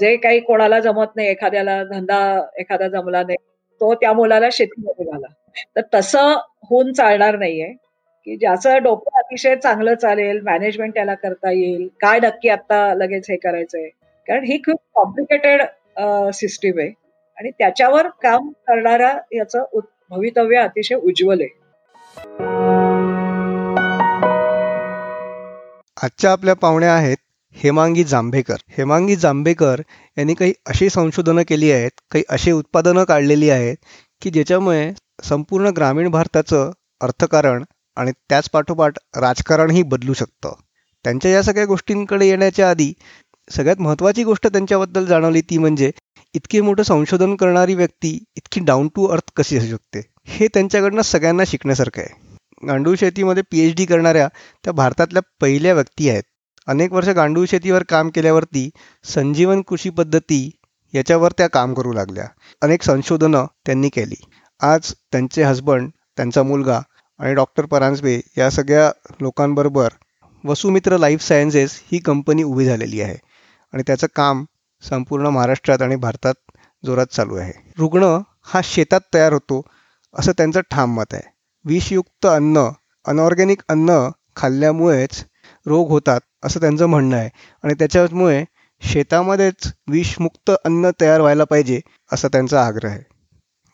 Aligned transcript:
जे 0.00 0.16
काही 0.16 0.40
कोणाला 0.40 0.78
जमत 0.80 1.16
नाही 1.16 1.28
एखाद्याला 1.28 1.82
धंदा 1.84 2.18
एखादा 2.58 2.88
जमला 2.88 3.22
नाही 3.22 3.36
तो 3.80 3.94
त्या 3.94 4.12
मुलाला 4.12 4.48
शेतीमध्ये 4.52 5.04
घाला. 5.04 5.26
तर 5.76 5.80
तसं 5.94 6.32
होऊन 6.70 6.92
चालणार 6.92 7.36
नाहीये. 7.38 7.72
की 8.26 8.36
ज्याचं 8.36 8.82
डोकं 8.82 9.18
अतिशय 9.18 9.54
चांगलं 9.56 9.94
चालेल 9.94 10.40
मॅनेजमेंट 10.44 10.94
त्याला 10.94 11.14
करता 11.14 11.50
येईल 11.50 11.86
काय 12.00 12.20
नक्की 12.22 12.48
आता 12.48 12.78
लगेच 12.94 13.26
हे 13.30 13.36
करायचंय. 13.36 13.88
कारण 14.28 14.44
ही 14.44 14.56
खूप 14.58 14.80
कॉम्प्लिकेटेड 14.94 15.62
सिस्टीम 16.34 16.78
आहे. 16.78 16.90
आणि 17.38 17.50
त्याच्यावर 17.50 18.06
काम 18.22 18.48
करणारा 18.66 19.12
याचं 19.32 19.64
भवितव्य 20.10 20.58
अतिशय 20.58 20.94
उज्ज्वल 20.94 21.40
आहे. 21.40 21.64
आजच्या 25.96 26.32
आपल्या 26.32 26.54
पाहुण्या 26.54 26.92
आहेत 26.92 27.16
हेमांगी 27.56 28.02
जांभेकर. 28.04 28.56
हेमांगी 28.68 29.16
जांभेकर 29.16 29.80
यांनी 30.16 30.34
काही 30.34 30.52
अशी 30.66 30.88
संशोधनं 30.90 31.42
केली 31.48 31.70
आहेत 31.72 32.00
काही 32.10 32.24
अशी 32.28 32.50
उत्पादनं 32.52 33.04
काढलेली 33.04 33.50
आहेत 33.50 33.76
की 34.22 34.30
ज्याच्यामुळे 34.30 34.92
संपूर्ण 35.24 35.70
ग्रामीण 35.76 36.08
भारताचं 36.10 36.70
अर्थकारण 37.00 37.64
आणि 37.96 38.12
त्याच 38.28 38.48
पाठोपाठ 38.50 38.98
राजकारणही 39.16 39.82
बदलू 39.82 40.12
शकतं. 40.12 40.52
त्यांच्या 41.04 41.30
या 41.30 41.42
सगळ्या 41.42 41.64
गोष्टींकडे 41.66 42.26
येण्याच्या 42.26 42.70
आधी 42.70 42.92
सगळ्यात 43.50 43.80
महत्त्वाची 43.80 44.24
गोष्ट 44.24 44.46
त्यांच्याबद्दल 44.46 45.04
जाणवली 45.06 45.40
ती 45.40 45.58
म्हणजे 45.58 45.90
इतकी 46.34 46.60
मोठं 46.60 46.82
संशोधन 46.82 47.34
करणारी 47.36 47.74
व्यक्ती 47.74 48.18
इतकी 48.36 48.60
डाऊन 48.60 48.88
टू 48.94 49.06
अर्थ 49.06 49.30
कशी 49.36 49.56
असू 49.56 49.66
शकते? 49.66 50.00
हे 50.26 50.46
त्यांच्याकडनं 50.54 51.02
सगळ्यांना 51.02 51.42
शिकण्यासारखं 51.46 52.02
आहे. 52.02 52.14
गांडूळ 52.66 52.94
शेतीमध्ये 53.00 53.42
पी 53.42 53.60
एच 53.60 53.74
डी 53.76 53.84
करणाऱ्या 53.84 54.28
त्या 54.64 54.72
भारतातल्या 54.72 55.22
पहिल्या 55.40 55.74
व्यक्ती 55.74 56.08
आहेत. 56.10 56.22
अनेक 56.68 56.92
वर्ष 56.92 57.08
गांडूळ 57.08 57.44
शेतीवर 57.46 57.82
काम 57.82 58.08
केल्यावरती 58.08 58.68
संजीवन 59.04 59.62
कृषी 59.62 59.90
पद्धती 59.90 60.50
याच्यावर 60.94 61.32
त्या 61.38 61.46
काम 61.48 61.74
करू 61.74 61.92
लागल्या. 61.92 62.26
अनेक 62.62 62.82
संशोधनं 62.82 63.44
त्यांनी 63.66 63.88
केली. 63.88 64.14
आज 64.60 64.92
त्यांचे 65.12 65.42
हजबंड 65.42 65.90
त्यांचा 66.16 66.42
मुलगा 66.42 66.80
आणि 67.20 67.34
डॉक्टर 67.34 67.64
परांजबे 67.64 68.20
या 68.38 68.50
सगळ्या 68.50 68.90
लोकांबरोबर 69.20 69.88
वसुमित्र 70.44 70.96
लाईफ 70.98 71.22
सायन्सेस 71.22 71.80
ही 71.92 71.98
कंपनी 71.98 72.42
उभी 72.42 72.64
झालेली 72.64 73.00
आहे. 73.00 73.16
आणि 73.72 73.82
त्याचं 73.86 74.06
काम 74.16 74.44
संपूर्ण 74.82 75.26
महाराष्ट्रात 75.26 75.82
आणि 75.82 75.96
भारतात 75.96 76.34
जोरात 76.84 77.06
चालू 77.06 77.36
आहे. 77.36 77.52
रुग्ण 77.78 78.18
हा 78.44 78.60
शेतात 78.64 79.00
तयार 79.14 79.32
होतो 79.32 79.62
असं 80.14 80.32
त्यांचं 80.32 80.60
ठाम 80.70 80.94
मत 80.94 81.14
आहे. 81.14 81.22
विषयुक्त 81.64 82.26
अन्न 82.26 82.68
अनऑर्गॅनिक 83.06 83.62
अन्न 83.68 83.98
खाल्ल्यामुळेच 84.36 85.24
रोग 85.66 85.88
होतात 85.90 86.20
असं 86.46 86.60
त्यांचं 86.60 86.86
म्हणणं 86.86 87.16
आहे. 87.16 87.30
आणि 87.64 87.74
त्याच्यामुळे 87.74 88.44
शेतामध्येच 88.82 89.72
विषमुक्त 89.88 90.50
अन्न 90.64 90.90
तयार 91.00 91.20
व्हायला 91.20 91.44
पाहिजे 91.44 91.80
असा 92.12 92.28
त्यांचा 92.28 92.66
आग्रह 92.66 92.90
आहे. 92.90 93.02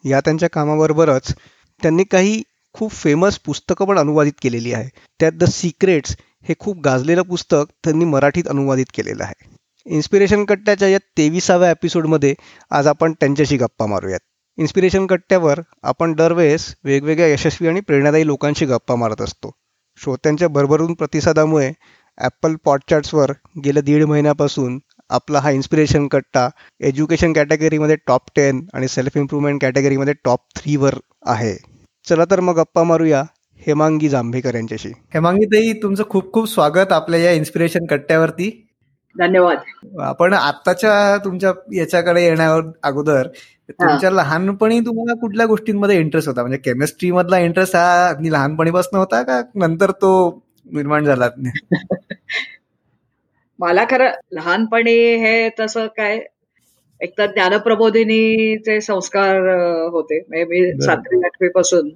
या 0.08 0.20
त्यांच्या 0.20 0.48
कामाबरोबरच 0.50 1.34
त्यांनी 1.82 2.04
काही 2.04 2.42
खूप 2.72 2.90
फेमस 2.90 3.38
पुस्तकं 3.38 3.86
पण 3.86 3.98
अनुवादित 3.98 4.32
केलेली 4.42 4.72
आहे. 4.72 4.88
त्यात 5.20 5.32
द 5.32 5.44
सिक्रेट्स 5.44 6.16
हे 6.42 6.54
खूप 6.58 6.80
गाजलेलं 6.80 7.22
पुस्तक 7.22 7.64
त्यांनी 7.84 8.04
मराठीत 8.04 8.48
अनुवादित 8.48 8.86
केलेलं 8.94 9.24
आहे. 9.24 9.56
इन्स्पिरेशन 9.86 10.44
कट्ट्याच्या 10.44 10.88
या 10.88 10.98
तेविसाव्या 11.18 11.70
एपिसोडमध्ये 11.70 12.34
आज 12.70 12.86
आपण 12.86 13.12
त्यांच्याशी 13.12 13.56
गप्पा 13.56 13.86
मारूयात. 13.86 14.20
इन्स्पिरेशन 14.58 15.06
कट्ट्यावर 15.06 15.60
आपण 15.82 16.12
दरवेळेस 16.12 16.74
वेगवेगळ्या 16.84 17.28
यशस्वी 17.28 17.68
आणि 17.68 17.80
प्रेरणादायी 17.80 18.26
लोकांशी 18.26 18.66
गप्पा 18.66 18.94
मारत 18.94 19.20
असतो. 19.20 19.50
श्रोत्यांच्या 20.02 20.48
भरभरून 20.48 20.94
प्रतिसादामुळे 20.94 21.72
ॲपल 22.18 22.54
पॉडचार्ट्सवर 22.64 23.32
गेल्या 23.64 23.82
दीड 23.82 24.04
महिन्यापासून 24.04 24.78
आपला 25.10 25.38
हा 25.38 25.50
इन्स्पिरेशन 25.50 26.06
कट्टा 26.08 26.48
एज्युकेशन 26.80 27.32
कॅटेगरीमध्ये 27.32 27.96
टॉप 28.06 28.30
टेन 28.36 28.64
आणि 28.74 28.88
सेल्फ 28.88 29.16
इम्प्रुव्हमेंट 29.16 29.60
कॅटेगरीमध्ये 29.62 30.14
टॉप 30.24 30.40
थ्रीवर 30.56 30.94
आहे. 31.26 31.54
चला 32.06 32.24
तर 32.30 32.40
मग 32.40 32.56
गप्पा 32.56 32.82
मारूया 32.82 33.22
हेमांगी 33.60 34.08
जांभेकर 34.08 34.54
यांच्याशी. 34.54 34.88
हेमांगी 35.14 35.46
ताई 35.46 35.72
तुमचं 35.82 36.04
खूप 36.10 36.32
खूप 36.32 36.48
स्वागत 36.48 36.92
आपल्या 36.92 37.20
या 37.20 37.32
इन्स्पिरेशन 37.32 37.86
कट्ट्यावरती. 37.86 38.50
धन्यवाद. 39.16 39.58
आपण 40.00 40.32
आताच्या 40.34 41.16
तुमच्या 41.24 41.52
याच्याकडे 41.74 42.22
येण्यावर 42.24 42.62
अगोदर 42.82 43.26
तुमच्या 43.70 44.10
लहानपणी 44.10 44.78
तुम्हाला 44.80 45.14
कुठल्या 45.20 45.46
गोष्टींमध्ये 45.46 45.98
इंटरेस्ट 46.00 46.28
होता? 46.28 46.42
म्हणजे 46.42 46.58
केमिस्ट्री 46.58 47.10
मधला 47.10 47.38
इंटरेस्ट 47.38 47.76
हा 47.76 48.12
लहानपणीपासून 48.22 48.98
होता 48.98 49.22
का 49.22 49.40
नंतर 49.56 49.90
तो 49.90 50.12
निर्माण 50.66 51.04
झाला. 51.04 51.28
मला 53.58 53.84
खरं 53.90 54.10
लहानपणी 54.32 54.94
हे 55.16 55.48
तसं 55.60 55.86
काय 55.96 56.18
एक 57.00 57.12
तर 57.18 57.26
ज्ञानप्रबोधिनीचे 57.32 58.80
संस्कार 58.80 59.36
होते. 59.92 60.18
म्हणजे 60.20 60.44
मी 60.44 60.82
सातवी 60.82 61.24
आठवी 61.26 61.48
पासून 61.48 61.88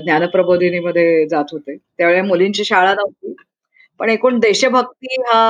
ज्ञानप्रबोधिनीमध्ये 0.00 1.26
जात 1.28 1.52
होते. 1.52 1.76
त्यावेळी 1.98 2.20
मुलींची 2.22 2.64
शाळा 2.64 2.94
नव्हती. 2.94 3.34
पण 4.00 4.10
एकूण 4.10 4.38
देशभक्ती 4.40 5.20
हा 5.22 5.40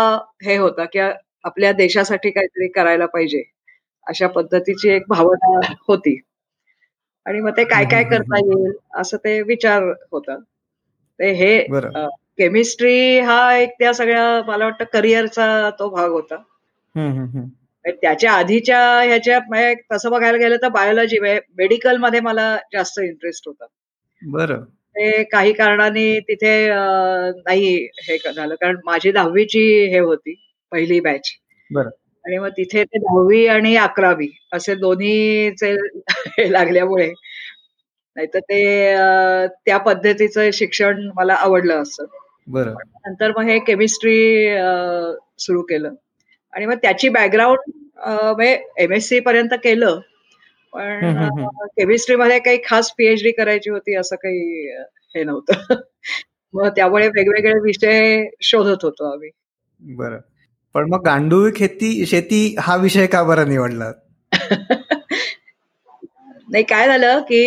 हे 0.44 0.56
होता 0.56 0.84
की 0.84 0.98
आपल्या 0.98 1.72
देशासाठी 1.72 2.30
काहीतरी 2.30 2.68
करायला 2.72 3.06
पाहिजे 3.06 3.42
अशा 4.06 4.26
पद्धतीची 4.28 4.88
एक 4.90 5.04
भावना 5.08 5.58
होती. 5.88 6.18
आणि 7.26 7.40
मग 7.40 7.56
ते 7.56 7.64
काय 7.64 7.84
काय 7.84 8.04
करता 8.04 8.38
येईल 8.38 8.72
असं 8.96 9.16
ते 9.16 9.40
विचार 9.42 9.82
होता. 10.12 10.36
ते 11.20 11.30
हे 11.32 11.58
केमिस्ट्री 12.38 13.18
हा 13.20 13.38
एक 13.56 13.70
त्या 13.78 13.92
सगळ्या 13.94 14.42
मला 14.46 14.64
वाटतं 14.64 14.84
करिअरचा 14.92 15.46
तो 15.78 15.88
भाग 15.90 16.10
होता. 16.10 16.36
त्याच्या 17.84 18.32
आधीच्या 18.32 18.78
ह्याच्या 19.00 19.38
तसं 19.92 20.10
बघायला 20.10 20.38
गेलं 20.38 20.56
तर 20.62 20.68
बायोलॉजी 20.68 21.18
मेडिकलमध्ये 21.18 22.20
मला 22.20 22.56
जास्त 22.72 23.00
इंटरेस्ट 23.00 23.48
होता. 23.48 23.66
बरं. 24.22 24.62
ते 24.96 25.22
काही 25.22 25.52
कारणाने 25.52 26.18
तिथे 26.20 26.52
नाही 26.68 27.74
हे 28.00 28.16
झालं. 28.26 28.54
कारण 28.54 28.76
माझी 28.84 29.12
दहावीची 29.12 29.62
हे 29.92 29.98
होती 29.98 30.34
पहिली 30.72 31.00
बॅच 31.00 31.30
बरं. 31.70 31.90
आणि 32.24 32.38
मग 32.38 32.48
तिथे 32.48 32.82
ते 32.84 32.98
दहावी 32.98 33.46
आणि 33.46 33.74
अकरावी 33.76 34.28
असे 34.52 34.74
दोन्हीचे 34.74 35.74
लागल्यामुळे 36.52 37.12
नाहीतर 38.16 38.38
ते 38.38 38.94
त्या 39.66 39.78
पद्धतीचं 39.78 40.50
शिक्षण 40.52 41.10
मला 41.14 41.34
आवडलं 41.34 41.82
असं. 41.82 42.04
बरं. 42.46 42.74
नंतर 43.06 43.30
मग 43.36 43.42
हे 43.42 43.58
केमिस्ट्री 43.58 44.48
सुरू 45.38 45.62
केलं. 45.62 45.92
आणि 46.52 46.66
मग 46.66 46.74
त्याची 46.74 47.08
बॅकग्राऊंड 47.08 47.58
म्हणजे 48.06 48.68
एम 48.78 48.92
एस 48.92 49.08
सी 49.08 49.20
पर्यंत 49.20 49.48
केलं. 49.52 50.00
पण 50.72 51.26
केमिस्ट्रीमध्ये 51.66 52.38
काही 52.38 52.58
खास 52.64 52.90
पीएचडी 52.98 53.32
करायची 53.32 53.70
होती 53.70 53.94
असं 53.96 54.16
काही 54.16 54.70
हे 54.86 55.24
नव्हतं. 55.24 55.52
मग 56.52 56.68
त्यामुळे 56.68 57.08
वेगवेगळे 57.08 57.60
विषय 57.60 58.26
शोधत 58.42 58.78
होतो 58.82 59.12
आम्ही. 59.12 59.30
बरं. 59.80 60.18
पण 60.74 60.88
मग 60.88 61.02
गांडूळ 61.02 61.50
खेती 61.56 62.06
शेती 62.06 62.56
हा 62.58 62.76
विषय 62.76 63.06
का 63.06 63.22
बरं 63.22 63.48
निवडला 63.48 63.92
नाही 66.54 66.64
काय 66.64 66.86
झालं 66.86 67.20
की 67.28 67.38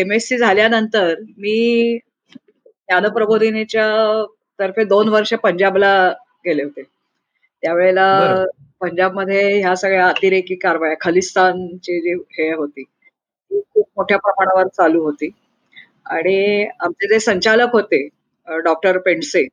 एम 0.00 0.10
एस 0.12 0.26
सी 0.28 0.36
झाल्यानंतर 0.38 1.14
मी 1.38 1.98
ज्ञानप्रबोधिनीच्या 2.34 3.84
तर्फे 4.58 4.84
दोन 4.84 5.08
वर्ष 5.08 5.32
पंजाबला 5.42 5.92
गेले 6.46 6.62
होते. 6.62 6.82
त्यावेळेला 7.62 8.44
पंजाबमध्ये 8.80 9.42
ह्या 9.60 9.74
सगळ्या 9.76 10.08
अतिरेकी 10.08 10.54
कारवाया 10.54 10.94
खलिस्तानची 11.00 12.00
जी 12.00 12.14
हे 12.38 12.50
होती 12.52 12.82
ती 12.82 13.60
खूप 13.62 13.86
मोठ्या 13.96 14.18
प्रमाणावर 14.18 14.68
चालू 14.68 15.02
होती. 15.04 15.30
आणि 16.06 16.66
आमचे 16.80 17.08
जे 17.08 17.20
संचालक 17.20 17.72
होते 17.72 18.06
डॉक्टर 18.48 18.98
पेंडसे 18.98 19.46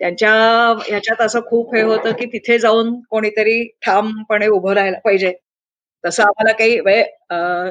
त्यांच्या 0.00 0.32
ह्याच्यात 0.88 1.20
असं 1.20 1.40
खूप 1.46 1.74
हे 1.74 1.82
होतं 1.82 2.12
की 2.12 2.26
तिथे 2.26 2.58
जाऊन 2.58 2.94
कोणीतरी 3.10 3.62
ठामपणे 3.86 4.46
उभं 4.48 4.72
राहायला 4.74 4.98
पाहिजे. 4.98 5.32
तसं 6.04 6.22
आम्हाला 6.22 6.52
काही 6.54 6.78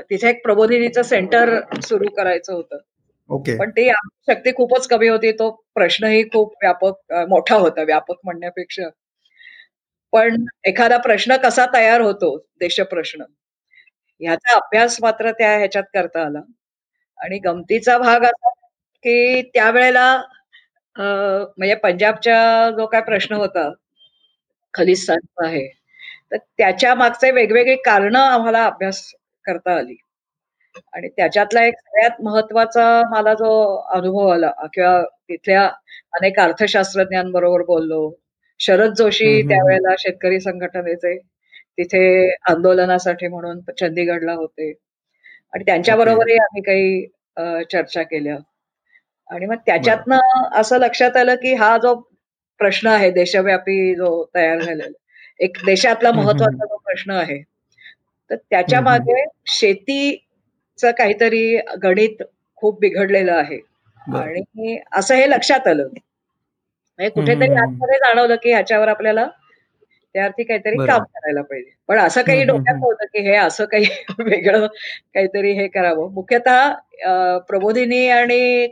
तिथे 0.09 0.29
एक 0.29 0.43
प्रबोधिनीचं 0.43 1.01
सेंटर 1.03 1.49
सुरू 1.81 2.09
करायचं 2.17 2.53
होतं. 2.53 2.77
ओके. 3.29 3.57
पण 3.57 3.69
ती 3.71 3.89
शक्ती 4.27 4.51
खूपच 4.55 4.87
कमी 4.87 5.07
होती. 5.07 5.31
तो 5.31 5.49
प्रश्नही 5.75 6.23
खूप 6.29 6.53
व्यापक 6.63 7.13
मोठा 7.29 7.55
होता 7.57 7.83
व्यापक 7.83 8.17
म्हणण्यापेक्षा. 8.25 8.89
पण 10.13 10.45
एखादा 10.67 10.97
प्रश्न 10.99 11.35
कसा 11.43 11.65
तयार 11.73 12.01
होतो 12.01 12.35
देशप्रश्न? 12.59 13.23
ह्याचा 14.21 14.55
अभ्यास 14.55 14.97
मात्र 15.01 15.31
त्या 15.31 15.57
ह्याच्यात 15.57 15.83
करता 15.93 16.25
आला. 16.25 16.41
आणि 17.19 17.39
गमतीचा 17.39 17.97
भाग 17.97 18.23
असा 18.25 18.49
की 19.03 19.41
त्यावेळेला 19.53 20.05
म्हणजे 20.95 21.75
पंजाबच्या 21.75 22.69
जो 22.77 22.85
काय 22.87 23.01
प्रश्न 23.01 23.35
होता 23.35 23.69
खलिस्तानचा 24.73 25.47
आहे 25.47 25.67
तर 26.31 26.37
त्याच्या 26.57 26.93
मागचे 26.95 27.31
वेगवेगळे 27.31 27.75
कारण 27.85 28.15
आम्हाला 28.15 28.65
अभ्यास 28.65 29.01
करता 29.45 29.75
आली. 29.77 29.95
आणि 30.93 31.07
त्याच्यातला 31.09 31.63
एक 31.65 31.73
सगळ्यात 31.79 32.21
महत्त्वाचा 32.23 32.83
मला 33.11 33.33
जो 33.33 33.49
अनुभव 33.95 34.27
आला 34.27 34.51
किंवा 34.73 35.01
तिथल्या 35.29 35.63
अनेक 36.13 36.39
अर्थशास्त्रज्ञांबरोबर 36.39 37.61
बोललो. 37.65 38.11
शरद 38.59 38.93
जोशी 38.97 39.41
त्यावेळेला 39.49 39.95
शेतकरी 39.99 40.39
संघटनेचे 40.39 41.17
तिथे 41.77 42.03
आंदोलनासाठी 42.49 43.27
म्हणून 43.27 43.59
चंदीगडला 43.79 44.33
होते. 44.33 44.71
आणि 45.53 45.63
त्यांच्याबरोबरही 45.65 46.37
आम्ही 46.37 46.61
काही 46.61 47.65
चर्चा 47.71 48.03
केल्या. 48.03 48.35
आणि 49.29 49.45
मग 49.45 49.55
त्याच्यातनं 49.65 50.47
असं 50.59 50.77
लक्षात 50.79 51.17
आलं 51.17 51.35
की 51.35 51.53
हा 51.55 51.77
जो 51.77 51.93
प्रश्न 52.59 52.87
आहे 52.87 53.09
देशव्यापी 53.11 53.93
जो 53.95 54.09
तयार 54.35 54.59
झालेला 54.59 54.87
एक 55.41 55.57
देशातला 55.65 56.11
महत्त्वाचा 56.11 56.65
जो 56.65 56.77
प्रश्न 56.77 57.11
आहे 57.11 57.41
तर 58.29 58.35
त्याच्यामागे 58.35 59.23
शेतीचं 59.47 60.91
काहीतरी 60.91 61.57
गणित 61.83 62.23
खूप 62.55 62.79
बिघडलेलं 62.79 63.33
आहे. 63.33 63.59
आणि 63.97 64.77
असं 64.91 65.15
हे 65.15 65.29
लक्षात 65.29 65.67
आलं. 65.67 65.83
म्हणजे 65.83 67.09
कुठेतरी 67.09 67.53
आतमध्ये 67.53 67.97
जाणवलं 67.97 68.35
की 68.35 68.51
ह्याच्यावर 68.51 68.87
आपल्याला 68.87 69.27
त्यावरती 70.15 70.43
काहीतरी 70.43 70.77
काम 70.77 71.03
करायला 71.03 71.41
पाहिजे. 71.41 71.69
पण 71.87 71.99
असं 71.99 72.21
काही 72.21 72.43
डोक्यात 72.43 72.75
नव्हतं 72.75 73.05
की 73.05 73.19
हे 73.19 73.35
असं 73.35 73.65
काही 73.65 73.85
वेगळं 74.19 74.65
काहीतरी 75.13 75.51
हे 75.51 75.67
करावं. 75.67 76.11
मुख्यतः 76.13 76.73
प्रबोधिनी 77.47 78.07
आणि 78.09 78.67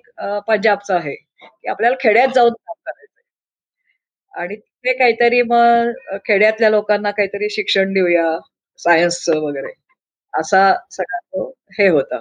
पंजाबचं 0.48 0.96
आहे 0.96 1.16
की 1.42 1.68
आपल्याला 1.68 1.96
खेड्यात 2.00 2.28
जाऊन 2.36 2.52
काम 2.52 2.74
करायचंय. 2.86 4.42
आणि 4.44 4.56
तिथे 4.86 4.94
काहीतरी 4.98 5.42
मग 5.44 6.18
खेड्यातल्या 6.26 6.70
लोकांना 6.70 7.12
काहीतरी 7.12 7.50
शिक्षण 7.50 7.94
देऊया 7.94 8.26
सायन्सचं 8.80 9.40
वगैरे. 9.42 9.72
असा 10.34 10.62
सगळा 10.92 11.20
तो 11.20 11.50
हे 11.80 11.88
होता. 11.90 12.20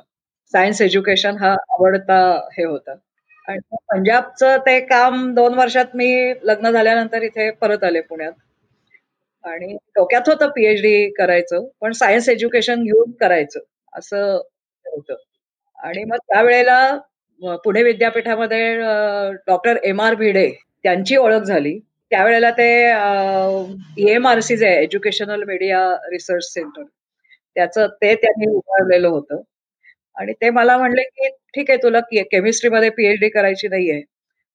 सायन्स 0.55 0.81
एज्युकेशन 0.83 1.37
हा 1.37 1.51
आवडता 1.71 2.19
हे 2.53 2.65
होता. 2.65 2.95
आणि 3.49 3.59
पंजाबचं 3.93 4.57
ते 4.67 4.79
काम 4.87 5.33
दोन 5.35 5.55
वर्षात 5.55 5.95
मी 5.97 6.09
लग्न 6.43 6.71
झाल्यानंतर 6.71 7.23
इथे 7.23 7.51
परत 7.61 7.85
आले 7.85 8.01
पुण्यात. 8.01 8.33
आणि 9.45 9.73
डोक्यात 9.97 10.29
होतं 10.29 10.49
पीएचडी 10.49 11.11
करायचं 11.19 11.67
पण 11.81 11.93
सायन्स 11.93 12.29
एज्युकेशन 12.29 12.83
घेऊन 12.85 13.11
करायचं 13.21 13.61
असं 13.93 14.35
होतं. 14.85 15.15
आणि 15.79 16.05
मग 16.05 16.17
त्यावेळेला 16.29 17.57
पुणे 17.65 17.83
विद्यापीठामध्ये 17.83 18.75
डॉक्टर 19.47 19.77
एम 19.85 20.01
आर 20.03 20.15
भिडे 20.15 20.49
त्यांची 20.85 21.17
ओळख 21.17 21.43
झाली. 21.43 21.79
त्यावेळेला 22.13 22.51
ते 22.59 22.67
M 24.13 24.27
R 24.29 24.41
C 24.41 24.57
J 24.57 24.69
educational 24.75 25.43
media 25.47 25.81
research 26.11 26.45
centre 26.53 26.83
त्याचं 27.57 27.87
ते 28.03 28.15
त्यांनी 28.15 28.47
उभारलेलं 28.51 29.09
होतं. 29.09 29.41
आणि 30.17 30.33
ते 30.43 30.51
मला 30.51 30.77
म्हणले 30.79 31.03
की 31.05 31.29
ठीक 31.55 31.71
आहे 31.71 31.83
तुला 31.83 32.01
केमिस्ट्रीमध्ये 32.13 32.91
पीएचडी 32.91 33.29
करायची 33.29 33.69
नाहीये. 33.69 34.01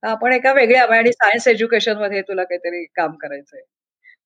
आपण 0.04 0.34
एका 0.34 0.54
वेगळ्या 0.54 0.84
आणि 0.98 1.12
सायन्स 1.12 1.48
एज्युकेशनमध्ये 1.48 2.22
तुला 2.22 2.44
काहीतरी 2.44 2.84
काम 2.96 3.16
करायचंय. 3.22 3.62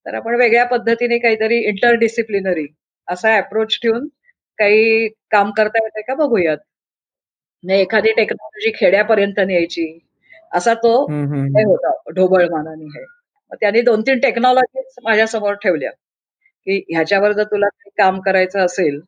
तर 0.06 0.14
आपण 0.16 0.36
वेगळ्या 0.36 0.66
पद्धतीने 0.66 1.18
काहीतरी 1.20 1.58
इंटरडिसिप्लिनरी 1.70 2.66
असा 3.08 3.36
अप्रोच 3.38 3.78
ठेवून 3.84 4.08
काही 4.60 5.08
काम 5.32 5.52
करता 5.58 5.84
येते 5.84 6.02
का 6.02 6.14
बघूयात. 6.16 6.58
एखादी 7.64 8.12
टेक्नॉलॉजी 8.18 8.72
खेड्यापर्यंत 8.76 9.40
न्यायची 9.40 9.88
असा 10.52 10.74
तो 10.84 10.92
हे 11.12 11.64
होता 11.64 11.92
ढोबळ 12.16 12.48
मानाने 12.52 12.86
हे. 12.98 13.06
त्यांनी 13.52 13.82
दोन 13.82 14.02
तीन 14.02 14.20
टेक्नॉलॉजी 14.20 14.82
माझ्यासमोर 15.04 15.54
ठेवल्या. 15.54 15.92
की 16.68 16.78
ह्याच्यावर 16.90 17.32
जर 17.32 17.44
तुला 17.44 17.68
काम 17.98 18.20
करायचं 18.22 18.60
असेल 18.60 19.00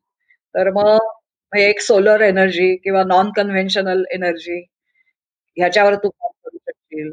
तर 0.55 0.69
मग 0.71 1.57
एक 1.57 1.79
सोलर 1.81 2.21
एनर्जी 2.21 2.75
किंवा 2.75 3.03
नॉन 3.03 3.31
कन्व्हेन्शनल 3.35 4.03
एनर्जी 4.11 4.59
ह्याच्यावर 5.57 5.95
तू 5.95 6.09
काम 6.09 6.31
करू 6.43 6.57
शकशील. 6.57 7.11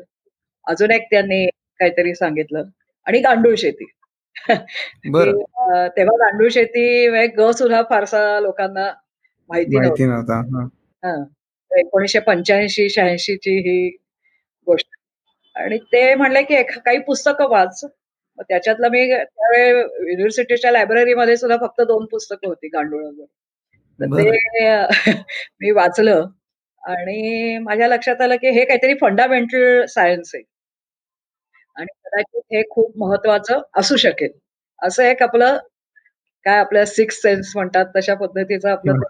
अजून 0.64 0.90
एक 0.90 1.06
त्यांनी 1.10 1.46
काहीतरी 1.80 2.14
सांगितलं. 2.14 2.64
आणि 3.06 3.18
गांडूळ 3.20 3.54
शेती. 3.58 3.84
तेव्हा 5.96 6.16
गांडूळ 6.16 6.48
शेती 6.48 7.26
ग 7.38 7.50
सुद्धा 7.50 7.82
फारसा 7.90 8.40
लोकांना 8.40 8.90
माहिती 9.50 9.78
नव्हता. 10.06 10.40
एकोणीशे 11.70 12.18
पंच्याऐंशी 12.18 12.88
शहाऐंशीची 12.90 13.58
ही 13.60 13.88
गोष्ट. 14.66 14.88
आणि 15.56 15.78
ते 15.92 16.14
म्हणले 16.14 16.42
की 16.42 16.62
काही 16.62 16.98
पुस्तकं 16.98 17.48
वाच. 17.50 17.84
त्याच्यातलं 18.38 18.88
मी 18.88 19.06
त्यावेळी 19.10 19.68
युनिव्हर्सिटीच्या 20.10 20.72
लायब्ररीमध्ये 20.72 21.36
सुद्धा 21.36 21.56
फक्त 21.60 21.80
दोन 21.82 22.04
पुस्तकं 22.06 22.48
होती 22.48 22.68
गांडोळावर. 22.68 23.24
ते 24.00 24.30
मी 25.60 25.70
वाचलं. 25.70 26.26
आणि 26.82 27.58
माझ्या 27.58 27.88
लक्षात 27.88 28.20
आलं 28.20 28.36
की 28.36 28.50
हे 28.50 28.64
काहीतरी 28.64 28.94
फंडामेंटल 29.00 29.84
सायन्स 29.86 30.30
आहे. 30.34 30.42
आणि 31.76 31.86
कदाचित 32.04 32.42
हे 32.52 32.62
खूप 32.70 32.92
महत्वाचं 32.98 33.60
असू 33.76 33.96
शकेल. 33.96 34.30
असं 34.82 35.02
एक 35.02 35.22
आपलं 35.22 35.56
काय 36.46 36.58
आपल्या 36.58 36.84
सिक्स 36.86 37.20
सेन्स 37.22 37.52
म्हणतात 37.56 37.86
तशा 37.96 38.14
पद्धतीचं 38.14 38.68
आपलं 38.70 39.00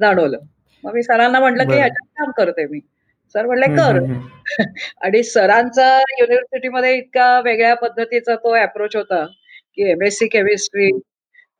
जाणवलं. 0.00 0.38
मग 0.84 0.94
मी 0.94 1.02
सरांना 1.02 1.40
म्हटलं 1.40 1.64
की 1.64 1.74
ह्याच्यात 1.74 2.06
काम 2.16 2.30
करते 2.36 2.66
मी. 2.66 2.80
सर 3.34 3.46
म्हणले 3.46 3.66
कर. 3.76 3.98
आणि 5.02 5.22
सरांचा 5.22 5.88
युनिव्हर्सिटीमध्ये 6.20 6.94
इतका 6.96 7.28
वेगळ्या 7.40 7.74
पद्धतीचा 7.74 8.34
तो 8.34 8.54
अप्रोच 8.56 8.96
होता 8.96 9.24
की 9.74 9.90
एमएससी 9.90 10.26
केमिस्ट्री 10.28 10.90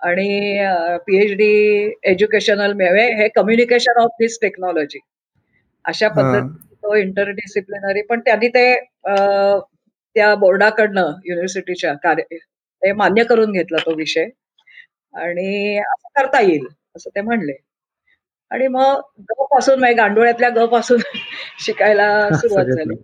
आणि 0.01 0.59
पीएचडी 1.07 1.51
एज्युकेशनल 2.03 2.81
हे 2.81 3.29
कम्युनिकेशन 3.29 4.01
ऑफ 4.01 4.11
दिस 4.21 4.39
टेक्नॉलॉजी 4.43 4.99
अशा 5.85 6.09
पद्धती 6.09 6.75
तो 6.75 6.95
इंटरडिसिप्लिनरी 6.95 8.03
पण 8.03 8.21
त्यांनी 8.21 8.49
ते 8.49 8.73
त्या 10.17 10.35
बोर्डाकडनं 10.35 11.13
युनिव्हर्सिटीच्या 11.25 11.93
कार्य 12.03 12.37
ते 12.83 12.93
मान्य 12.93 13.25
करून 13.25 13.53
घेतला 13.53 13.79
तो 13.87 13.95
विषय. 13.97 14.27
आणि 15.15 15.79
असं 15.79 16.09
करता 16.17 16.41
येईल 16.41 16.67
असं 16.97 17.11
ते 17.11 17.21
म्हणले. 17.21 17.53
आणि 18.51 18.67
मग 18.69 19.01
ग 19.31 19.45
पासून 19.45 19.79
म्हणजे 19.79 19.95
गांडोळ्यातल्या 19.95 20.49
ग 20.51 20.67
पासून 20.67 20.99
शिकायला 21.59 22.29
सुरुवात 22.33 22.65
झाली. 22.67 22.95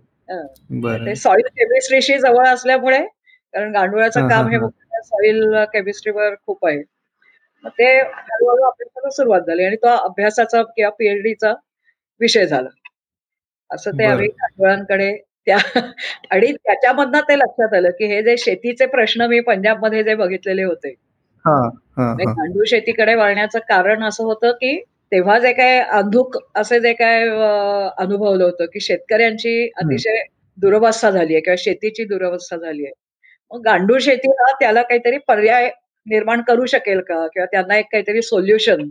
ते 1.05 1.15
सॉइल 1.15 1.47
केमिस्ट्रीशी 1.47 2.17
जवळ 2.19 2.47
असल्यामुळे 2.47 2.99
कारण 3.53 3.71
गांडोळ्याचं 3.71 4.27
काम 4.29 4.47
हे 4.47 4.57
सॉइल 5.03 5.55
केमिस्ट्रीवर 5.73 6.35
खूप 6.45 6.65
आहे. 6.65 6.81
मग 7.63 7.69
ते 7.69 7.85
हळूहळू 7.99 8.63
आपल्याला 8.63 9.09
सुरुवात 9.09 9.41
झाली 9.41 9.63
आणि 9.63 9.75
तो 9.75 9.87
अभ्यासाचा 9.97 10.61
किंवा 10.65 10.89
पीएचडीचा 10.89 11.53
विषय 12.21 12.45
झाला. 12.45 12.69
असं 13.71 13.91
ते 13.91 14.05
आम्ही 14.05 14.27
गांडोळांकडे 14.27 15.11
त्या 15.47 15.57
आणि 16.31 16.51
त्याच्यामधनं 16.53 17.19
ते 17.19 17.37
लक्षात 17.37 17.73
आलं 17.73 17.89
की 17.89 18.05
हे 18.05 18.21
जे 18.23 18.35
शेतीचे 18.37 18.85
प्रश्न 18.85 19.25
मी 19.25 19.39
पंजाबमध्ये 19.39 20.03
जे 20.03 20.15
बघितलेले 20.15 20.63
होते. 20.63 20.93
गांडूळ 21.45 22.63
शेतीकडे 22.67 23.15
वळण्याचं 23.15 23.59
कारण 23.59 24.03
असं 24.03 24.23
होतं 24.23 24.51
की 24.51 24.75
तेव्हा 25.13 25.37
जे 25.39 25.51
काय 25.53 25.79
अंधुक 25.91 26.37
असे 26.55 26.79
जे 26.79 26.93
काय 26.93 27.23
अनुभवलं 27.97 28.43
होतं 28.43 28.65
की 28.65 28.79
शेतकऱ्यांची 28.79 29.69
अतिशय 29.75 30.23
दुरवस्था 30.57 31.09
झाली 31.11 31.33
आहे 31.33 31.41
किंवा 31.41 31.55
शेतीची 31.59 32.03
दुरवस्था 32.05 32.57
झाली 32.57 32.85
आहे 32.85 32.93
मग 33.51 33.61
गांडूळ 33.65 33.99
शेतीला 33.99 34.51
त्याला 34.59 34.81
काहीतरी 34.81 35.17
पर्याय 35.17 35.69
निर्माण 36.07 36.41
करू 36.41 36.65
शकेल 36.65 36.99
का? 37.01 37.27
किंवा 37.27 37.45
त्यांना 37.45 37.77
एक 37.77 37.85
काहीतरी 37.91 38.21
सोल्युशन 38.21 38.81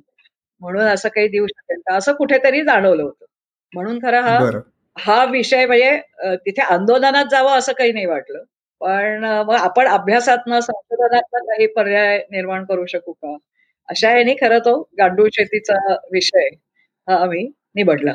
म्हणून 0.60 0.82
असं 0.82 1.08
काही 1.08 1.28
देऊ 1.28 1.46
शकेल 1.46 1.80
का? 1.86 1.96
असं 1.96 2.12
कुठेतरी 2.12 2.62
जाणवलं 2.62 3.02
होतं. 3.02 3.24
म्हणून 3.72 3.98
खरं 4.02 4.20
हा 4.20 4.38
हा 4.96 5.24
विषय 5.24 5.66
म्हणजे 5.66 5.98
तिथे 6.36 6.62
आंदोलनात 6.62 7.24
जावं 7.30 7.58
असं 7.58 7.72
काही 7.72 7.92
नाही 7.92 8.06
वाटलं. 8.06 8.42
पण 8.80 9.24
मग 9.24 9.54
आपण 9.54 9.86
अभ्यासातनं 9.88 10.60
संशोधनातनं 10.60 11.44
काही 11.44 11.66
पर्याय 11.66 12.18
निर्माण 12.30 12.64
करू 12.64 12.86
शकू 12.86 13.12
का? 13.12 13.36
अशा 13.88 14.10
याने 14.10 14.34
खरं 14.34 14.58
तो 14.58 14.78
गांडूळ 14.98 15.28
शेतीचा 15.32 15.74
विषय 16.12 16.48
हा 17.08 17.16
आम्ही 17.16 17.46
निवडला. 17.74 18.12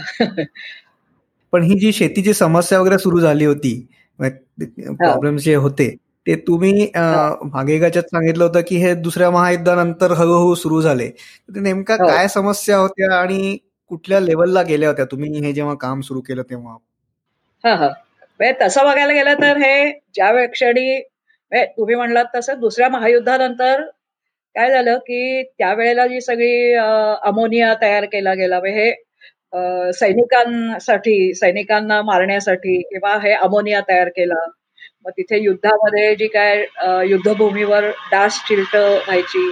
पण 1.54 1.64
ही 1.64 1.78
जी 1.80 1.92
शेतीची 1.94 2.34
समस्या 2.34 2.80
वगैरे 2.80 2.98
सुरू 2.98 3.20
झाली 3.20 3.46
होती 3.46 3.74
प्रॉब्लेम 4.20 5.38
जे 5.38 5.56
होते 5.56 5.90
ते 6.28 6.36
तुम्ही 6.48 6.90
मागे 6.96 7.80
सांगितलं 7.92 8.44
होतं 8.44 8.62
की 8.68 8.78
हे 8.78 8.94
दुसऱ्या 8.96 9.30
महायुद्धानंतर 9.32 10.12
हळूहळू 10.12 10.56
सुरू 10.56 10.82
झाले. 10.82 11.10
नेमका 11.50 11.96
हो. 11.96 12.08
काय 12.08 12.28
समस्या 12.28 12.78
होत्या 12.78 13.14
आणि 13.20 13.58
कुठल्या 13.92 14.20
लेवलला 14.20 14.62
गेल्या 14.62 14.90
होत्या 14.90 15.06
तुम्ही 15.06 15.40
हे 15.46 15.52
जेव्हा 15.54 15.74
काम 15.76 16.02
सुरू 16.02 16.22
केलं 16.22 16.42
तेव्हा? 16.50 16.76
हा 17.64 17.76
हा. 17.76 17.88
म्हणजे 18.40 18.54
तसं 18.62 18.86
बघायला 18.86 19.14
गेलं 19.14 19.42
तर 19.42 19.58
हे 19.58 19.92
ज्या 20.16 20.46
क्षणी 20.48 20.90
म्हणजे 20.98 21.66
तुम्ही 21.78 21.96
म्हणलात 21.96 22.26
तसं 22.36 22.60
दुसऱ्या 22.60 22.90
महायुद्धानंतर 22.90 23.84
काय 24.58 24.70
झालं 24.72 24.98
की 24.98 25.44
त्यावेळेला 25.44 26.06
जी 26.08 26.22
सगळी 26.22 26.74
अमोनिया 26.74 27.74
तयार 27.82 28.06
केला 28.06 28.34
गेला 28.34 28.58
हे 28.58 28.92
सैनिकांसाठी 29.94 31.34
सैनिकांना 31.34 32.02
मारण्यासाठी 32.02 32.82
किंवा 32.82 33.16
हे 33.18 33.34
अमोनिया 33.34 33.82
तयार 33.90 34.10
केला 34.10 34.46
मग 35.06 35.12
तिथे 35.12 35.40
युद्धामध्ये 35.42 36.16
जी 36.16 36.28
काय 36.28 36.66
युद्धभूमीवर 37.10 37.90
डास 38.12 38.40
चिलट 38.48 38.76
व्हायची 38.76 39.50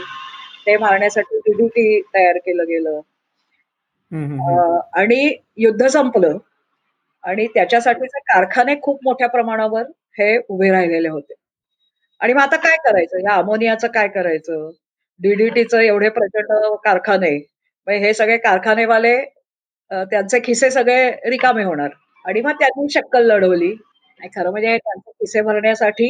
ते 0.68 0.78
मारण्यासाठी 0.78 1.40
डीडीटी 1.40 2.02
तयार 2.16 2.38
केलं 2.38 2.64
गेलं. 2.68 3.00
आणि 4.94 5.36
युद्ध 5.58 5.88
संपलं 5.88 6.38
आणि 7.24 7.46
त्याच्यासाठीचे 7.48 8.20
कारखाने 8.20 8.76
खूप 8.82 9.00
मोठ्या 9.04 9.28
प्रमाणावर 9.30 9.84
हे 10.20 10.38
उभे 10.50 10.72
राहिलेले 10.72 11.10
होते. 11.10 11.34
आणि 12.22 12.34
मग 12.34 12.42
आता 12.42 12.56
काय 12.58 12.78
करायचं? 12.86 13.20
या 13.20 13.36
अमोनियाचं 13.36 13.88
काय 13.88 14.08
करायचं? 14.08 14.70
डीडीटीचं 15.20 15.80
एवढे 15.82 16.10
प्रचंड 16.10 16.52
कारखाने. 16.84 17.36
हे 17.88 18.14
सगळे 18.14 18.38
कारखानेवाले 18.38 19.16
त्यांचे 19.92 20.40
खिसे 20.44 20.70
सगळे 20.72 21.10
रिकामे 21.30 21.64
होणार. 21.64 21.90
आणि 22.26 22.42
मग 22.42 22.52
त्यांनी 22.60 22.88
शक्कल 22.94 23.26
लढवली. 23.32 23.74
खरं 24.36 24.50
म्हणजे 24.52 24.78
त्यांचे 24.78 25.12
खिसे 25.12 25.42
भरण्यासाठी 25.42 26.08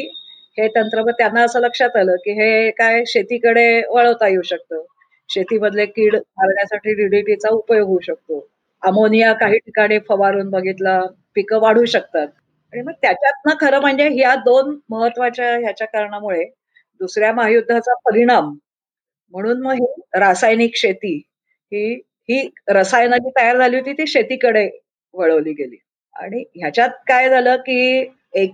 हे 0.57 0.67
तंत्र 0.75 1.01
मग 1.03 1.11
त्यांना 1.17 1.43
असं 1.43 1.59
लक्षात 1.61 1.95
आलं 1.97 2.15
की 2.25 2.31
हे 2.33 2.69
काय 2.77 3.03
शेतीकडे 3.07 3.67
वळवता 3.89 4.27
येऊ 4.27 4.41
शकतं. 4.45 4.83
शेतीमधले 5.29 5.85
कीड 5.85 6.15
मारण्यासाठी 6.15 6.93
डीडीटीचा 6.95 7.49
उपयोग 7.51 7.87
होऊ 7.87 7.99
शकतो. 8.03 8.47
अमोनिया 8.83 9.31
काही 9.33 9.57
ठिकाणी 9.57 9.97
फवारून 10.09 10.49
बघितला 10.49 10.99
पिकं 11.35 11.59
वाढू 11.61 11.85
शकतात. 11.85 12.27
आणि 12.73 12.81
मग 12.81 12.91
त्याच्यातनं 13.01 13.55
खरं 13.61 13.79
म्हणजे 13.81 14.07
ह्या 14.09 14.35
दोन 14.45 14.77
महत्त्वाच्या 14.89 15.51
ह्याच्या 15.57 15.87
कारणामुळे 15.87 16.43
दुसऱ्या 17.01 17.31
महायुद्धाचा 17.33 17.93
परिणाम 18.05 18.53
म्हणून 19.33 19.61
मग 19.61 19.73
ही 19.73 19.85
रासायनिक 20.19 20.75
शेती 20.77 21.15
ही 21.71 21.93
ही 22.29 22.47
रसायनं 22.69 23.17
जी 23.17 23.29
तयार 23.37 23.57
झाली 23.57 23.77
होती 23.77 23.93
ती 23.93 24.07
शेतीकडे 24.07 24.67
वळवली 25.13 25.53
गेली. 25.53 25.77
आणि 26.15 26.43
ह्याच्यात 26.55 26.89
काय 27.07 27.29
झालं 27.29 27.55
की 27.57 28.05
एक 28.35 28.51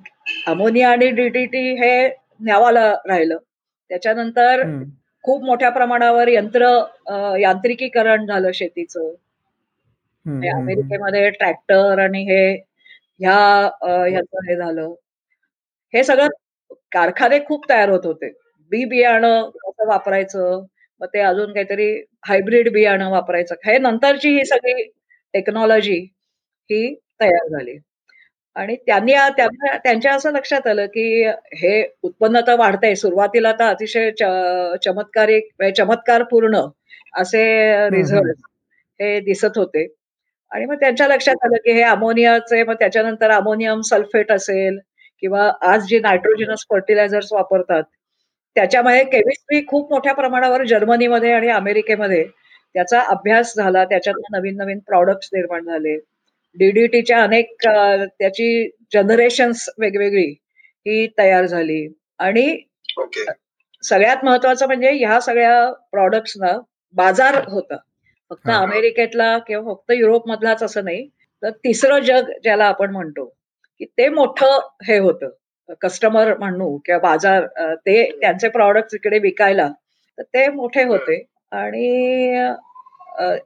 अमोनिया 0.47 0.89
आणि 0.91 1.09
डीडीटी 1.11 1.59
हे 1.75 2.07
न्यावाला 2.39 2.89
राहिलं. 3.07 3.37
त्याच्यानंतर 3.91 4.61
खूप 5.23 5.43
मोठ्या 5.43 5.69
प्रमाणावर 5.69 6.27
यंत्र 6.27 6.67
यांत्रिकीकरण 7.39 8.25
झालं 8.25 8.51
शेतीचं. 8.53 9.13
अमेरिकेमध्ये 10.51 11.29
ट्रॅक्टर 11.29 11.99
आणि 11.99 12.23
हे 12.25 12.43
ह्या 13.19 13.35
ह्याचं 13.83 14.45
हे 14.49 14.55
झालं. 14.55 14.93
हे 15.93 16.03
सगळं 16.03 16.27
कारखाने 16.91 17.39
खूप 17.45 17.69
तयार 17.69 17.89
होत 17.89 18.05
होते. 18.05 18.31
बी 18.71 18.83
बियाणं 18.85 19.49
कसं 19.57 19.87
वापरायचं? 19.87 20.65
मग 21.01 21.07
ते 21.13 21.19
अजून 21.21 21.53
काहीतरी 21.53 21.87
हायब्रिड 22.27 22.71
बियाणं 22.73 23.09
वापरायचं. 23.11 23.55
हे 23.65 23.77
नंतरची 23.79 24.29
ही 24.37 24.45
सगळी 24.45 24.83
टेक्नॉलॉजी 25.33 25.97
ही 26.69 26.93
तयार 27.21 27.47
झाली. 27.49 27.77
आणि 28.55 28.75
त्यांनी 28.87 29.13
त्यांच्या 29.83 30.13
असं 30.15 30.31
लक्षात 30.33 30.67
आलं 30.67 30.85
की 30.87 31.03
हे 31.57 31.83
उत्पन्न 32.03 32.39
तर 32.47 32.55
वाढतंय. 32.59 32.95
सुरुवातीला 32.95 33.51
तर 33.59 33.65
अतिशय 33.65 34.09
चमत्कारिक 34.85 35.49
म्हणजे 35.59 35.73
चमत्कार 35.83 36.23
पूर्ण 36.31 36.61
असे 37.13 37.43
रिझल्ट 37.89 38.41
हे 38.99 39.19
दिसत 39.21 39.57
होते. 39.57 39.87
आणि 40.51 40.65
मग 40.65 40.75
त्यांच्या 40.75 41.07
लक्षात 41.07 41.45
आलं 41.45 41.57
की 41.65 41.71
हे 41.73 41.81
अमोनियाचे 41.83 42.63
मग 42.63 42.73
त्याच्यानंतर 42.79 43.31
अमोनियम 43.31 43.81
सल्फेट 43.89 44.31
असेल 44.31 44.79
किंवा 45.23 45.49
आज 45.63 45.85
जे 45.89 45.99
नायट्रोजिनस 45.99 46.65
फर्टिलायझर्स 46.69 47.31
वापरतात 47.33 47.83
त्याच्यामध्ये 48.55 49.03
केमिस्ट्री 49.05 49.61
खूप 49.67 49.91
मोठ्या 49.91 50.13
प्रमाणावर 50.13 50.63
जर्मनीमध्ये 50.65 51.31
आणि 51.33 51.49
अमेरिकेमध्ये 51.51 52.23
त्याचा 52.75 52.99
अभ्यास 53.09 53.53
झाला 53.57 53.83
त्याच्यात 53.85 54.15
नवीन 54.33 54.55
नवीन 54.57 54.79
प्रॉडक्ट्स 54.87 55.29
निर्माण 55.33 55.63
झाले. 55.65 55.95
डीडीटीच्या 56.55 57.21
अनेक 57.23 57.53
त्याची 57.65 58.69
जनरेशन्स 58.93 59.67
वेगवेगळी 59.79 60.27
ही 60.85 61.07
तयार 61.17 61.45
झाली. 61.45 61.87
आणि 62.19 62.57
सगळ्यात 63.83 64.23
महत्वाचं 64.25 64.67
म्हणजे 64.67 64.91
ह्या 64.93 65.19
सगळ्या 65.21 65.71
प्रॉडक्ट्सना 65.91 66.51
बाजार 66.95 67.35
होता. 67.49 67.77
फक्त 68.31 68.49
अमेरिकेतला 68.51 69.37
किंवा 69.47 69.73
फक्त 69.73 69.91
युरोप 69.91 70.27
मधलाच 70.29 70.63
असं 70.63 70.83
नाही 70.85 71.07
तर 71.43 71.49
तिसरं 71.65 71.99
जग 72.01 72.31
ज्याला 72.43 72.65
आपण 72.65 72.91
म्हणतो 72.91 73.25
की 73.79 73.85
ते 73.97 74.07
मोठं 74.09 74.59
हे 74.87 74.97
होतं. 74.99 75.29
कस्टमर 75.81 76.33
म्हणू 76.37 76.75
किंवा 76.85 76.99
बाजार 77.01 77.45
ते 77.85 78.03
त्यांचे 78.21 78.49
प्रॉडक्ट 78.49 78.95
इकडे 78.95 79.19
विकायला 79.19 79.67
तर 80.17 80.23
ते 80.25 80.47
मोठे 80.51 80.83
होते. 80.85 81.23
आणि 81.51 81.87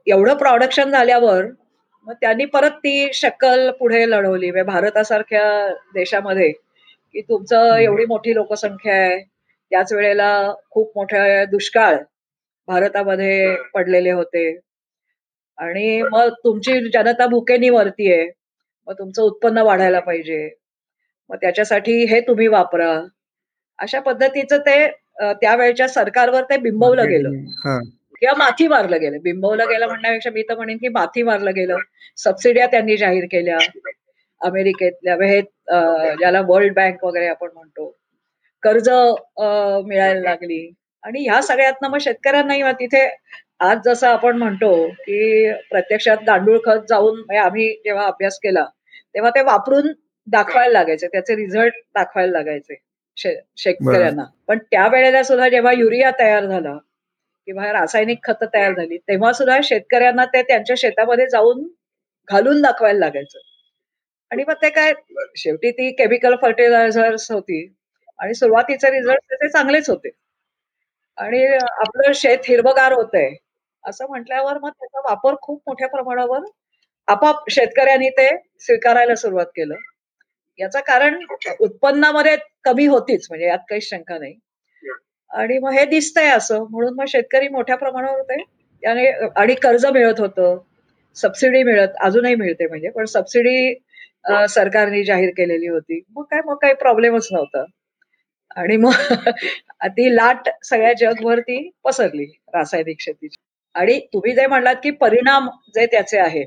एवढं 0.06 0.34
प्रोडक्शन 0.38 0.90
झाल्यावर 0.90 1.44
मग 2.06 2.14
त्यांनी 2.20 2.44
परत 2.46 2.70
ती 2.84 3.08
शक्कल 3.14 3.70
पुढे 3.80 4.04
लढवली. 4.10 4.50
म्हणजे 4.50 4.62
भारतासारख्या 4.72 5.44
देशामध्ये 5.94 6.50
की 6.50 7.20
तुमचं 7.28 7.76
एवढी 7.78 8.04
मोठी 8.08 8.34
लोकसंख्या 8.34 8.94
आहे 8.96 9.18
त्याच 9.72 9.92
वेळेला 9.92 10.30
खूप 10.70 10.92
मोठ्या 10.96 11.44
दुष्काळ 11.50 11.96
भारतामध्ये 12.68 13.56
पडलेले 13.74 14.10
होते. 14.10 14.48
आणि 15.58 16.00
मग 16.04 16.28
तुमची 16.44 16.72
जनता 16.94 17.26
भुकेनी 17.26 17.68
वरतीये 17.70 18.24
मग 18.88 18.94
तुमचं 18.98 19.22
उत्पन्न 19.22 19.58
वाढायला 19.62 20.00
पाहिजे. 20.00 20.48
मग 21.30 21.36
त्याच्यासाठी 21.40 22.04
हे 22.06 22.20
तुम्ही 22.28 22.46
वापरा. 22.48 22.92
अशा 23.78 24.00
पद्धतीचं 24.00 24.58
ते 24.66 24.86
त्यावेळच्या 25.40 25.88
सरकारवर 25.88 26.42
ते 26.50 26.56
बिंबवलं 26.58 27.08
गेलं. 27.08 27.30
किंवा 28.20 28.34
माथी 28.38 28.66
मारलं 28.68 29.00
गेलं. 29.00 29.18
बिंबवलं 29.22 29.68
गेलं 29.68 29.86
म्हणण्यापेक्षा 29.86 30.30
मी 30.30 30.42
तर 30.48 30.56
म्हणेन 30.56 30.76
की 30.76 30.88
माथी 30.88 31.22
मारलं 31.22 31.54
गेलं. 31.54 31.76
सबसिड्या 32.16 32.66
त्यांनी 32.66 32.96
जाहीर 32.96 33.24
केल्या. 33.32 33.58
अमेरिकेतल्या 34.40 35.14
हे 35.24 35.40
ज्याला 36.20 36.40
वर्ल्ड 36.48 36.74
बँक 36.74 37.04
वगैरे 37.04 37.26
आपण 37.26 37.48
म्हणतो. 37.54 37.90
कर्ज 38.62 38.88
मिळायला 39.86 40.20
लागली. 40.20 40.68
आणि 41.04 41.22
ह्या 41.24 41.40
सगळ्यातनं 41.42 41.88
मग 41.88 41.98
शेतकऱ्यांनाही 42.00 42.62
तिथे 42.80 43.06
आज 43.66 43.78
जसं 43.84 44.06
आपण 44.08 44.36
म्हणतो 44.36 44.70
की 44.88 45.52
प्रत्यक्षात 45.70 46.16
गांडूळ 46.26 46.58
खत 46.64 46.88
जाऊन 46.88 47.36
आम्ही 47.38 47.68
जेव्हा 47.84 48.06
अभ्यास 48.06 48.38
केला 48.42 48.64
तेव्हा 49.14 49.30
ते 49.30 49.42
वापरून 49.42 49.86
दाखवायला 50.28 50.72
लागायचे. 50.72 51.06
त्याचे 51.08 51.36
रिझल्ट 51.36 51.74
दाखवायला 51.94 52.32
लागायचे 52.32 52.74
शेतकऱ्यांना. 53.56 54.24
पण 54.48 54.58
त्यावेळेला 54.70 55.22
सुद्धा 55.22 55.48
जेव्हा 55.48 55.72
युरिया 55.72 56.10
तयार 56.18 56.46
झाला 56.46 56.76
किंवा 57.48 57.72
रासायनिक 57.72 58.18
खत 58.24 58.44
तयार 58.54 58.72
झाली 58.72 58.96
तेव्हा 58.98 59.32
सुद्धा 59.32 59.58
शेतकऱ्यांना 59.64 60.24
ते 60.34 60.42
त्यांच्या 60.42 60.76
शेतामध्ये 60.78 61.26
जाऊन 61.30 61.66
घालून 62.28 62.60
दाखवायला 62.62 62.98
लागायचं. 62.98 63.38
आणि 64.30 64.44
मग 64.48 64.54
ते 64.62 64.68
काय 64.70 64.92
शेवटी 65.36 65.70
ती 65.70 65.90
केमिकल 65.98 66.34
फर्टिलायझर्स 66.42 67.30
होती 67.32 67.66
आणि 68.18 68.34
सुरुवातीचे 68.34 68.90
रिझल्ट 68.90 69.20
त्याचे 69.22 69.48
चांगलेच 69.48 69.90
होते. 69.90 70.10
आणि 71.18 71.44
आपलं 71.56 72.12
शेत 72.14 72.48
हिरवगार 72.48 72.92
होतंय 72.92 73.28
असं 73.84 74.06
म्हटल्यावर 74.08 74.58
मग 74.58 74.70
त्याचा 74.70 75.00
वापर 75.04 75.34
खूप 75.42 75.60
मोठ्या 75.66 75.88
प्रमाणावर 75.88 76.40
आपाप 77.08 77.50
शेतकऱ्यांनी 77.50 78.08
ते 78.10 78.28
स्वीकारायला 78.60 79.14
सुरुवात 79.14 79.46
केलं. 79.56 79.74
याचं 80.58 80.80
कारण 80.80 81.18
उत्पन्नामध्ये 81.60 82.36
कमी 82.64 82.86
होतीच 82.86 83.26
म्हणजे 83.30 83.46
यात 83.46 83.58
काही 83.70 83.80
शंका 83.80 84.18
नाही. 84.18 84.34
आणि 85.30 85.58
मग 85.58 85.72
हे 85.72 85.84
दिसतंय 85.84 86.28
असं 86.28 86.64
म्हणून 86.70 86.94
मग 86.94 87.04
शेतकरी 87.08 87.48
मोठ्या 87.48 87.76
प्रमाणावर 87.76 88.18
होते 88.18 88.42
त्याने 88.82 89.08
आणि 89.36 89.54
कर्ज 89.54 89.86
मिळत 89.86 90.20
होतं 90.20 90.58
सबसिडी 91.16 91.62
मिळत 91.62 91.96
अजूनही 92.00 92.34
मिळते 92.34 92.66
म्हणजे 92.66 92.90
पण 92.90 93.04
सबसिडी 93.04 93.74
सरकारने 94.48 95.02
जाहीर 95.04 95.30
केलेली 95.36 95.66
होती. 95.68 96.00
मग 96.10 96.24
काय 96.24 96.40
मग 96.46 96.56
काही 96.56 96.74
प्रॉब्लेमच 96.74 97.28
नव्हता. 97.32 97.64
आणि 98.56 98.76
मग 98.76 98.90
ती 99.88 100.14
लाट 100.16 100.48
सगळ्या 100.64 100.92
जगभर 100.92 101.40
ती 101.40 101.58
पसरली 101.84 102.24
रासायनिक 102.54 103.00
शेतीची. 103.00 103.36
आणि 103.74 103.98
तुम्ही 104.14 104.34
जे 104.34 104.46
म्हणलात 104.46 104.76
की 104.82 104.90
परिणाम 105.00 105.48
जे 105.74 105.86
त्याचे 105.86 106.18
आहेत 106.18 106.46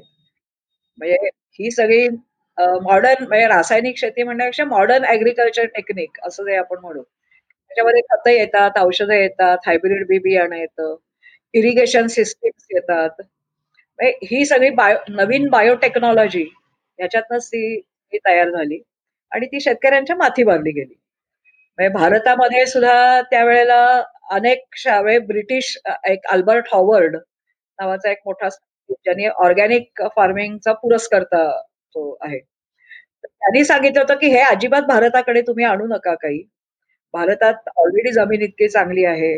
म्हणजे 0.97 1.29
ही 1.59 1.71
सगळी 1.71 2.07
मॉडर्न 2.59 3.23
म्हणजे 3.23 3.47
रासायनिक 3.47 3.97
शेती 3.97 4.23
म्हणण्यापेक्षा 4.23 4.63
मॉडर्न 4.65 5.05
ऍग्रिकल्चर 5.07 5.65
टेक्निक 5.75 6.19
असं 6.23 6.43
जे 6.45 6.55
आपण 6.57 6.77
म्हणू. 6.81 7.01
त्याच्यामध्ये 7.01 8.01
खतं 8.09 8.29
येतात 8.31 8.77
औषधं 8.79 9.13
येतात 9.13 9.57
हायब्रिड 9.67 10.05
बी 10.07 10.17
बियाणं 10.19 10.55
येतं 10.55 10.95
इरिगेशन 11.53 12.07
सिस्टीम्स 12.07 12.67
येतात. 12.71 13.21
ही 13.99 14.45
सगळी 14.45 14.69
बायो 14.71 14.97
नवीन 15.09 15.49
बायोटेक्नॉलॉजी 15.49 16.45
याच्यातनच 16.99 17.47
ती 17.47 18.17
तयार 18.27 18.49
झाली 18.49 18.79
आणि 19.31 19.45
ती 19.47 19.59
शेतकऱ्यांच्या 19.61 20.15
माथी 20.15 20.43
बांधली 20.43 20.71
गेली. 20.71 20.93
म्हणजे 21.79 21.93
भारतामध्ये 21.93 22.65
सुद्धा 22.65 23.21
त्यावेळेला 23.31 23.81
अनेक 24.31 24.63
शाळे 24.77 25.01
म्हणजे 25.01 25.19
ब्रिटिश 25.27 25.77
एक 26.09 26.25
अल्बर्ट 26.31 26.67
हॉवर्ड 26.73 27.15
नावाचा 27.15 28.11
एक 28.11 28.17
मोठा 28.25 28.49
ज्यांनी 28.89 29.27
ऑर्गॅनिक 29.27 30.01
फार्मिंगचा 30.15 30.73
पुरस्कर्ता 30.73 31.41
तो 31.95 32.17
आहे. 32.21 32.39
त्यांनी 33.23 33.63
सांगितलं 33.65 33.99
होतं 34.01 34.15
की 34.19 34.27
हे 34.29 34.39
अजिबात 34.43 34.81
भारताकडे 34.87 35.41
तुम्ही 35.47 35.65
आणू 35.65 35.87
नका 35.87 36.13
काही. 36.15 36.41
भारतात 37.13 37.69
ऑलरेडी 37.77 38.11
जमीन 38.13 38.41
इतकी 38.41 38.67
चांगली 38.69 39.05
आहे 39.05 39.33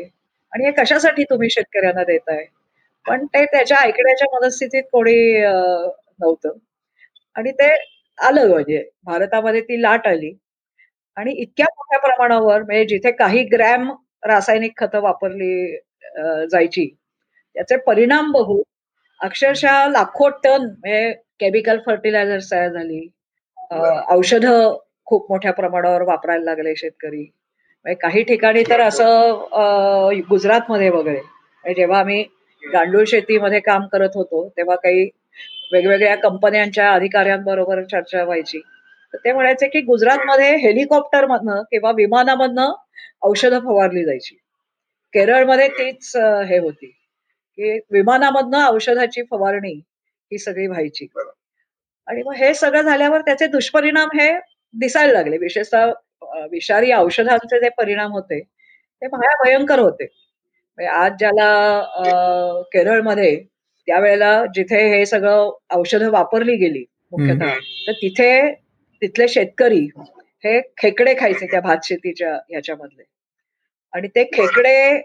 आणि 0.53 0.65
हे 0.65 0.71
कशासाठी 0.73 1.23
तुम्ही 1.29 1.49
शेतकऱ्यांना 1.49 2.03
देताय? 2.05 2.43
पण 3.05 3.25
ते 3.27 3.45
त्याच्या 3.47 3.77
ऐकण्याच्या 3.81 4.27
मनस्थितीत 4.33 4.83
कोणी 4.91 5.15
नव्हतं. 5.41 6.57
आणि 7.35 7.51
ते 7.53 7.69
आलं 8.17 8.49
म्हणजे 8.49 8.83
भारतामध्ये 9.05 9.61
ती 9.63 9.81
लाट 9.81 10.07
आली. 10.07 10.33
आणि 11.17 11.31
इतक्या 11.33 11.65
मोठ्या 11.69 11.99
प्रमाणावर 12.01 12.63
म्हणजे 12.63 12.85
जिथे 12.87 13.11
काही 13.13 13.43
ग्रॅम 13.53 13.91
रासायनिक 14.25 14.73
खतं 14.77 15.01
वापरली 15.01 15.77
जायची 16.51 16.87
त्याचे 17.55 17.77
परिणाम 17.87 18.31
बघू 18.31 18.61
अक्षरशः 19.19 19.87
लाखो 19.89 20.29
टन 20.43 20.65
म्हणजे 20.65 21.13
केमिकल 21.41 21.77
फर्टिलायझर 21.85 22.39
तयार 22.51 22.69
झाली. 22.69 23.07
औषधं 24.15 24.75
खूप 25.07 25.25
मोठ्या 25.31 25.51
प्रमाणावर 25.53 26.01
वापरायला 26.07 26.43
लागले 26.43 26.75
शेतकरी. 26.77 27.21
म्हणजे 27.85 27.95
काही 28.01 28.23
ठिकाणी 28.23 28.63
तर 28.69 28.81
असं 28.81 30.19
गुजरातमध्ये 30.29 30.89
वगैरे. 30.89 31.19
म्हणजे 31.19 31.73
जेव्हा 31.75 31.99
आम्ही 31.99 32.23
गांडूळ 32.63 33.03
शेतीमध्ये 33.07 33.59
काम 33.59 33.85
करत 33.91 34.15
होतो 34.15 34.47
तेव्हा 34.57 34.75
काही 34.75 35.09
वेगवेगळ्या 35.73 36.15
कंपन्यांच्या 36.17 36.91
अधिकाऱ्यांबरोबर 36.93 37.83
चर्चा 37.83 38.23
व्हायची. 38.23 38.59
तर 39.13 39.17
ते 39.25 39.31
म्हणायचे 39.33 39.67
की 39.67 39.81
गुजरातमध्ये 39.81 40.55
हेलिकॉप्टरमधनं 40.57 41.61
किंवा 41.71 41.91
विमानामधनं 41.91 42.73
औषधं 43.23 43.59
फवारली 43.59 44.03
जायची. 44.05 44.35
केरळमध्ये 45.13 45.67
तीच 45.69 46.15
हे 46.49 46.57
होती. 46.57 46.85
की 47.57 47.77
विमानामधनं 47.91 48.67
औषधाची 48.67 49.21
फवारणी 49.31 49.79
ही 50.31 50.37
सगळी 50.39 50.67
व्हायची. 50.67 51.07
आणि 52.07 52.23
मग 52.23 52.33
हे 52.35 52.53
सगळं 52.53 52.81
झाल्यावर 52.81 53.21
त्याचे 53.21 53.47
दुष्परिणाम 53.47 54.09
हे 54.19 54.31
दिसायला 54.73 55.13
लागले. 55.13 55.37
विशेषतः 55.37 55.91
विषारी 56.51 56.91
औषधांचे 56.93 57.59
जे 57.59 57.69
परिणाम 57.77 58.11
होते 58.11 58.39
ते 58.39 59.07
भया 59.07 59.33
भयंकर 59.43 59.79
होते. 59.79 60.05
म्हणजे 60.77 60.89
आज 60.89 61.17
ज्याला 61.19 62.61
केरळमध्ये 62.73 63.35
त्यावेळेला 63.87 64.31
जिथे 64.55 64.81
हे 64.89 65.05
सगळं 65.05 65.49
औषधं 65.75 66.09
वापरली 66.11 66.55
गेली 66.57 66.83
मुख्यतः 67.11 67.53
तर 67.87 67.91
तिथे 68.01 68.51
तिथले 69.01 69.27
शेतकरी 69.27 69.87
हे 70.43 70.59
खेकडे 70.77 71.13
खायचे 71.19 71.45
त्या 71.51 71.59
भात 71.61 71.85
शेतीच्या 71.85 72.33
ह्याच्यामधले. 72.49 73.03
आणि 73.93 74.07
ते 74.15 74.23
खेकडे 74.33 75.01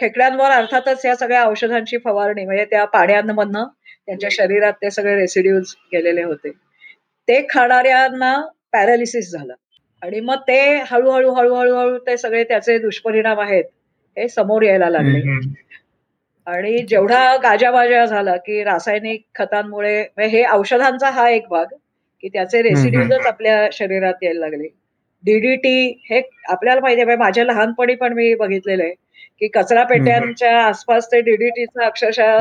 खेकड्यांवर 0.00 0.50
अर्थातच 0.50 1.04
या 1.06 1.14
सगळ्या 1.16 1.44
औषधांची 1.46 1.98
फवारणी 2.04 2.44
म्हणजे 2.44 2.64
त्या 2.64 2.84
पाण्यामधनं 2.92 3.64
त्यांच्या 4.08 4.30
शरीरात 4.32 4.72
ते 4.72 4.90
सगळे 4.90 5.14
रेसिड्यूज 5.14 5.74
गेलेले 5.92 6.22
होते. 6.22 6.50
ते 7.28 7.46
खाणाऱ्यांना 7.50 8.34
पॅरालिसिस 8.72 9.30
झालं. 9.32 9.54
आणि 10.02 10.20
मग 10.20 10.40
ते 10.48 10.60
हळूहळू 10.90 11.30
हळूहळू 11.30 11.74
हळू 11.74 11.98
ते 11.98 12.16
सगळे 12.16 12.44
त्याचे 12.44 12.78
दुष्परिणाम 12.78 13.40
आहेत 13.40 13.64
हे 14.16 14.28
समोर 14.28 14.62
यायला 14.62 14.88
लागले. 14.90 15.20
आणि 16.46 16.78
जेवढा 16.78 17.36
गाजाबाजा 17.36 18.04
झाला 18.06 18.36
की 18.36 18.62
रासायनिक 18.64 19.22
खतांमुळे 19.34 20.00
म्हणजे 20.16 20.36
हे 20.38 20.44
औषधांचा 20.52 21.10
हा 21.10 21.28
एक 21.28 21.46
भाग 21.48 21.66
की 22.22 22.28
त्याचे 22.28 22.62
रेसिड्यूजच 22.62 23.26
आपल्या 23.26 23.68
शरीरात 23.72 24.22
यायला 24.22 24.40
लागले. 24.40 24.68
डीडीटी 25.24 26.00
हे 26.10 26.20
आपल्याला 26.48 26.80
माहिती 26.80 27.02
आहे 27.02 27.16
माझ्या 27.16 27.44
लहानपणी 27.44 27.94
पण 27.94 28.12
मी 28.12 28.34
बघितलेलं 28.34 28.82
आहे. 28.82 28.94
की 29.42 29.48
कचरा 29.48 29.84
पेट्यांच्या 29.84 30.64
आसपास 30.64 31.06
ते 31.06 31.20
डीडीटीचं 31.20 31.82
अक्षरशः 31.82 32.38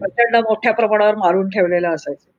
प्रचंड 0.00 0.36
मोठ्या 0.36 0.72
प्रमाणावर 0.72 1.14
मारून 1.14 1.48
ठेवलेलं 1.48 1.88
असायचं. 1.88 2.30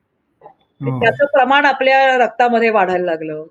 हो. 0.80 1.00
त्याचं 1.00 1.24
प्रमाण 1.24 1.64
आपल्या 1.64 2.16
रक्तामध्ये 2.18 2.70
वाढायला 2.70 3.04
लागलं. 3.04 3.44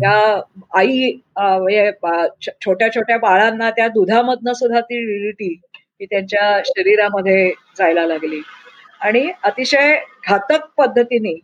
त्या 0.00 0.40
आई 0.72 1.10
म्हणजे 1.36 1.90
छोट्या 2.40 2.88
छोट्या 2.94 3.18
बाळांना 3.18 3.70
त्या 3.70 3.88
दुधामधनं 3.88 4.52
सुद्धा 4.52 4.80
ती 4.80 4.98
डीडीटी 5.06 5.60
ती 6.00 6.04
त्यांच्या 6.04 6.60
शरीरामध्ये 6.66 7.52
जायला 7.78 8.06
लागली. 8.06 8.40
आणि 9.00 9.30
अतिशय 9.42 9.96
घातक 10.28 10.66
पद्धतीने 10.78 11.34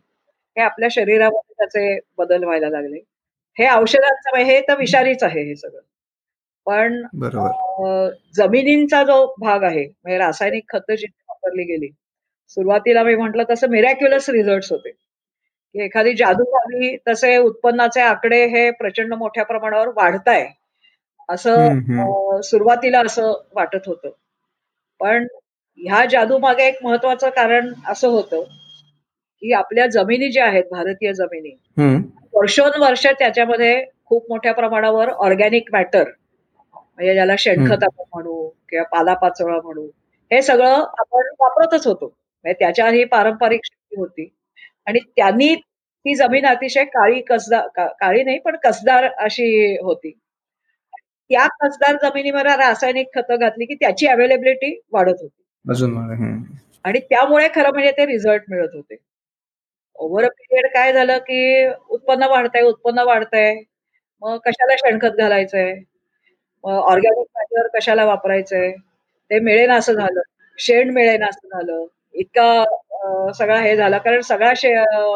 हे 0.56 0.60
आपल्या 0.60 0.88
शरीरामध्ये 0.92 1.54
त्याचे 1.58 1.98
बदल 2.18 2.44
व्हायला 2.44 2.68
लागले. 2.68 2.98
हे 3.58 3.70
औषधांचं 3.70 4.36
हे 4.36 4.60
तर 4.60 4.78
विषारीच 4.78 5.22
आहे 5.24 5.42
हे 5.42 5.56
सगळं. 5.56 5.80
पण 6.66 7.00
जमिनींचा 8.34 9.02
जो 9.02 9.24
भाग 9.40 9.62
आहे 9.62 9.84
म्हणजे 9.84 10.18
रासायनिक 10.18 10.64
खतं 10.68 10.94
जिथे 10.94 11.22
वापरली 11.28 11.64
गेली 11.64 11.88
सुरुवातीला 12.50 13.02
मी 13.02 13.14
म्हंटल 13.14 13.42
तसं 13.50 13.70
मिरॅक्युलस 13.70 14.28
रिझल्ट 14.30 14.64
होते. 14.70 14.90
की 14.90 15.84
एखादी 15.84 16.12
जादू 16.14 16.44
झाली 16.44 16.96
तसे 17.08 17.36
उत्पन्नाचे 17.38 18.00
आकडे 18.00 18.44
हे 18.46 18.70
प्रचंड 18.70 19.14
मोठ्या 19.14 19.44
प्रमाणावर 19.44 19.88
वाढताय 19.96 20.46
असं 21.28 22.40
सुरुवातीला 22.42 23.00
असं 23.06 23.32
वाटत 23.54 23.86
होतं. 23.86 24.10
पण 25.00 25.26
ह्या 25.78 26.04
जादू 26.06 26.38
मागे 26.38 26.64
एक 26.64 26.78
महत्वाचं 26.82 27.28
कारण 27.30 27.72
असं 27.88 28.08
होतं 28.08 28.42
की 29.42 29.52
आपल्या 29.52 29.86
जमिनी 29.86 30.30
ज्या 30.32 30.46
आहेत 30.46 30.64
भारतीय 30.70 31.12
जमिनी 31.12 31.56
वर्षोनवर्ष 32.34 33.06
त्याच्यामध्ये 33.08 33.84
खूप 34.04 34.26
मोठ्या 34.28 34.52
प्रमाणावर 34.54 35.08
ऑर्गॅनिक 35.08 35.68
मॅटर 35.72 36.10
म्हणजे 36.98 37.14
ज्याला 37.14 37.34
शेणखत 37.38 37.84
आपण 37.84 38.04
म्हणू 38.12 38.48
किंवा 38.68 38.84
पालापाचोळा 38.84 39.60
म्हणू 39.60 39.86
हे 40.30 40.42
सगळं 40.42 40.84
आपण 40.98 41.28
वापरतच 41.40 41.86
होतो. 41.86 42.06
म्हणजे 42.44 42.58
त्याच्या 42.58 42.88
ही 42.88 43.04
पारंपरिक 43.04 43.60
शेती 43.64 44.00
होती. 44.00 44.28
आणि 44.86 44.98
त्यांनी 45.16 45.54
ती 45.54 46.14
जमीन 46.14 46.46
अतिशय 46.46 46.84
काळी 46.84 47.20
कसदार 47.20 47.66
काळी 48.00 48.22
नाही 48.24 48.38
पण 48.38 48.56
कसदार 48.56 49.08
अशी 49.18 49.76
होती. 49.76 50.10
त्या 51.30 51.46
कसदार 51.60 51.96
जमिनीवर 52.02 52.46
रासायनिक 52.46 53.08
खतं 53.14 53.36
घातली 53.36 53.64
की 53.64 53.74
त्याची 53.74 54.06
अवेलेबिलिटी 54.06 54.80
वाढत 54.92 55.20
होती. 55.20 55.42
अजून 55.64 55.96
आणि 56.84 56.98
त्यामुळे 57.00 57.48
खरं 57.54 57.70
म्हणजे 57.72 57.90
ते 57.90 58.06
रिझल्ट 58.06 58.42
मिळत 58.48 58.74
होते. 58.74 58.96
ओव्हर 59.94 60.24
अ 60.24 60.28
पिरियड 60.28 60.66
काय 60.66 60.92
झालं 60.92 61.18
की 61.18 61.66
उत्पन्न 61.88 62.26
वाढतंय 62.30 62.62
उत्पन्न 62.62 62.98
वाढतंय. 62.98 63.54
मग 64.22 64.38
कशाला 64.38 64.76
शेणखत 64.76 65.16
घालायचंय? 65.18 65.74
ऑर्गॅनिक 66.64 67.26
मॅन्युअर 67.36 67.66
कशाला 67.74 68.04
वापरायचंय? 68.04 68.70
ते 69.30 69.38
मिळेन 69.40 69.70
असं 69.72 69.92
झालं. 69.94 70.20
शेण 70.58 70.90
मिळेन 70.90 71.24
असं 71.24 71.48
झालं. 71.48 71.84
इतका 72.14 73.32
सगळा 73.34 73.58
हे 73.60 73.76
झाला. 73.76 73.98
कारण 73.98 74.20
सगळा 74.20 74.52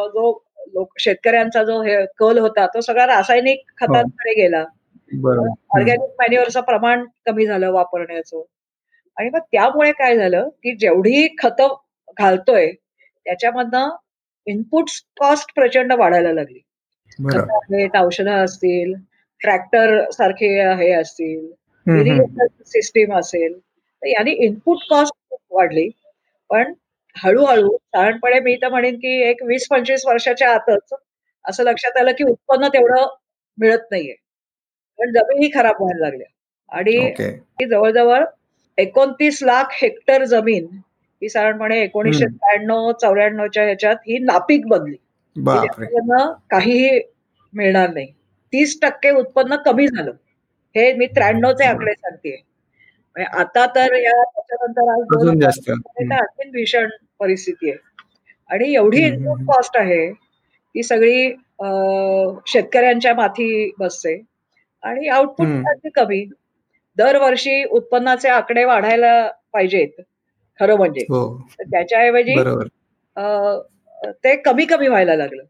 जो 0.09 0.33
लोक 0.75 0.93
शेतकऱ्यांचा 0.99 1.63
जो 1.65 1.81
हे 1.83 1.97
कल 2.19 2.39
होता 2.39 2.67
तो 2.67 2.81
सगळा 2.81 3.07
रासायनिक 3.07 3.63
खतांकडे 3.79 4.35
गेला. 4.35 4.65
ऑर्गॅनिक 5.71 6.11
मॅन्युअरचं 6.19 6.61
प्रमाण 6.61 7.05
कमी 7.27 7.47
झालं 7.47 7.71
वापरण्याचं. 7.73 8.43
आणि 9.17 9.29
मग 9.31 9.41
त्यामुळे 9.53 9.91
काय 9.93 10.17
झालं 10.17 10.49
की 10.63 10.75
जेवढी 10.77 11.27
खतं 11.39 11.75
घालतोय 12.19 12.71
त्याच्यामधनं 12.73 13.89
इनपुट 14.47 14.91
कॉस्ट 15.21 15.53
प्रचंड 15.55 15.93
वाढायला 15.93 16.33
लागली. 16.33 16.61
आहेत 17.29 17.97
औषधं 17.97 18.45
असतील 18.45 18.95
ट्रॅक्टर 19.41 20.11
सारखे 20.11 20.49
हे 20.77 20.91
असतील 20.93 21.47
सिस्टीम 22.67 23.15
असेल 23.19 23.59
तर 23.59 24.07
यांनी 24.07 24.31
इनपुट 24.47 24.79
कॉस्ट 24.91 25.15
खूप 25.31 25.57
वाढली. 25.57 25.89
पण 26.51 26.73
हळूहळू 27.17 27.77
साधारणपणे 27.77 28.39
मी 28.41 28.55
तर 28.63 28.69
म्हणेन 28.69 28.95
की 28.97 29.21
एक 29.29 29.43
वीस 29.43 29.67
पंचवीस 29.71 30.03
वर्षाच्या 30.07 30.51
आतच 30.55 30.95
असं 31.45 31.65
लक्षात 31.65 31.97
आलं 31.97 32.13
की 32.19 32.25
उत्पन्न 32.25 32.69
तेवढं 32.69 33.07
मिळत 33.59 33.91
नाहीये. 33.91 34.15
पण 34.99 35.13
जमीनही 35.13 35.51
खराब 35.55 35.77
व्हायला 35.81 36.01
लागल्या. 36.01 36.27
आणि 36.73 37.67
जवळजवळ 37.71 38.25
एकोणतीस 38.79 39.43
लाख 39.43 39.73
हेक्टर 39.73 40.25
जमीन 40.25 40.67
ही 41.23 41.29
साधारणपणे 41.29 41.81
एकोणीसशे 41.83 42.27
त्र्याण्णव 42.27 42.91
चौऱ्याण्णवच्या 42.93 43.65
ह्याच्यात 43.65 43.97
ही 44.09 44.19
नापीक 44.19 44.67
बनली. 44.67 44.97
काहीही 46.51 47.01
मिळणार 47.53 47.93
नाही. 47.95 48.13
तीस 48.55 48.79
टक्के 48.83 49.11
उत्पन्न 49.21 49.57
कमी 49.65 49.87
झालं. 49.89 50.11
हे 50.75 50.93
मी 50.95 51.07
त्र्याण्णवचे 51.07 51.65
आकडे 51.65 51.93
सांगते 51.93 52.43
आता 53.41 53.65
तर 53.75 53.95
या 53.95 54.23
त्याच्यानंतर 54.25 56.13
आणखी 56.15 56.49
भीषण 56.51 56.89
परिस्थिती 57.21 57.71
आहे. 57.71 57.79
आणि 58.51 58.73
एवढी 58.75 59.03
इनपुट 59.07 59.41
कॉस्ट 59.49 59.77
आहे 59.77 60.11
ती 60.13 60.83
सगळी 60.83 61.29
शेतकऱ्यांच्या 62.47 63.15
माथी 63.15 63.71
बसते. 63.79 64.21
आणि 64.83 65.09
आउटपुट 65.09 65.89
कमी. 65.97 66.25
दरवर्षी 66.99 67.63
उत्पन्नाचे 67.65 68.29
आकडे 68.29 68.65
वाढायला 68.65 69.31
पाहिजेत. 69.53 70.01
खरं 70.61 70.77
म्हणजे. 70.77 71.01
हो. 71.11 71.23
त्याच्याऐवजी 71.61 72.35
ते 74.25 74.37
कमी 74.37 74.65
कमी 74.65 74.89
व्हायला 74.89 75.15
लागलं. 75.17 75.43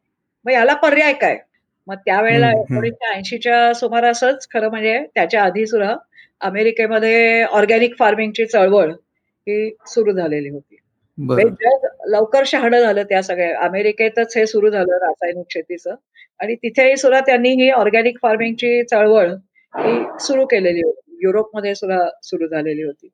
मग 0.44 0.52
याला 0.52 0.74
पर्याय 0.74 1.12
काय? 1.12 1.38
मग 1.86 1.94
त्यावेळेला 2.04 2.50
एकोणीसशे 2.50 3.12
ऐंशीच्या 3.12 3.72
सुमारासच 3.74 4.46
खरं 4.52 4.68
म्हणजे 4.70 4.98
त्याच्या 5.14 5.42
आधी 5.42 5.66
सुद्धा 5.66 5.94
अमेरिकेमध्ये 6.40 7.42
ऑर्गॅनिक 7.44 7.94
फार्मिंगची 7.98 8.44
चळवळ 8.46 8.90
ही 8.90 9.70
सुरू 9.86 10.12
झालेली 10.12 10.48
होती. 10.48 10.76
जग 11.18 11.86
लवकर 12.08 12.42
शहाणं 12.46 12.80
झालं 12.80 13.02
त्या 13.02 13.22
सगळ्या 13.22 13.58
अमेरिकेतच 13.64 14.36
हे 14.36 14.46
सुरू 14.46 14.70
झालं 14.70 14.96
रासायनिक 14.98 15.46
शेतीचं. 15.50 15.94
आणि 16.40 16.54
तिथेही 16.54 16.96
सुद्धा 16.96 17.20
त्यांनी 17.20 17.50
ही 17.54 17.70
ऑर्गॅनिक 17.72 18.18
फार्मिंगची 18.22 18.82
चळवळ 18.84 19.28
ही 19.74 19.94
सुरू 20.20 20.46
केलेली 20.46 20.82
होती. 20.82 21.18
युरोपमध्ये 21.22 21.74
सुद्धा 21.74 21.98
सुरू 22.22 22.46
झालेली 22.48 22.82
होती. 22.82 23.08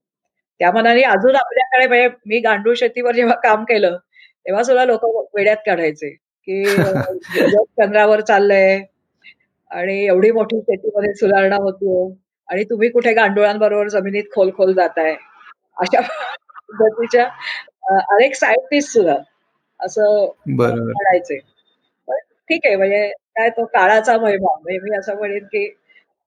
त्या 0.61 0.70
मनाने 0.72 1.02
अजून 1.02 1.37
आपल्याकडे 1.37 1.87
म्हणजे 1.88 2.09
मी 2.26 2.38
गांडूळ 2.40 2.74
शेतीवर 2.76 3.14
जेव्हा 3.14 3.35
काम 3.42 3.64
केलं 3.64 3.96
तेव्हा 4.46 4.62
सुद्धा 4.62 4.85
लोक 4.85 5.04
वेड्यात 5.35 5.56
काढायचे. 5.66 6.14
की 6.48 6.64
चंद्रावर 6.64 8.20
चाललंय 8.20 8.79
आणि 9.70 10.05
एवढी 10.07 10.31
मोठी 10.31 10.61
शेतीमध्ये 10.61 11.12
सुधारणा 11.14 11.57
होतीये 11.57 12.05
आणि 12.48 12.64
तुम्ही 12.64 12.88
कुठे 12.90 13.12
गांडुळांबरोबर 13.14 13.88
जमिनीत 13.88 14.24
खोल 14.35 14.50
खोल 14.57 14.72
जाताय 14.74 15.14
अशा 15.76 16.00
पद्धतीच्या 16.70 17.24
अनेक 18.14 18.35
सायंटिस्ट 18.35 18.92
सुद्धा 18.92 19.16
असं 19.81 20.26
म्हणायचे. 20.48 21.38
ठीक 22.48 22.66
आहे 22.66 22.76
म्हणजे 22.76 23.07
काय 23.37 23.48
तो 23.48 23.64
काळाचा 23.64 24.16
महिमा 24.18 24.55
म्हणजे 24.55 24.79
मी 24.81 24.96
असं 24.98 25.16
म्हणेन 25.18 25.44
की 25.44 25.66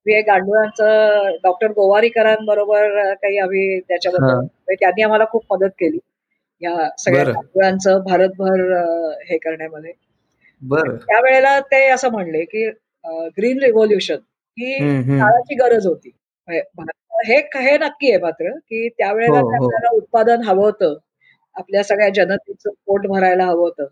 मी 0.06 0.22
गांडुळांचं 0.22 1.36
डॉक्टर 1.44 1.72
गोवारीकरांबरोबर 1.72 3.14
काही 3.14 3.38
आम्ही 3.40 3.80
त्याच्याबद्दल 3.80 4.34
म्हणजे 4.34 4.76
त्यांनी 4.76 5.04
आम्हाला 5.04 5.26
खूप 5.32 5.54
मदत 5.54 5.70
केली. 5.80 6.00
या 6.62 6.88
सगळ्या 7.00 7.24
गांडुळांचं 7.26 8.00
भारतभर 8.00 8.62
हे 9.30 9.38
करण्यामध्ये. 9.38 9.92
त्यावेळेला 11.06 11.60
ते 11.60 11.88
असं 11.90 12.10
म्हणले 12.10 12.44
की 12.46 12.70
ग्रीन 13.38 13.64
रिव्होल्युशन 13.64 14.16
ही 14.60 14.80
काळाची 15.20 15.56
गरज 15.56 15.88
होती. 15.88 16.12
हे 16.50 17.38
हे 17.56 17.78
नक्की 17.78 18.12
आहे 18.12 18.18
मात्र 18.18 18.50
की 18.50 18.90
त्यावेळेला 18.90 19.40
हो, 19.40 19.48
हो. 19.48 19.56
आपल्याला 19.56 19.96
उत्पादन 19.96 20.42
हवं 20.42 20.64
होतं. 20.64 20.96
आपल्या 21.56 21.84
सगळ्या 21.84 22.10
जनतेचं 22.10 22.70
पोट 22.86 23.08
भरायला 23.08 23.46
हवं 23.46 23.60
होतं. 23.60 23.86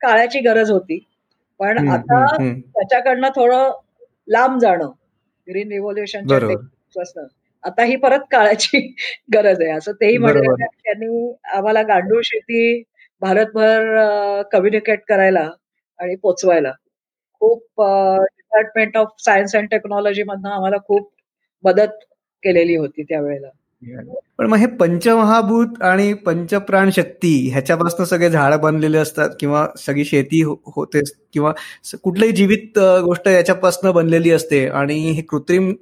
काळाची 0.00 0.40
गरज 0.40 0.70
होती. 0.70 1.04
पण 1.58 1.88
आता 1.88 2.24
त्याच्याकडनं 2.50 3.28
थोडं 3.28 3.70
लांब 4.28 4.58
जाणं 4.58 4.90
ग्रीन 5.48 5.72
रिव्होल्युशनच्या 5.72 7.22
आता 7.62 7.82
ही 7.82 7.96
परत 7.96 8.20
काळाची 8.30 8.94
गरज 9.34 9.62
आहे. 9.62 9.70
असं 9.70 9.92
तेही 9.92 10.18
म्हणलं 10.18 10.54
त्यांनी 10.54 11.34
आम्हाला 11.44 11.82
गांडूळ 11.82 12.20
शेती 12.24 12.82
भारतभर 13.22 14.42
कम्युनिकेट 14.52 15.02
करायला 15.08 15.48
आणि 15.98 16.16
पोचवायला. 16.16 16.72
खूप 17.42 17.62
department 17.80 18.96
of 18.96 19.08
science 19.18 19.54
and 19.56 19.68
technology 19.70 20.22
मधनं 20.22 20.50
आम्हाला 20.50 20.76
खूप 20.86 21.10
मदत 21.64 22.04
केलेली 22.42 22.76
होती 22.76 23.02
त्यावेळेला. 23.02 23.48
पण 24.38 24.46
मग 24.46 24.56
हे 24.56 24.66
पंचमहाभूत 24.76 25.82
आणि 25.82 26.12
पंचप्राण 26.26 26.90
शक्ती 26.90 27.32
ह्याच्यापासून 27.50 28.06
सगळे 28.06 28.30
झाड 28.30 28.54
बनलेले 28.54 28.98
असतात 28.98 29.30
किंवा 29.40 29.66
सगळी 29.78 30.04
शेती 30.04 30.42
हो, 30.42 30.54
होते 30.76 31.00
किंवा 31.32 31.52
कुठलीही 32.02 32.32
जीवित 32.32 32.78
गोष्ट 33.04 33.28
याच्यापासून 33.28 33.90
बनलेली 33.92 34.30
असते 34.30 34.66
आणि 34.68 34.98
हे 35.10 35.22
कृत्रिम 35.22 35.72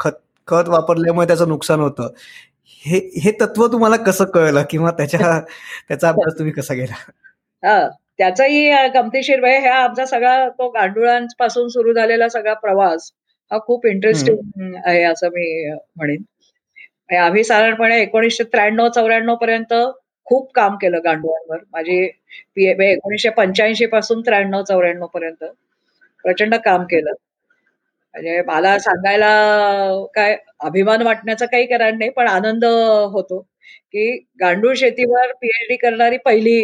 खत 0.00 0.18
खत 0.48 0.68
वापरल्यामुळे 0.68 1.26
त्याचं 1.26 1.48
नुकसान 1.48 1.80
होतं. 1.80 2.08
हे 2.84 2.98
हे 3.20 3.30
तत्व 3.40 3.66
तुम्हाला 3.66 3.96
कसं 3.96 4.24
कळलं 4.24 4.62
किंवा 4.70 4.90
त्याच्या 4.90 5.18
त्याचा 5.88 6.08
अभ्यास 6.08 6.38
तुम्ही 6.38 6.52
कसा 6.52 6.74
केला 6.74 6.94
त्याचाही 8.18 8.88
गमतीशीर 8.94 9.40
वेळ 9.40 9.60
ह्या 9.60 9.74
आमचा 9.74 10.06
सगळा 10.06 10.48
तो 10.48 10.68
गांडुळांपासून 10.68 11.68
सुरू 11.68 11.92
झालेला 11.92 12.28
सगळा 12.28 12.54
प्रवास 12.54 13.10
हा 13.50 13.58
खूप 13.58 13.86
इंटरेस्टिंग 13.86 14.74
आहे 14.84 15.02
असं 15.02 15.28
मी 15.28 15.70
म्हणेन. 15.96 16.22
आम्ही 17.16 17.44
साधारणपणे 17.44 18.00
एकोणीसशे 18.02 18.44
त्र्याण्णव 18.44 18.88
चौऱ्याण्णव 18.88 19.34
पर्यंत 19.34 19.74
खूप 20.26 20.50
काम 20.54 20.76
केलं 20.76 21.00
गांडुळांवर. 21.04 21.58
माझी 21.72 22.06
पी 22.56 22.66
एकोणीसशे 22.68 23.28
पंच्याऐंशी 23.30 23.86
पासून 23.86 24.20
त्र्याण्णव 24.20 24.62
चौऱ्याण्णव 24.62 25.06
पर्यंत 25.06 25.44
प्रचंड 26.24 26.54
काम 26.64 26.84
केलं. 26.84 27.12
म्हणजे 28.16 28.40
मला 28.42 28.78
सांगायला 28.78 29.26
काय 30.14 30.36
अभिमान 30.60 31.02
वाटण्याचं 31.02 31.46
काही 31.46 31.66
कारण 31.66 31.98
नाही 31.98 32.10
पण 32.10 32.26
आनंद 32.28 32.64
होतो 33.12 33.40
की 33.92 34.10
गांडूळ 34.40 34.74
शेतीवर 34.74 35.32
पीएचडी 35.32 35.76
करणारी 35.76 36.16
पहिली 36.18 36.60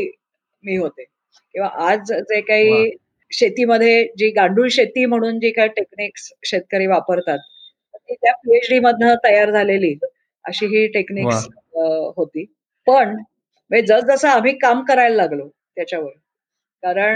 मी 0.64 0.76
होते. 0.76 1.04
किंवा 1.54 1.68
आज 1.88 2.12
जे 2.12 2.40
काही 2.42 2.90
शेतीमध्ये 3.30 4.02
जी 4.18 4.30
गांडूळ 4.30 4.68
शेती 4.70 5.04
म्हणून 5.06 5.38
जी 5.40 5.50
काही 5.50 5.68
टेक्निक्स 5.68 6.32
शेतकरी 6.44 6.86
वापरतात 6.86 7.38
ती 7.94 8.14
त्या 8.14 8.32
पीएचडी 8.36 8.78
मधनं 8.78 9.14
तयार 9.24 9.50
झालेली 9.50 9.94
अशी 10.44 10.66
ही 10.68 10.86
टेक्निक्स 10.88 11.46
होती. 12.16 12.44
पण 12.86 13.16
जसजसं 13.70 14.28
आम्ही 14.28 14.52
काम 14.58 14.82
करायला 14.84 15.16
लागलो 15.16 15.48
त्याच्यावर 15.76 16.10
कारण 16.82 17.14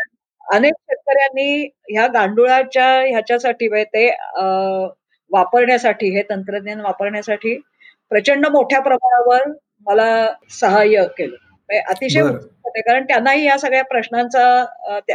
अनेक 0.49 0.75
शेतकऱ्यांनी 0.81 1.67
ह्या 1.91 2.07
गांडुळाच्या 2.07 2.87
ह्याच्यासाठी 3.03 3.69
ते 3.85 4.09
वापरण्यासाठी 5.31 6.09
हे 6.17 6.23
तंत्रज्ञान 6.31 6.81
वापरण्यासाठी 6.81 7.57
प्रचंड 8.11 8.47
मोठ्या 8.47 8.81
प्रमाणावर 8.81 9.49
मला 9.87 10.09
सहाय्य 10.51 11.05
केलं. 11.19 11.37
अतिशय 11.89 12.23
कारण 12.79 13.05
त्यांनाही 13.05 13.45
या 13.47 13.57
सगळ्या 13.59 13.83
प्रश्नांचा 13.85 14.65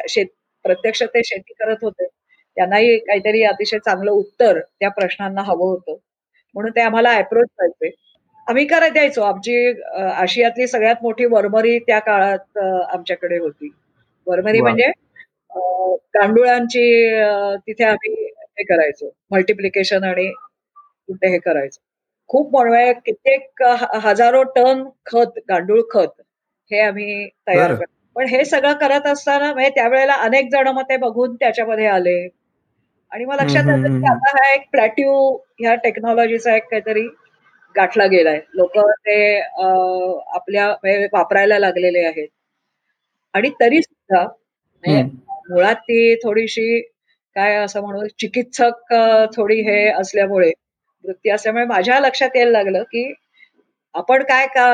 शेत 0.10 0.26
प्रत्यक्ष 0.66 1.04
ते 1.04 1.22
शेती 1.24 1.54
करत 1.60 1.84
होते. 1.84 2.06
त्यांनाही 2.58 2.98
काहीतरी 3.00 3.44
अतिशय 3.44 3.78
चांगलं 3.86 4.12
उत्तर 4.12 4.60
त्या 4.60 4.90
प्रश्नांना 4.90 5.42
हवं 5.42 5.70
होतं. 5.70 5.96
म्हणून 6.56 6.72
ते 6.76 6.82
आम्हाला 6.82 7.12
अप्रोच 7.18 7.48
करायचे. 7.60 7.90
आम्ही 8.48 8.66
करत 8.68 8.92
द्यायचो 8.92 9.22
आमची 9.22 9.56
आशियातली 10.14 10.68
सगळ्यात 10.68 11.04
मोठी 11.04 11.26
वरमरी 11.26 11.78
त्या 11.80 12.00
काळात 12.00 12.58
आमच्याकडे 12.58 13.38
होती. 13.38 13.70
वरमरी 14.28 14.62
म्हणजे 14.62 14.92
गांडुळांची 16.16 16.84
तिथे 17.68 17.84
आम्ही 17.84 18.14
हे 18.58 18.64
करायचो. 18.64 19.10
मल्टिप्लिकेशन 19.32 20.04
आणि 20.04 20.32
कुठे 20.32 21.30
हे 21.32 21.38
करायचो. 21.40 21.80
खूप 22.30 22.52
म्हणूया 22.52 22.92
कित्येक 23.06 23.64
हजारो 24.04 24.44
टन 24.56 24.84
खत 25.06 25.40
गांडूळ 25.50 25.82
खत 25.92 26.22
हे 26.72 26.80
आम्ही 26.80 27.28
तयार 27.48 27.74
करतो. 27.74 27.86
पण 28.16 28.26
हे 28.28 28.44
सगळं 28.46 28.74
करत 28.78 29.08
असताना 29.08 29.52
म्हणजे 29.54 29.70
त्यावेळेला 29.76 30.14
अनेक 30.24 30.50
जण 30.52 30.68
मग 30.68 30.84
ते 30.90 30.98
बघून 30.98 31.36
त्याच्यामध्ये 31.36 31.86
आले. 31.88 32.18
आणि 33.12 33.26
मग 33.26 33.36
लक्षात 33.42 33.70
आलं 33.70 33.88
की 33.90 34.06
आता 34.08 34.30
हा 34.38 34.54
एक 34.54 34.70
प्लॅट्यू 34.72 35.14
ह्या 35.60 35.74
टेक्नॉलॉजीचा 35.76 36.56
एक 36.56 36.68
काहीतरी 36.72 37.08
गाठला 37.76 38.06
गेलाय. 38.08 38.40
लोक 38.54 38.78
ते 39.06 39.40
आपल्या 39.40 40.68
म्हणजे 40.74 41.08
वापरायला 41.14 41.60
लागलेले 41.60 42.06
आहेत. 42.06 42.28
आणि 43.34 43.50
तरी 43.62 43.82
सुद्धा 43.82 44.24
मुळात 45.50 45.76
ती 45.76 46.16
थोडीशी 46.16 46.80
काय 47.36 47.56
असं 47.56 47.82
म्हणू 47.82 48.08
चिकित्सक 48.20 48.94
थोडी 49.36 49.60
हे 49.62 49.88
असल्यामुळे 49.92 50.52
वृत्ती 51.06 51.30
असल्यामुळे 51.30 51.66
माझ्या 51.66 52.00
लक्षात 52.00 52.36
यायला 52.36 52.52
लागलं 52.52 52.84
की 52.84 53.12
आपण 53.96 54.24
काय 54.24 54.48
का 54.48 54.68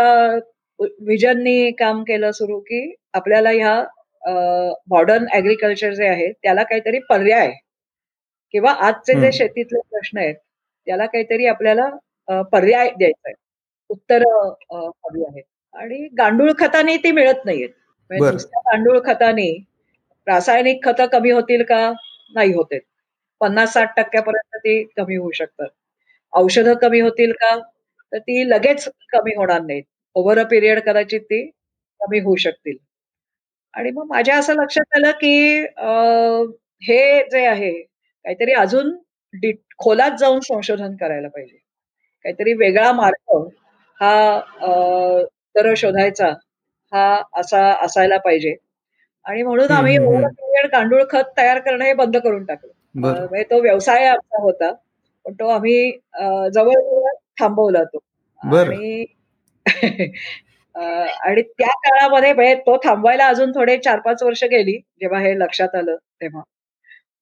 विजननी 1.08 1.72
काम 1.72 2.04
केलं 2.04 2.32
सुरू 2.32 2.60
की 2.60 2.82
आपल्याला 3.14 3.50
ह्या 3.52 3.84
मॉडर्न 4.90 5.26
ऍग्रिकल्चर 5.34 5.94
जे 5.94 6.08
आहे 6.08 6.32
त्याला 6.34 6.64
काहीतरी 6.64 7.00
पर्याय. 7.10 7.52
किंवा 8.54 8.72
आजचे 8.88 9.14
जे 9.22 9.32
शेतीतले 9.32 9.80
प्रश्न 9.90 10.18
आहेत 10.18 10.36
त्याला 10.88 11.06
काहीतरी 11.06 11.46
आपल्याला 11.48 11.90
पर्याय 12.52 12.90
द्यायचा 12.98 13.30
आहे 13.30 13.34
उत्तर 13.90 14.24
हवी 14.72 15.24
आहेत 15.26 15.44
आणि 15.76 16.08
गांडूळ 16.18 16.52
खताने 16.60 16.96
ती 16.98 17.12
मिळत 17.12 17.46
नाहीयेत. 17.46 17.70
म्हणजे 18.12 18.60
गांडूळ 18.60 19.00
खताने 19.06 19.50
रासायनिक 20.28 20.84
खतं 20.84 21.06
कमी 21.10 21.32
होतील 21.32 21.64
का? 21.66 21.80
नाही 22.36 22.54
होते 22.54 22.80
पन्नास 23.42 23.74
साठ 23.74 23.96
टक्क्यापर्यंत 23.98 24.58
ती 24.58 24.84
कमी 24.98 25.16
होऊ 25.18 25.32
शकतात. 25.34 25.68
औषधं 26.34 26.74
कमी 26.82 27.00
होतील 27.02 27.32
का? 27.34 27.56
तर 28.14 28.18
ती 28.20 28.44
लगेच 28.46 28.88
कमी 29.12 29.34
होणार 29.36 29.62
नाहीत. 29.62 29.84
ओव्हर 30.16 30.38
अ 30.40 30.44
पिरियड 30.50 30.80
कदाचित 30.84 31.22
ती 31.24 31.46
कमी 32.02 32.20
होऊ 32.22 32.36
शकतील. 32.40 32.78
आणि 33.74 33.92
मग 33.92 34.06
माझ्या 34.10 34.38
असं 34.38 34.54
लक्षात 34.56 34.96
आलं 34.98 35.12
की 35.14 35.32
हे 36.84 37.00
जे 37.32 37.46
आहे 37.48 37.72
काहीतरी 37.74 38.54
अजून 38.56 38.96
खोलात 39.80 40.18
जाऊन 40.20 40.40
संशोधन 40.42 40.96
करायला 40.98 41.28
पाहिजे. 41.30 41.58
काहीतरी 42.26 42.54
वेगळा 42.56 42.92
मार्ग 42.94 43.38
हा 44.00 44.40
तर 45.56 45.74
शोधायचा 45.78 46.28
हा 46.92 47.06
असा 47.34 47.62
असायला 47.82 48.18
पाहिजे. 48.20 48.56
आणि 49.28 49.42
म्हणून 49.44 49.72
आम्ही 49.72 49.98
गांडूळ 50.68 51.04
खत 51.10 51.32
तयार 51.38 51.60
करणं 51.60 51.84
हे 51.86 51.94
बंद 51.94 52.18
करून 52.18 52.44
टाकलं. 52.46 52.72
म्हणजे 52.96 53.44
तो 53.44 53.62
व्यवसाय 53.62 54.06
आमचा 54.08 54.42
होता 54.42 54.72
पण 55.26 55.34
तो 55.34 55.48
आम्ही 55.48 55.92
जवळ 56.54 57.10
थांबवला 57.40 57.84
तो 57.84 57.98
आणि 58.70 59.06
आणि 60.76 61.42
त्या 61.42 61.68
काळामध्ये 61.84 62.34
म्हणजे 62.34 62.56
तो 62.56 62.78
थांबवायला 62.84 63.28
अजून 63.28 63.52
थोडे 63.52 63.78
चार 63.78 64.00
पाच 64.00 64.24
वर्ष 64.24 64.44
गेली 64.44 64.78
जेव्हा 65.02 65.20
हे 65.20 65.38
लक्षात 65.40 65.76
आलं 65.76 65.96
तेव्हा. 66.22 66.42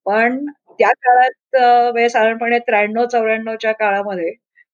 पण 0.05 0.45
त्या 0.79 0.91
काळात 0.93 1.55
म्हणजे 1.91 2.09
साधारणपणे 2.09 2.59
त्र्याण्णव 2.59 3.05
चौऱ्याण्णवच्या 3.05 3.71
काळामध्ये 3.71 4.31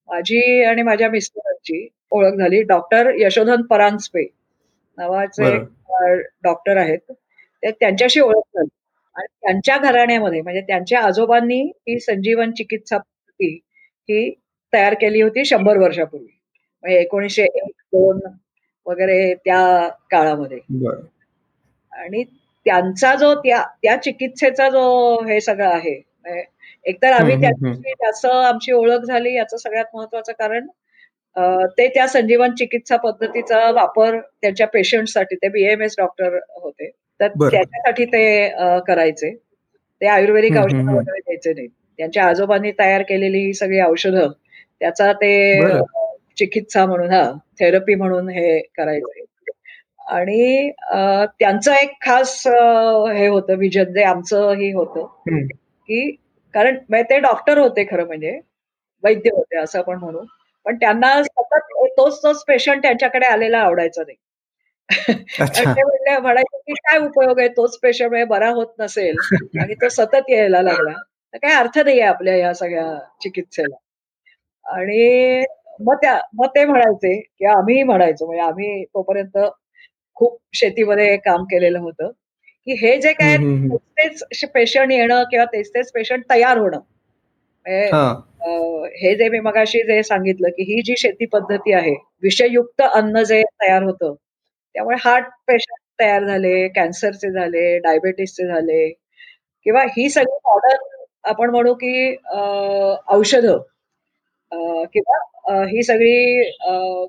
माझी 0.08 0.62
आणि 0.64 0.82
माझ्या 0.82 1.08
मिस्टरांची 1.10 1.86
ओळख 2.10 2.34
झाली 2.34 2.62
डॉक्टर 2.62 3.10
यशोधन 3.18 3.62
परांजपे 3.62 4.24
नावाचे 4.98 5.56
डॉक्टर 6.42 6.76
आहेत. 6.76 7.12
ते 7.62 7.70
त्यांच्याशी 7.70 8.20
ओळख 8.20 8.42
झाली. 8.56 8.68
आणि 9.16 9.26
त्यांच्या 9.42 9.76
घराण्यामध्ये 9.78 10.40
म्हणजे 10.42 10.60
त्यांच्या 10.60 11.00
आजोबांनी 11.00 11.60
ही 11.88 11.98
संजीवन 12.00 12.52
चिकित्सा 12.52 12.96
पद्धती 12.98 13.48
ही 14.08 14.30
तयार 14.72 14.94
केली 15.00 15.20
होती 15.22 15.44
शंभर 15.44 15.78
वर्षापूर्वी. 15.78 16.26
म्हणजे 16.84 17.00
एकोणीसशे 17.00 17.42
एक 17.44 17.70
दोन 17.92 18.20
वगैरे 18.86 19.34
त्या 19.44 19.88
काळामध्ये. 20.10 20.58
आणि 21.92 22.22
त्यांचा 22.66 23.14
जो 23.14 23.34
त्या 23.34 23.62
त्या 23.82 23.96
चिकित्सेचा 24.02 24.68
जो 24.70 24.82
हे 25.26 25.40
सगळं 25.40 25.68
आहे 25.68 25.94
म्हणजे 25.94 26.44
एकतर 26.86 27.12
आम्ही 27.12 27.34
त्यांची 27.40 27.92
जास्त 27.92 28.26
आमची 28.26 28.72
ओळख 28.72 29.04
झाली 29.04 29.34
याचं 29.34 29.56
सगळ्यात 29.56 29.94
महत्वाचं 29.94 30.32
कारण 30.38 30.66
ते 31.78 31.86
त्या 31.88 32.06
संजीवन 32.08 32.54
चिकित्सा 32.54 32.96
पद्धतीचा 32.96 33.70
वापर 33.72 34.18
त्यांच्या 34.20 34.66
पेशंटसाठी 34.68 35.36
ते 35.36 35.48
बीएमएस 35.48 35.94
डॉक्टर 35.98 36.38
होते. 36.54 36.90
तर 37.22 37.28
त्याच्यासाठी 37.50 38.04
ते 38.04 38.48
करायचे. 38.86 39.30
ते 40.00 40.06
आयुर्वेदिक 40.06 40.56
औषध 40.56 40.88
वगैरे 40.88 41.20
द्यायचे 41.20 41.52
नाही 41.52 41.66
त्यांच्या 41.98 42.24
आजोबांनी 42.24 42.70
तयार 42.78 43.02
केलेली 43.02 43.38
ही 43.38 43.52
सगळी 43.54 43.80
औषधं 43.80 44.30
त्याचा 44.80 45.12
ते 45.12 45.32
चिकित्सा 46.38 46.84
म्हणून 46.86 47.10
हा 47.10 47.22
थेरपी 47.60 47.94
म्हणून 47.94 48.28
हे 48.28 48.58
करायचं. 48.76 49.20
आणि 50.08 50.70
त्यांचं 51.40 51.72
एक 51.72 51.92
खास 52.02 52.42
हे 52.46 53.26
होतं 53.26 53.56
विजन 53.58 53.92
जे 53.92 54.02
आमचं 54.02 54.50
हे 54.52 54.72
होतं 54.72 55.06
की 55.88 56.10
कारण 56.54 56.76
ते 57.02 57.18
डॉक्टर 57.18 57.58
होते 57.58 57.84
खरं 57.84 58.06
म्हणजे 58.06 58.38
वैद्य 59.04 59.30
होते 59.34 59.58
असं 59.58 59.78
आपण 59.78 59.98
म्हणू. 59.98 60.18
पण 60.66 60.76
त्यांना 60.76 61.22
सतत 61.22 61.72
तोच 61.96 62.22
तोच 62.22 62.44
पेशंट 62.44 62.82
त्यांच्याकडे 62.82 63.26
आलेला 63.26 63.58
आवडायचा 63.58 64.02
नाही. 64.02 64.16
म्हणायचे 66.20 66.58
की 66.58 66.72
काय 66.72 66.98
उपयोग 66.98 67.38
आहे 67.38 67.48
तोच 67.48 67.78
पेशंट 67.78 68.26
बरा 68.28 68.48
होत 68.48 68.66
नसेल. 68.78 69.16
आणि 69.60 69.74
तो 69.74 69.88
सतत 69.88 70.30
यायला 70.30 70.62
लागला. 70.62 70.92
तर 71.34 71.38
काय 71.38 71.54
अर्थ 71.54 71.78
नाही 71.78 72.00
आहे 72.00 72.08
आपल्या 72.08 72.36
या 72.36 72.52
सगळ्या 72.54 72.98
चिकित्सेला. 73.22 73.74
आणि 74.66 75.44
मग 75.80 75.94
त्या 75.94 76.18
मग 76.34 76.46
ते 76.46 76.64
म्हणायचे 76.64 77.20
की 77.20 77.44
आम्ही 77.44 77.82
म्हणायचो 77.82 78.26
म्हणजे 78.26 78.42
आम्ही 78.42 78.84
तोपर्यंत 78.84 79.38
खूप 80.14 80.38
शेतीमध्ये 80.54 81.16
काम 81.16 81.44
केलेलं 81.44 81.78
होतं 81.78 82.10
की 82.66 82.72
हे 82.72 83.00
जे 83.00 83.12
काय 83.12 83.36
तेच 83.76 84.44
पेशंट 84.54 84.92
येणं 84.92 85.22
किंवा 85.22 85.44
तेच 85.44 85.70
तेच 85.70 85.90
पेशंट 85.92 86.24
तयार 86.30 86.58
होणं. 86.58 86.80
हे 88.96 89.14
जे 89.14 89.28
मी 89.28 89.40
मगाशी 89.40 89.78
जे 89.78 90.02
सांगितलं 90.02 90.48
की 90.48 90.62
ही 90.62 90.82
जी 90.82 90.94
शेती 90.98 91.26
पद्धती 91.26 91.72
आहे 91.72 91.94
विषयुक्त 92.22 92.82
अन्न 92.82 93.22
जे 93.22 93.42
तयार 93.42 93.82
होतं 93.82 94.14
त्यामुळे 94.74 94.96
हार्ट 95.00 95.26
पेशंट 95.48 95.78
तयार 96.00 96.24
झाले 96.24 96.66
कॅन्सरचे 96.74 97.30
झाले 97.32 97.78
डायबेटीसचे 97.78 98.46
झाले. 98.46 98.88
किंवा 99.66 99.82
ही 99.96 100.08
सगळी 100.10 100.36
मॉडर्न 100.44 100.86
आपण 101.24 101.50
म्हणू 101.50 101.74
की 101.74 101.94
औषधं. 103.08 103.58
किंवा 104.94 105.62
ही 105.66 105.82
सगळी 105.82 106.42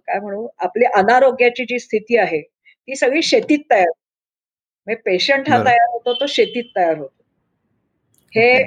काय 0.08 0.20
म्हणू 0.20 0.48
आपली 0.60 0.86
अनारोग्याची 0.96 1.66
जी 1.66 1.80
स्थिती 1.80 2.18
आहे 2.18 2.42
ती 2.42 2.96
सगळी 2.96 3.22
शेतीत 3.24 3.60
तयार 3.72 3.90
म्हणजे 4.88 5.02
पेशंट 5.06 5.50
हा 5.50 5.58
तयार 5.66 5.88
होतो 5.92 6.14
तो 6.14 6.26
शेतीत 6.28 6.64
तयार 6.76 6.98
होतो. 6.98 7.22
हे 8.34 8.64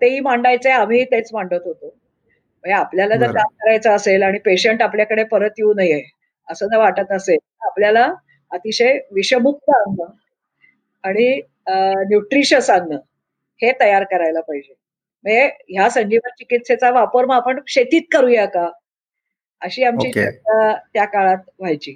तेही 0.00 0.20
मांडायचे 0.20 0.70
आम्ही 0.70 1.04
तेच 1.04 1.28
मांडत 1.32 1.60
होतो. 1.64 1.86
म्हणजे 1.86 2.74
आपल्याला 2.74 3.16
जर 3.16 3.30
काम 3.32 3.48
करायचं 3.60 3.90
असेल 3.90 4.22
आणि 4.22 4.38
पेशंट 4.44 4.82
आपल्याकडे 4.82 5.24
परत 5.24 5.58
येऊ 5.58 5.72
नये 5.74 6.02
असं 6.48 6.66
जर 6.66 6.78
वाटत 6.78 7.12
असेल 7.12 7.38
आपल्याला 7.62 8.06
अतिशय 8.52 8.98
विषमुक्त 9.12 9.70
अन्न 9.74 10.04
आणि 11.04 11.40
न्यूट्रिशस 12.08 12.70
अन्न 12.70 12.96
हे 13.60 13.72
तयार 13.80 14.04
करायला 14.04 14.40
पाहिजे. 14.40 14.74
म्हणजे 15.24 15.46
ह्या 15.68 15.88
संजीवन 15.90 16.30
चिकित्सेचा 16.38 16.90
वापर 16.90 17.24
मग 17.26 17.34
आपण 17.34 17.58
शेतीत 17.68 18.02
करूया 18.12 18.44
का? 18.46 18.68
अशी 19.62 19.82
आमची 19.84 20.10
त्या 20.12 21.04
काळात 21.04 21.38
व्हायची. 21.58 21.92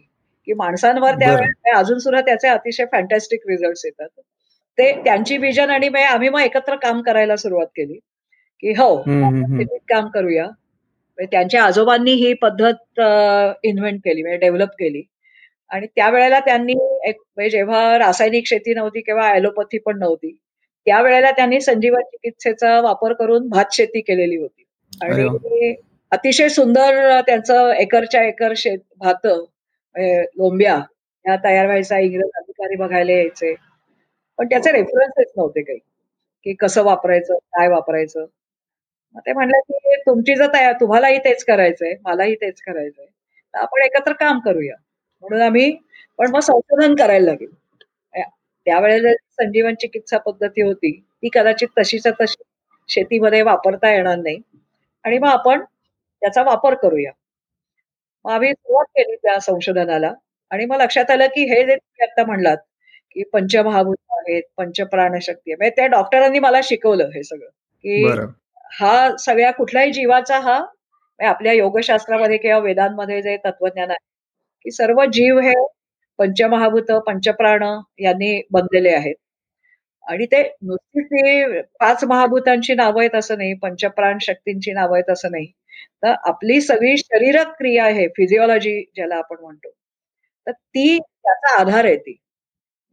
की 0.47 0.53
माणसांवर 0.53 1.14
त्या 1.14 1.77
अजून 1.79 1.99
सुद्धा 1.99 2.21
त्याचे 2.21 2.49
अतिशय 2.49 2.85
फॅन्टॅस्टिक 2.93 3.47
रिझल्ट 3.49 3.83
येतात. 3.85 4.09
ते 4.79 4.90
त्यांची 5.05 5.37
विजन 5.38 5.71
आणि 5.71 5.88
आम्ही 6.03 6.29
मग 6.29 6.40
एकत्र 6.40 6.77
काम 6.77 7.01
करायला 7.03 7.37
सुरुवात 7.37 7.67
केली. 7.77 7.99
की 8.61 8.73
हो 8.73 8.97
काम 9.88 10.09
करूया. 10.09 10.47
त्यांच्या 11.19 11.62
आजोबांनी 11.64 12.12
ही 12.12 12.33
पद्धत 12.35 13.01
इन्व्हेंट 13.64 14.01
केली 14.05 14.23
म्हणजे 14.23 14.38
डेव्हलप 14.38 14.69
केली. 14.69 15.03
आणि 15.70 15.87
त्यावेळेला 15.87 16.38
त्यांनी 16.40 16.72
एक 17.09 17.16
म्हणजे 17.37 17.50
जेव्हा 17.50 17.98
रासायनिक 17.98 18.46
शेती 18.46 18.74
नव्हती 18.74 19.00
किंवा 19.00 19.29
ॲलोपॅथी 19.29 19.79
पण 19.79 19.98
नव्हती 19.98 20.37
त्यावेळेला 20.87 21.31
त्यांनी 21.31 21.61
संजीवन 21.61 22.03
चिकित्सेचा 22.03 22.81
वापर 22.81 23.12
करून 23.12 23.48
भात 23.48 23.72
शेती 23.72 24.00
केलेली 24.00 24.37
होती. 24.37 24.62
आणि 24.92 25.74
अतिशय 26.12 26.48
सुंदर 26.48 27.20
त्यांचं 27.20 27.70
एकरच्या 27.72 28.22
एकर 28.24 28.53
शेत 28.57 28.79
भात 28.98 29.27
लोंब्या 29.96 30.77
ह्या 31.24 31.37
तयार 31.44 31.66
व्हायचा 31.66 31.98
इंग्रज 31.98 32.31
अधिकारी 32.37 32.77
बघायला 32.77 33.12
यायचे. 33.12 33.55
पण 34.38 34.46
त्याचे 34.48 34.72
रेफरन्सेस 34.72 35.33
नव्हते 35.37 35.62
काही 35.62 35.79
की 36.46 36.55
कसं 36.61 36.83
वापरायचं 36.85 37.35
काय 37.53 37.68
वापरायचं. 37.68 38.24
ते 39.16 39.33
म्हणलं 39.33 39.59
की 39.62 39.96
तुमची 40.07 40.35
जर 40.37 40.53
तयार 40.55 40.72
तुम्हालाही 40.81 41.18
तेच 41.24 41.44
करायचंय 41.44 41.94
मलाही 42.05 42.35
तेच 42.35 42.61
करायचंय. 42.62 43.05
तर 43.05 43.59
आपण 43.59 43.83
एकत्र 43.85 44.12
काम 44.20 44.38
करूया. 44.44 44.74
म्हणून 45.24 45.42
आम्ही 45.42 45.70
पण 46.18 46.30
मग 46.30 46.40
संशोधन 46.40 46.94
करायला 46.94 47.24
लागेल. 47.24 47.50
त्यावेळेला 48.66 49.12
संजीवन 49.32 49.74
चिकित्सा 49.74 50.18
पद्धती 50.18 50.62
होती 50.62 50.90
ती 51.22 51.28
कदाचित 51.34 51.68
तशीच 51.78 52.06
तशी 52.20 52.42
शेतीमध्ये 52.88 53.42
वापरता 53.42 53.90
येणार 53.92 54.16
नाही. 54.16 54.38
आणि 55.04 55.18
मग 55.18 55.28
आपण 55.28 55.62
त्याचा 55.62 56.42
वापर 56.42 56.74
करूया. 56.74 57.10
मग 58.24 58.30
आम्ही 58.32 58.52
सुरुवात 58.52 58.84
केली 58.96 59.16
त्या 59.16 59.38
संशोधनाला. 59.40 60.12
आणि 60.50 60.64
मग 60.66 60.80
लक्षात 60.80 61.10
आलं 61.10 61.26
की 61.26 61.42
हे 61.44 61.64
जे 61.66 61.74
तुम्ही 61.76 62.04
आता 62.04 62.24
म्हणलात 62.24 62.56
की 63.10 63.22
पंचमहाभूत 63.32 63.96
आहेत 64.18 64.42
पंचप्राणशक्ती 64.56 65.50
आहे 65.50 65.56
म्हणजे 65.56 65.74
त्या 65.76 65.87
डॉक्टरांनी 65.87 66.38
मला 66.38 66.60
शिकवलं 66.62 67.08
हे 67.14 67.22
सगळं 67.22 67.48
की 67.84 68.02
हा 68.72 69.16
सगळ्या 69.18 69.50
कुठल्याही 69.52 69.92
जीवाचा 69.92 70.38
हा 70.38 70.58
म्हणजे 70.58 71.26
आपल्या 71.26 71.52
योगशास्त्रामध्ये 71.52 72.37
किंवा 72.37 72.58
वेदांमध्ये 72.58 73.20
जे 73.22 73.37
तत्वज्ञान 73.37 73.90
आहे 73.90 74.12
की 74.64 74.70
सर्व 74.70 75.05
जीव 75.12 75.38
हे 75.40 75.53
पंचमहाभूत 76.18 76.90
पंचप्राण 77.07 77.62
यांनी 78.00 78.40
बनलेले 78.53 78.90
आहेत. 78.90 79.14
आणि 80.05 80.27
ते 80.33 80.42
नुसतीच 80.62 81.62
पाच 81.81 82.05
महाभूतांची 82.05 82.74
नावं 82.74 83.00
आहेत 83.00 83.14
असं 83.14 83.38
नाही 83.38 83.55
पंचप्राण 83.62 84.18
शक्तींची 84.22 84.72
नावं 84.72 84.96
आहेत 84.96 85.11
असं 85.11 85.31
नाही. 85.31 85.46
तर 86.03 86.14
आपली 86.29 86.61
सगळी 86.61 86.96
शरीर 86.98 87.42
क्रिया 87.59 87.85
आहे 87.85 88.07
फिजिओलॉजी 88.16 88.81
ज्याला 88.96 89.16
आपण 89.16 89.37
म्हणतो. 89.40 89.70
तर 90.46 90.53
ती 90.53 90.98
त्याचा 90.98 91.55
आधार 91.61 91.85
आहे 91.85 91.96
ती. 91.96 92.16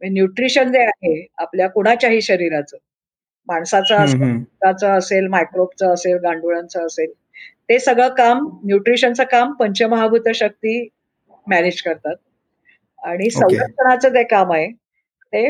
न्यूट्रिशन 0.02 0.72
जे 0.72 0.78
आहे 0.80 1.26
आपल्या 1.38 1.68
कुणाच्याही 1.70 2.22
शरीराचं. 2.22 2.76
माणसाचं 3.48 4.88
असेल 4.98 5.26
मायक्रोबचं 5.28 5.92
असेल 5.94 6.16
गांडुळांचं 6.24 6.86
असेल. 6.86 7.12
ते 7.68 7.78
सगळं 7.78 8.08
काम 8.14 8.46
न्यूट्रिशनचं 8.64 9.24
काम 9.24 9.52
पंचमहाभूत 9.52 10.28
शक्ती 10.34 10.82
मॅनेज 11.46 11.80
करतात. 11.82 12.14
आणि 13.02 13.30
संरक्षणाचं 13.32 14.08
जे 14.10 14.22
काम 14.26 14.52
आहे 14.52 14.70
ते 15.32 15.46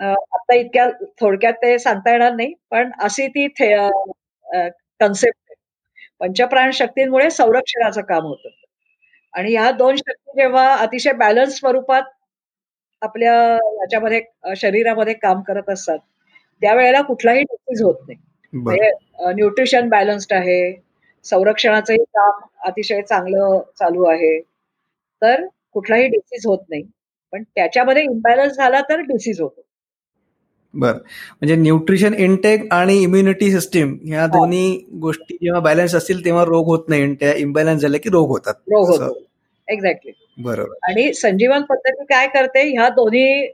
आता 0.00 0.54
इतक्या 0.54 0.88
थोडक्यात 1.20 1.54
ते 1.62 1.78
सांगता 1.78 2.10
येणार 2.10 2.32
नाही 2.34 2.52
पण 2.70 2.90
अशी 3.00 3.26
ती 3.28 3.46
कन्सेप्ट 3.48 5.38
आहे. 5.40 5.54
पंचप्राण 6.20 6.70
शक्तींमुळे 6.72 7.30
संरक्षणाचं 7.30 8.00
काम 8.04 8.24
होतं. 8.24 8.48
आणि 9.34 9.50
ह्या 9.52 9.70
दोन 9.72 9.96
शक्ती 9.96 10.32
जेव्हा 10.36 10.74
अतिशय 10.76 11.12
बॅलन्स 11.18 11.58
स्वरूपात 11.58 12.02
आपल्या 13.02 13.34
याच्यामध्ये 13.74 14.20
शरीरामध्ये 14.56 15.14
काम 15.16 15.40
करत 15.42 15.68
असतात 15.70 15.98
त्यावेळेला 16.62 17.00
कुठलाही 17.02 17.42
डिसीज 17.42 17.82
होत 17.82 17.94
नाही. 18.06 18.18
म्हणजे 18.52 18.90
न्यूट्रिशन 19.34 19.88
बॅलन्स्ड 19.88 20.32
आहे 20.34 20.60
संरक्षणाचंही 21.24 22.04
काम 22.14 22.40
अतिशय 22.66 23.00
चांगलं 23.02 23.60
चालू 23.78 24.04
आहे. 24.04 24.38
तर 25.22 25.46
कुठलाही 25.72 26.06
डिसीज 26.08 26.46
होत 26.46 26.58
नाही. 26.68 26.82
पण 27.32 27.42
त्याच्यामध्ये 27.44 28.02
इम्बॅलन्स 28.02 28.56
झाला 28.56 28.80
तर 28.80 29.00
डिसीज 29.00 29.40
होतो. 29.40 29.60
बर. 30.74 30.92
म्हणजे 30.92 31.54
न्यूट्रिशन 31.56 32.14
इनटेक 32.14 32.72
आणि 32.72 32.96
इम्युनिटी 33.02 33.50
सिस्टीम 33.52 33.96
ह्या 34.04 34.26
दोन्ही 34.26 34.64
गोष्टी 35.00 35.36
जेव्हा 35.42 35.60
बॅलन्स 35.60 35.94
असतील 35.94 36.24
तेव्हा 36.24 36.44
रोग 36.44 36.66
होत 36.66 36.88
नाही 36.88 37.14
त्या 37.20 37.32
इम्बॅलन्स 37.36 37.82
झाले 37.82 37.98
की 37.98 38.10
रोग 38.10 38.28
होतात. 38.28 38.54
रोग 38.68 38.88
होतो. 38.90 39.12
एक्झॅक्टली 39.68 40.12
बरोबर. 40.38 40.74
आणि 40.88 41.12
संजीवन 41.14 41.62
पद्धती 41.62 42.04
काय 42.04 42.26
करते? 42.26 42.62
ह्या 42.68 42.88
दोन्ही 42.88 43.48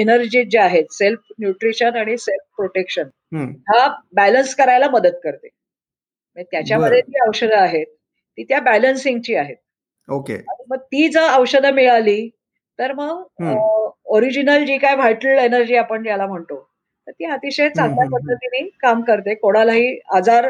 एनर्जी 0.00 0.42
ज्या 0.44 0.64
आहेत 0.64 0.92
सेल्फ 0.92 1.32
न्यूट्रिशन 1.40 1.96
आणि 1.96 2.16
सेल्फ 2.18 2.44
प्रोटेक्शन 2.56 3.08
हा 3.68 3.86
बॅलन्स 4.14 4.54
करायला 4.54 4.88
मदत 4.90 5.18
करते. 5.24 5.48
म्हणजे 6.36 6.48
त्याच्यामध्ये 6.50 7.00
जी 7.00 7.20
औषधं 7.28 7.56
आहेत 7.56 7.86
ती 7.86 8.44
त्या 8.44 8.60
बॅलन्सिंगची 8.60 9.34
आहेत. 9.34 9.56
ओके. 10.08 10.36
मग 10.68 10.78
ती 10.78 11.08
जर 11.08 11.30
औषधं 11.30 11.74
मिळाली 11.74 12.28
तर 12.78 12.92
मग 12.92 13.42
ओरिजिनल 14.14 14.64
जी 14.64 14.76
काय 14.78 14.94
व्हायटल 14.96 15.38
एनर्जी 15.38 15.76
आपण 15.76 16.02
ज्याला 16.02 16.26
म्हणतो 16.26 16.60
तर 17.06 17.12
ती 17.12 17.24
अतिशय 17.24 17.68
चांगल्या 17.68 18.06
पद्धतीने 18.10 18.68
काम 18.82 19.02
करते. 19.02 19.34
कोणालाही 19.34 19.98
आजार 20.14 20.48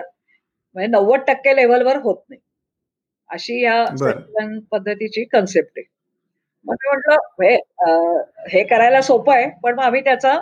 म्हणजे 0.77 0.87
नव्वद 0.87 1.21
टक्के 1.27 1.55
लेवलवर 1.57 1.97
होत 2.03 2.17
नाही. 2.29 2.41
अशी 3.31 3.61
या 3.63 3.85
पद्धतीची 4.73 5.25
कन्सेप्ट 5.25 5.79
आहे. 5.79 5.85
मग 6.67 6.75
मी 6.75 6.89
म्हटलं 6.89 8.23
हे 8.51 8.63
करायला 8.65 9.01
सोपं 9.03 9.35
आहे 9.35 9.49
पण 9.63 9.75
मग 9.75 9.85
आम्ही 9.85 10.01
त्याचा 10.05 10.39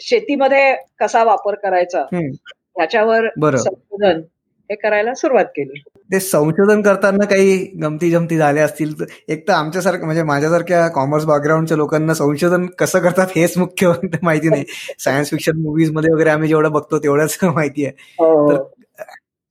शेतीमध्ये 0.00 0.74
कसा 1.00 1.22
वापर 1.24 1.54
करायचा 1.54 2.04
ह्याच्यावर 2.12 3.28
संशोधन 3.56 4.20
हे 4.70 4.74
करायला 4.76 5.14
सुरुवात 5.14 5.44
केली. 5.56 5.82
ते 6.10 6.18
संशोधन 6.20 6.82
करताना 6.82 7.24
काही 7.24 7.56
गमती 7.82 8.10
जमती 8.10 8.36
झाल्या 8.38 8.64
असतील. 8.64 8.92
एक 9.28 9.46
तर 9.48 9.52
आमच्यासारखं 9.52 10.04
म्हणजे 10.04 10.22
माझ्यासारख्या 10.22 10.86
कॉमर्स 10.90 11.24
बॅकग्राऊंडच्या 11.26 11.76
लोकांना 11.76 12.14
संशोधन 12.14 12.66
कसं 12.78 13.00
करतात 13.00 13.26
हेच 13.36 13.56
मुख्य 13.58 13.88
माहिती 14.22 14.48
नाही. 14.48 14.64
सायन्स 15.00 15.30
फिक्शन 15.30 15.56
मुव्हीजमध्ये 15.58 16.12
वगैरे 16.14 16.30
आम्ही 16.30 16.48
जेवढं 16.48 16.72
बघतो 16.72 16.98
तेवढंच 16.98 17.38
माहिती 17.44 17.84
आहे. 17.86 17.92
हो, 18.18 18.26
हो. 18.26 18.50
तर 18.50 18.62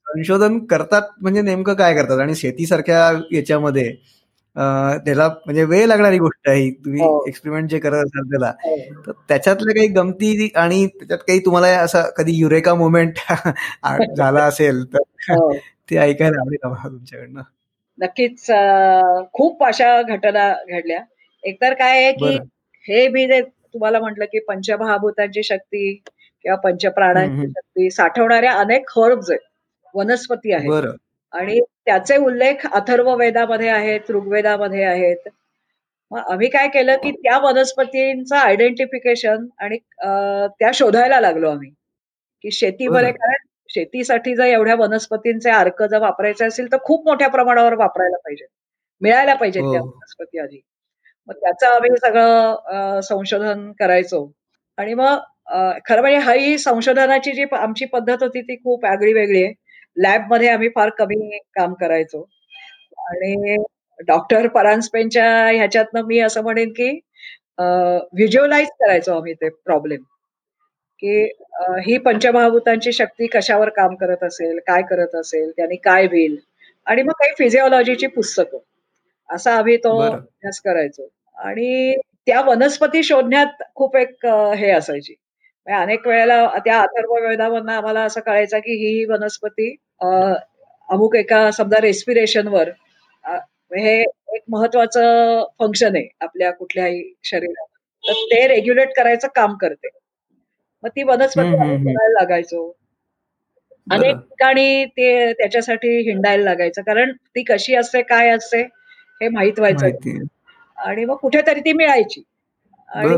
संशोधन 0.07 0.57
करतात 0.67 1.01
म्हणजे 1.21 1.41
नेमकं 1.41 1.73
काय 1.75 1.93
करतात? 1.95 2.19
आणि 2.19 2.35
शेतीसारख्या 2.35 3.11
याच्यामध्ये 3.33 3.91
त्याला 5.05 5.27
म्हणजे 5.45 5.63
वेळ 5.65 5.85
लागणारी 5.87 6.17
गोष्ट 6.17 6.49
आहे 6.49 6.69
तुम्ही 6.75 7.01
एक्सपेरिमेंट 7.27 7.69
जे 7.69 7.79
करत 7.79 8.03
असाल 8.05 8.29
त्याला. 8.29 8.51
तर 9.07 9.11
त्याच्यातल्या 9.27 9.75
काही 9.75 9.87
गमती 9.93 10.49
आणि 10.55 10.85
त्याच्यात 10.89 11.19
काही 11.27 11.39
तुम्हाला 11.45 11.67
असं 11.79 12.09
कधी 12.17 12.33
युरेका 12.35 12.75
मुवमेंट 12.75 13.17
झाला 14.17 14.43
असेल 14.43 14.83
तर 14.93 14.99
ते 15.89 15.97
ऐकायला 15.99 16.39
आवडेल 16.41 16.65
आम्हाला 16.65 16.89
तुमच्याकडनं. 16.89 17.41
नक्कीच 17.97 18.45
खूप 19.33 19.63
अशा 19.65 20.01
घटना 20.01 20.51
घडल्या. 20.69 20.99
एकतर 21.43 21.73
काय 21.79 22.03
आहे 22.03 22.11
की 22.13 22.37
हे 22.85 23.07
मी 23.07 23.25
जे 23.27 23.41
तुम्हाला 23.41 23.99
म्हटलं 23.99 24.25
की 24.31 24.39
पंचमहाभूतांची 24.47 25.43
शक्ती 25.43 25.93
किंवा 26.45 26.55
पंचप्राणांची 26.63 27.47
शक्ती 27.47 27.89
साठवणाऱ्या 27.91 28.51
अनेक 28.59 28.89
हर्ब्स 28.97 29.29
आहेत 29.31 29.39
वनस्पती 29.93 30.53
आहेत. 30.53 30.85
आणि 31.33 31.59
त्याचे 31.85 32.17
उल्लेख 32.17 32.65
अथर्व 32.73 33.13
वेदामध्ये 33.15 33.69
आहेत 33.69 34.11
ऋग्वेदामध्ये 34.11 34.83
आहेत. 34.83 35.27
मग 36.11 36.31
आम्ही 36.31 36.47
काय 36.49 36.67
केलं 36.67 36.95
की 37.03 37.11
त्या 37.13 37.37
वनस्पतींचं 37.43 38.35
आयडेंटिफिकेशन 38.35 39.45
आणि 39.59 39.77
त्या 40.59 40.71
शोधायला 40.73 41.19
लागलो 41.21 41.49
आम्ही. 41.51 41.69
की 42.43 42.51
शेतीमध्ये 42.51 43.11
कारण 43.11 43.44
शेतीसाठी 43.75 44.35
जर 44.35 44.43
एवढ्या 44.45 44.75
वनस्पतींचे 44.75 45.49
अर्क 45.51 45.83
जर 45.83 45.99
वापरायचे 46.01 46.45
असेल 46.45 46.71
तर 46.71 46.77
खूप 46.83 47.07
मोठ्या 47.07 47.27
प्रमाणावर 47.29 47.73
वापरायला 47.77 48.17
पाहिजे. 48.17 48.45
मिळायला 49.01 49.33
पाहिजे 49.35 49.59
त्या 49.61 49.79
हो. 49.79 49.85
वनस्पती 49.87 50.39
आधी. 50.39 50.61
मग 51.27 51.33
त्याचं 51.35 51.67
आम्ही 51.67 51.95
सगळं 51.97 52.99
संशोधन 53.03 53.71
करायचो. 53.79 54.31
आणि 54.77 54.93
मग 54.93 55.17
खरं 55.87 56.01
म्हणजे 56.01 56.39
ही 56.39 56.57
संशोधनाची 56.57 57.31
जी 57.31 57.43
आमची 57.53 57.85
पद्धत 57.85 58.23
होती 58.23 58.41
ती 58.41 58.55
खूप 58.55 58.85
आगळी 58.85 59.13
वेगळी 59.13 59.43
आहे. 59.43 59.53
लॅबमध्ये 59.97 60.49
आम्ही 60.49 60.69
फार 60.75 60.89
कमी 60.97 61.37
काम 61.55 61.73
करायचो. 61.73 62.21
आणि 63.09 63.55
डॉक्टर 63.99 64.47
परांजपेनच्या 64.47 65.25
ह्याच्यातनं 65.47 66.05
मी 66.07 66.19
असं 66.19 66.43
म्हणेन 66.43 66.69
की 66.69 66.89
व्हिज्युअलाइज 67.59 68.67
करायचो 68.79 69.15
आम्ही 69.17 69.33
ते 69.33 69.49
प्रॉब्लेम. 69.65 70.01
की 70.99 71.23
ही 71.85 71.97
पंचमहाभूतांची 71.97 72.91
शक्ती 72.93 73.27
कशावर 73.27 73.69
काम 73.69 73.95
करत 73.95 74.23
असेल 74.23 74.59
काय 74.67 74.81
करत 74.89 75.15
असेल 75.15 75.49
त्यांनी 75.57 75.75
काय 75.83 76.05
होईल? 76.05 76.35
आणि 76.87 77.03
मग 77.03 77.11
काही 77.11 77.33
फिजिओलॉजीची 77.37 78.07
पुस्तकं. 78.07 78.57
असा 79.29 79.53
आम्ही 79.55 79.77
तो 79.77 79.97
अभ्यास 80.01 80.59
करायचो. 80.61 81.07
आणि 81.37 81.95
त्या 82.27 82.41
वनस्पती 82.41 83.03
शोधण्यात 83.03 83.63
खूप 83.75 83.95
एक 83.97 84.25
हे 84.57 84.69
असायची. 84.71 85.13
म्हणजे 85.67 85.81
अनेक 85.83 86.07
वेळेला 86.07 86.45
त्या 86.65 86.79
अथर्व 86.79 87.13
वेदामधनं 87.27 87.71
आम्हाला 87.71 88.01
असं 88.01 88.21
कळायचं 88.21 88.59
की 88.59 88.73
ही 88.77 89.05
वनस्पती 89.05 89.75
अमुक 90.89 91.15
एका 91.15 91.49
समजा 91.51 91.81
रेस्पिरेशनवर 91.81 92.69
हे 93.75 93.99
एक 94.35 94.41
महत्वाचं 94.49 95.43
फंक्शन 95.59 95.95
आहे 95.95 96.07
आपल्या 96.21 96.51
कुठल्याही 96.51 97.03
शरीरात. 97.23 97.65
तर 98.03 98.13
ते 98.31 98.47
रेग्युलेट 98.47 98.89
करायचं 98.97 99.27
काम 99.35 99.55
करते. 99.57 99.87
मग 100.85 100.89
ती 100.95 101.03
वनस्पती 101.03 101.51
करायला 101.83 102.07
लागायचो. 102.13 102.65
अनेक 103.87 104.15
ठिकाणी 104.17 104.85
ते 104.97 105.31
त्याच्यासाठी 105.39 105.97
हिंडायला 106.09 106.43
लागायचं. 106.43 106.81
कारण 106.81 107.11
ती 107.35 107.43
कशी 107.47 107.75
असते 107.75 108.01
काय 108.03 108.29
असते 108.29 108.61
हे 109.21 109.29
माहीत 109.29 109.59
व्हायचं 109.59 109.85
आणि 110.77 111.05
मग 111.05 111.15
कुठेतरी 111.15 111.59
ती 111.59 111.73
मिळायची. 111.73 112.21
आणि 112.89 113.15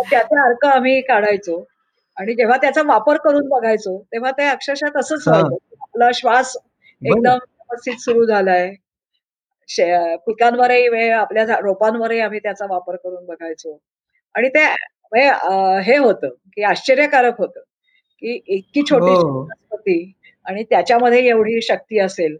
त्याचे 0.00 0.40
अर्क 0.40 0.64
आम्ही 0.66 1.00
काढायचो. 1.00 1.64
आणि 2.16 2.34
जेव्हा 2.34 2.56
त्याचा 2.56 2.82
वापर 2.86 3.16
करून 3.24 3.48
बघायचो 3.48 3.98
तेव्हा 4.12 4.30
ते 4.38 4.44
अक्षरशः 4.46 4.88
तसंच 4.96 5.28
आपला 5.28 6.10
श्वास 6.14 6.56
एकदम 7.02 7.32
व्यवस्थित 7.32 8.00
सुरू 8.00 8.24
झालाय. 8.26 8.70
पिकांवरही 10.26 11.08
आपल्या 11.10 11.44
रोपांवरही 11.60 12.20
आम्ही 12.20 12.38
त्याचा 12.38 12.66
वापर 12.70 12.96
करून 12.96 13.24
बघायचो. 13.26 13.78
आणि 14.34 14.48
ते 14.48 14.64
हे 15.12 15.96
होतं 15.96 16.28
की 16.28 16.62
आश्चर्यकारक 16.62 17.38
होतं 17.38 17.60
की 18.22 18.40
इतकी 18.46 18.82
छोटी 18.82 19.12
हो. 19.12 19.40
वनस्पती 19.40 20.12
आणि 20.46 20.62
त्याच्यामध्ये 20.70 21.26
एवढी 21.28 21.60
शक्ती 21.62 21.98
असेल. 21.98 22.36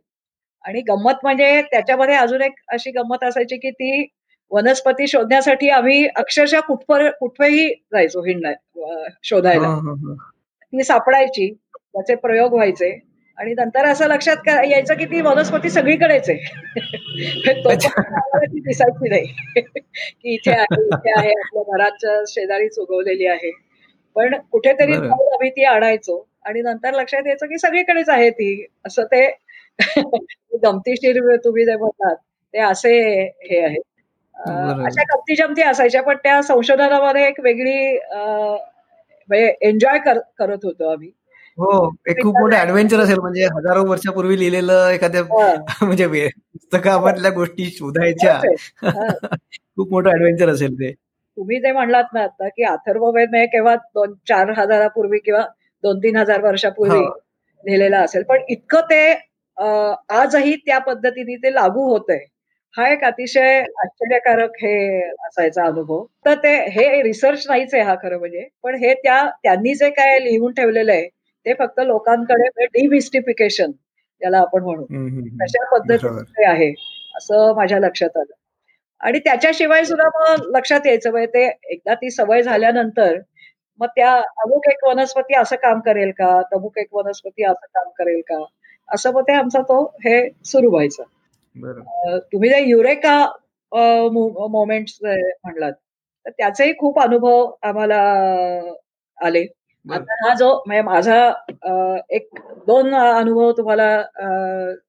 आणि 0.64 0.80
गंमत 0.80 1.22
म्हणजे 1.22 1.60
त्याच्यामध्ये 1.62 2.14
अजून 2.14 2.42
एक 2.42 2.52
अशी 2.68 2.90
गंमत 2.90 3.24
असायची 3.24 3.56
की 3.56 3.70
ती 3.70 4.06
वनस्पती 4.50 5.06
शोधण्यासाठी 5.06 5.68
आम्ही 5.70 6.06
अक्षरशः 6.16 6.60
कुठपर 6.60 7.08
कुठेही 7.10 7.68
जायचो 7.92 8.22
हिंडणार 8.24 9.08
शोधायला. 9.24 9.74
ती 10.72 10.82
सापडायची 10.84 11.52
त्याचे 11.74 12.14
प्रयोग 12.14 12.52
व्हायचे. 12.52 12.90
आणि 13.38 13.52
नंतर 13.54 13.86
असं 13.86 14.08
लक्षात 14.08 14.48
यायचं 14.48 14.94
की 14.94 15.04
ती 15.04 15.20
वनस्पती 15.20 15.70
सगळीकडेच 15.70 16.28
आहे. 16.30 16.38
दिसायची 18.62 19.08
नाही. 19.08 19.54
की 20.12 20.34
इथे 20.34 20.50
आहे 20.50 20.82
इथे 20.86 21.12
आहे 21.12 21.30
आपल्या 21.32 21.62
घराच्या 21.76 22.18
शेजारीच 22.28 22.78
उगवलेली 22.78 23.26
आहे. 23.26 23.50
पण 24.16 24.34
कुठेतरी 24.52 24.92
आम्ही 24.94 25.50
ती 25.50 25.64
आणायचो 25.64 26.24
आणि 26.44 26.62
नंतर 26.62 26.94
लक्षात 26.94 27.26
यायचं 27.26 27.46
की 27.46 27.58
सगळीकडेच 27.58 28.08
आहे 28.08 28.30
ती. 28.30 28.66
असं 28.86 29.04
ते 29.04 29.26
गमतीशीर 30.64 31.20
तुम्ही 31.36 31.64
जे 31.64 31.76
म्हणतात 31.76 32.16
ते 32.54 32.58
असे 32.60 32.92
हे 33.42 33.60
आहे. 33.60 33.78
अशा 34.36 35.02
गमती 35.04 35.34
जमती 35.36 35.62
असायच्या 35.62 36.02
पण 36.02 36.16
त्या 36.16 36.40
संशोधनामध्ये 36.42 37.26
एक 37.26 37.40
वेगळी 37.40 37.76
म्हणजे 39.28 39.54
एन्जॉय 39.60 39.98
करत 40.38 40.64
होतो 40.64 40.90
आम्ही. 40.90 41.10
हो 41.58 41.70
एक 42.08 42.22
खूप 42.22 42.36
मोठं 42.38 42.56
ऍडव्हेंचर 42.56 43.00
असेल 43.00 43.18
म्हणजे 43.18 43.44
हजारो 43.46 43.84
वर्षापूर्वी 43.88 44.38
लिहिलेलं 44.38 44.88
एखाद्या 44.90 45.22
म्हणजे 45.82 46.06
पुस्तकामधल्या 46.06 47.30
गोष्टी 47.30 47.64
शोधायच्या. 47.70 48.40
खूप 49.76 49.90
मोठं 49.92 50.10
ऍडव्हेंचर 50.10 50.48
असेल 50.48 50.74
ते. 50.74 50.92
तुम्ही 50.92 51.58
जे 51.60 51.72
म्हणलात 51.72 52.04
ना 52.14 52.22
आता 52.22 52.48
की 52.48 52.64
अथर्ववेद 52.64 53.28
म्हणजे 53.30 53.46
केव्हा 53.46 53.74
दोन 53.94 54.14
चार 54.28 54.50
हजारापूर्वी 54.56 55.18
किंवा 55.18 55.42
दोन 55.84 55.98
तीन 55.98 56.16
हजार 56.16 56.42
वर्षापूर्वी 56.42 56.98
हो. 56.98 57.12
लिहिलेलं 57.64 57.96
असेल. 57.96 58.22
पण 58.22 58.42
इतकं 58.48 58.80
ते 58.90 59.12
आजही 60.12 60.56
त्या 60.56 60.78
पद्धतीने 60.80 61.36
ते 61.36 61.54
लागू 61.54 61.88
होत 61.88 62.10
आहे 62.10 62.26
हा 62.74 62.88
एक 62.88 63.02
अतिशय 63.04 63.58
आश्चर्यकारक 63.60 64.52
हे 64.62 65.00
असायचा 65.26 65.64
अनुभव. 65.64 66.04
तर 66.26 66.34
ते 66.34 66.54
हे 66.70 67.02
रिसर्च 67.02 67.44
नाहीच 67.48 67.74
आहे 67.74 67.82
हा 67.82 67.94
खरं 68.02 68.18
म्हणजे. 68.18 68.46
पण 68.62 68.74
हे 68.74 68.94
त्या 68.94 69.24
त्यांनी 69.42 69.74
जे 69.74 69.90
काय 69.90 70.18
लिहून 70.20 70.52
ठेवलेलं 70.52 70.92
आहे 70.92 71.08
ते 71.46 71.54
फक्त 71.54 71.80
लोकांकडे 71.80 72.64
डिमिस्टिफिकेशन 72.66 73.70
त्याला 73.70 74.38
आपण 74.38 74.62
म्हणू. 74.62 74.84
तशा 75.42 75.64
पद्धतीने 75.72 76.44
आहे 76.46 76.72
असं 77.16 77.54
माझ्या 77.56 77.78
लक्षात 77.80 78.16
आलं. 78.16 78.32
आणि 79.00 79.18
त्याच्याशिवाय 79.18 79.84
सुद्धा 79.84 80.08
मग 80.14 80.44
लक्षात 80.56 80.86
यायचं 80.86 81.10
म्हणजे 81.10 81.26
ते 81.34 81.44
एकदा 81.72 81.94
ती 81.94 82.10
सवय 82.10 82.42
झाल्यानंतर 82.42 83.18
मग 83.80 83.86
त्या 83.96 84.12
अमुक 84.42 84.68
एक 84.70 84.84
वनस्पती 84.84 85.34
असं 85.34 85.56
काम 85.56 85.80
करेल 85.80 86.10
का? 86.10 86.40
तमुक 86.52 86.78
एक 86.78 86.94
वनस्पती 86.94 87.44
असं 87.44 87.66
काम 87.74 87.88
करेल 87.98 88.20
का? 88.26 88.44
असं 88.88 89.12
मग 89.12 89.22
ते 89.22 89.32
आमचा 89.32 89.60
तो 89.62 89.82
हे 90.04 90.20
सुरू 90.44 90.70
व्हायचं. 90.70 91.02
तुम्ही 92.32 92.48
जे 92.50 92.60
युरेका 92.62 93.16
मोमेंट 94.52 94.88
म्हणलात 95.04 95.72
तर 96.26 96.30
त्याचेही 96.30 96.72
खूप 96.78 97.00
अनुभव 97.00 97.50
आम्हाला 97.62 98.00
आले. 99.18 99.44
आता 99.86 100.14
हा 100.20 100.34
जो 100.34 100.48
म्हणजे 100.66 100.82
माझा 100.82 101.16
एक 102.10 102.28
दोन 102.66 102.94
अनुभव 102.94 103.50
तुम्हाला 103.52 104.02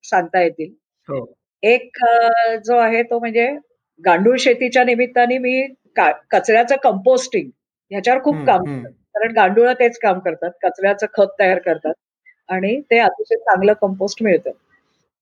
सांगता 0.03 0.41
येतील. 0.41 0.71
हो. 1.09 1.25
एक 1.63 1.97
जो 2.65 2.77
आहे 2.77 3.01
तो 3.03 3.19
म्हणजे 3.19 3.47
गांडूळ 4.03 4.35
शेतीच्या 4.39 4.83
निमित्ताने 4.83 5.37
मी 5.37 5.61
कचऱ्याचं 5.97 6.75
कंपोस्टिंग 6.83 7.49
ह्याच्यावर 7.91 8.21
खूप 8.23 8.35
काम 8.45 8.63
करतात. 8.63 8.91
कारण 9.15 9.31
गांडूळ 9.35 9.71
तेच 9.79 9.97
काम 9.99 10.19
करतात. 10.19 10.51
कचऱ्याचं 10.63 11.07
खत 11.13 11.33
तयार 11.39 11.59
करतात. 11.59 11.93
आणि 12.49 12.79
ते 12.91 12.97
अतिशय 12.99 13.35
चांगलं 13.35 13.73
कंपोस्ट 13.81 14.23
मिळतं. 14.23 14.51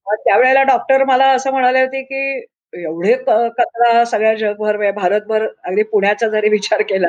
त्यावेळेला 0.08 0.64
डॉक्टर 0.64 1.04
मला 1.04 1.28
असं 1.32 1.52
म्हणाले 1.52 1.82
होते 1.82 2.02
की 2.04 2.82
एवढे 2.84 3.14
कचरा 3.20 4.04
सगळ्या 4.06 4.34
जगभर 4.36 4.92
भारतभर 4.92 5.46
अगदी 5.64 5.84
पुण्याचा 5.84 6.28
जरी 6.28 6.50
विचार 6.50 6.82
केला 6.82 7.08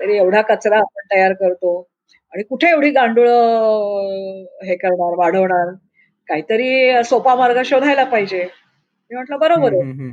तरी 0.00 0.16
एवढा 0.16 0.40
कचरा 0.44 0.78
आपण 0.78 1.06
तयार 1.12 1.32
करतो. 1.32 1.80
आणि 2.32 2.42
कुठे 2.42 2.68
एवढी 2.70 2.90
गांडूळ 2.90 3.28
हे 4.66 4.76
करणार 4.76 5.14
वाढवणार? 5.18 5.74
काहीतरी 6.28 7.02
सोपा 7.04 7.34
मार्ग 7.34 7.60
शोधायला 7.64 8.04
पाहिजे. 8.04 8.42
मी 9.10 9.14
म्हटलं 9.14 9.38
बरोबर 9.38 9.72
आहे. 9.74 10.12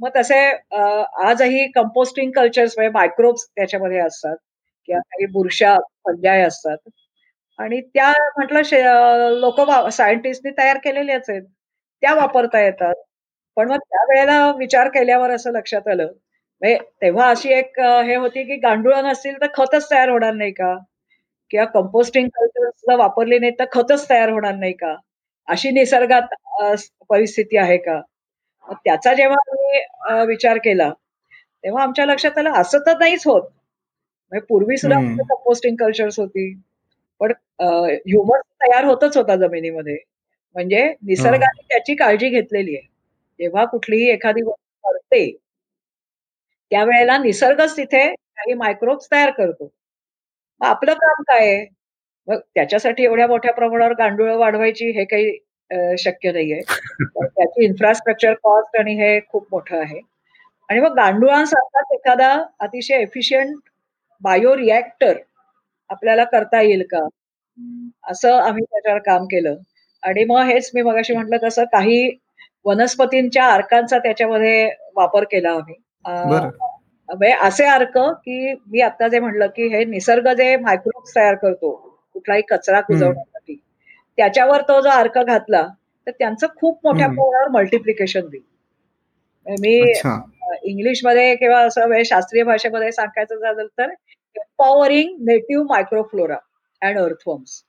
मग 0.00 0.08
तसे 0.16 0.38
आजही 1.26 1.66
कंपोस्टिंग 1.72 2.30
कल्चर्स 2.32 2.74
म्हणजे 2.76 2.92
मायक्रोब्स 2.92 3.46
त्याच्यामध्ये 3.56 3.98
असतात 3.98 4.36
किंवा 4.88 5.00
काही 5.00 5.26
बुरशा 5.26 5.76
पर्याय 6.04 6.42
असतात. 6.42 6.76
आणि 7.58 7.80
त्या 7.80 8.10
म्हटलं 8.36 9.38
लोक 9.40 9.60
सायंटिस्टनी 9.92 10.50
तयार 10.58 10.78
केलेल्याच 10.78 11.30
आहेत. 11.30 11.42
त्या 12.02 12.14
वापरता 12.14 12.60
येतात. 12.60 12.94
पण 13.56 13.68
मग 13.70 13.78
त्यावेळेला 13.80 14.50
विचार 14.58 14.88
केल्यावर 14.88 15.30
असं 15.30 15.52
लक्षात 15.52 15.88
आलं. 15.88 16.06
म्हणजे 16.62 16.78
तेव्हा 17.02 17.28
अशी 17.30 17.52
एक 17.52 17.80
हे 17.80 18.14
होती 18.16 18.42
की 18.44 18.56
गांडूळ 18.56 18.94
नसतील 19.04 19.40
तर 19.40 19.46
खतच 19.54 19.90
तयार 19.90 20.08
होणार 20.08 20.32
नाही 20.34 20.52
का? 20.52 20.74
किंवा 21.50 21.64
कंपोस्टिंग 21.74 22.28
कल्चर 22.34 22.94
वापरली 22.96 23.38
नाही 23.38 23.52
तर 23.58 23.64
खतच 23.72 24.08
तयार 24.10 24.30
होणार 24.30 24.54
नाही 24.54 24.72
का? 24.72 24.94
अशी 25.48 25.70
निसर्गात 25.70 26.34
परिस्थिती 27.08 27.56
आहे 27.56 27.76
का? 27.78 28.00
त्याचा 28.84 29.12
जेव्हा 29.14 29.36
मी 29.52 30.24
विचार 30.26 30.58
केला 30.64 30.90
तेव्हा 31.64 31.82
आमच्या 31.82 32.06
लक्षात 32.06 32.38
आलं 32.38 32.52
असं 32.60 32.78
तर 32.86 32.98
नाहीच 32.98 33.26
होत. 33.26 33.42
म्हणजे 34.32 34.44
पूर्वी 34.46 34.76
सुद्धा 34.76 34.98
कंपोस्टिंग 35.28 35.76
कल्चर्स 35.76 36.18
होती. 36.20 36.52
पण 37.20 37.32
ह्युमस 37.60 38.40
तयार 38.62 38.84
होतच 38.84 39.16
होता 39.16 39.36
जमिनीमध्ये. 39.36 39.96
म्हणजे 40.56 40.82
निसर्गाने 41.02 41.62
त्याची 41.68 41.94
काळजी 41.94 42.28
घेतलेली 42.28 42.76
आहे. 42.76 42.86
जेव्हा 43.40 43.64
कुठलीही 43.64 44.08
एखादी 44.10 44.40
गोष्ट 44.42 44.86
करते 44.86 45.30
त्यावेळेला 46.72 47.16
निसर्गच 47.18 47.76
तिथे 47.76 48.06
काही 48.14 48.54
मायक्रोब्स 48.54 49.08
तयार 49.12 49.30
करतो. 49.30 49.70
आपलं 50.60 50.94
काम 50.94 51.22
काय 51.22 51.46
आहे? 51.46 51.64
मग 52.28 52.38
त्याच्यासाठी 52.54 53.04
एवढ्या 53.04 53.26
मोठ्या 53.26 53.52
प्रमाणावर 53.52 53.92
गांडूळ 53.92 54.30
वाढवायची 54.34 54.90
हे 54.90 55.04
काही 55.04 55.96
शक्य 55.98 56.32
नाहीये. 56.32 56.60
त्याची 57.28 57.64
इन्फ्रास्ट्रक्चर 57.64 58.34
कॉस्ट 58.42 58.78
आणि 58.78 58.94
हे 58.94 59.18
खूप 59.28 59.46
मोठं 59.52 59.78
आहे. 59.80 60.00
आणि 60.68 60.80
मग 60.80 60.94
गांडुळांसारखाच 60.96 61.92
एखादा 61.94 62.32
अतिशय 62.60 63.00
एफिशियंट 63.02 63.56
बायो 64.22 64.56
रिॲक्टर 64.56 65.16
आपल्याला 65.90 66.24
करता 66.24 66.60
येईल 66.62 66.82
का? 66.90 67.06
असं 68.10 68.38
आम्ही 68.38 68.64
त्याच्यावर 68.64 69.00
काम 69.06 69.24
केलं. 69.26 69.56
आणि 70.02 70.24
मग 70.24 70.42
हेच 70.46 70.70
मी 70.74 70.82
मगाशी 70.82 71.14
म्हटलं 71.14 71.36
तसं 71.42 71.64
काही 71.72 72.08
वनस्पतींच्या 72.64 73.46
अर्कांचा 73.48 73.98
त्याच्यामध्ये 73.98 74.68
वापर 74.96 75.24
केला 75.24 75.50
आम्ही. 75.50 75.74
असे 77.08 77.64
अर्क 77.64 77.98
की 77.98 78.52
मी 78.66 78.80
आता 78.80 79.08
जे 79.08 79.18
म्हणलं 79.20 79.46
की 79.46 79.68
हे 79.68 79.84
निसर्ग 79.84 80.28
जे 80.28 80.56
मायक्रोब्स 80.56 81.14
तयार 81.16 81.34
करतो 81.34 81.72
कुठलाही 82.12 82.42
कचरा 82.42 82.80
कुजवण्यासाठी 82.80 83.54
त्याच्यावर 84.18 84.62
तो 84.62 84.80
जो 84.80 84.88
अर्क 84.88 85.18
घातला 85.18 85.66
तर 86.06 86.10
त्यांचं 86.10 86.46
खूप 86.56 86.78
मोठ्या 86.84 87.06
प्रमाणावर 87.06 87.48
मल्टिप्लिकेशन 87.48 88.20
होईल. 88.20 88.42
मी 89.46 89.76
इंग्लिशमध्ये 90.62 91.34
किंवा 91.36 91.60
असं 91.60 92.02
शास्त्रीय 92.02 92.42
भाषेमध्ये 92.42 92.92
सांगायचं 92.92 93.36
झालं 93.36 93.66
तर 93.78 93.90
empowering 94.36 95.16
native 95.20 95.64
microflora 95.68 96.36
and 96.82 96.98
earthworms 96.98 97.62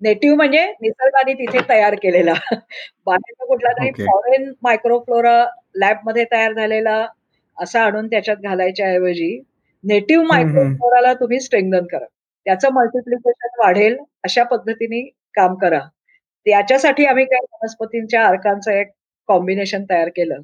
native 0.00 0.36
म्हणजे 0.36 0.66
निसर्गाने 0.82 1.32
तिथे 1.34 1.58
तयार 1.68 1.94
केलेला. 1.94 2.32
बाहेरचा 3.06 3.44
कुठला 3.44 3.72
तरी 3.72 3.90
फॉरेन 3.90 4.52
मायक्रोफ्लोरा 4.62 5.44
लॅबमध्ये 5.74 6.24
तयार 6.32 6.52
झालेला 6.52 7.06
असा 7.58 7.82
आणून 7.82 8.06
त्याच्यात 8.06 8.36
घालायच्या 8.36 8.86
ऐवजी 8.86 9.38
नेटिव्ह 9.84 10.24
मायक्रोफ्लोराला 10.26 11.12
तुम्ही 11.14 11.40
स्ट्रेंगन 11.40 11.86
करा. 11.86 12.04
त्याचं 12.46 12.72
मल्टिप्लिकेशन 12.72 13.60
वाढेल 13.60 13.96
अशा 14.24 14.42
पद्धतीने 14.42 15.00
काम 15.34 15.54
करा. 15.54 15.78
त्याच्यासाठी 16.46 17.04
आम्ही 17.06 17.24
काही 17.24 17.46
वनस्पतींच्या 17.52 18.24
अर्कांचं 18.26 18.70
एक 18.72 18.90
कॉम्बिनेशन 19.28 19.84
तयार 19.90 20.08
केलं 20.08 20.40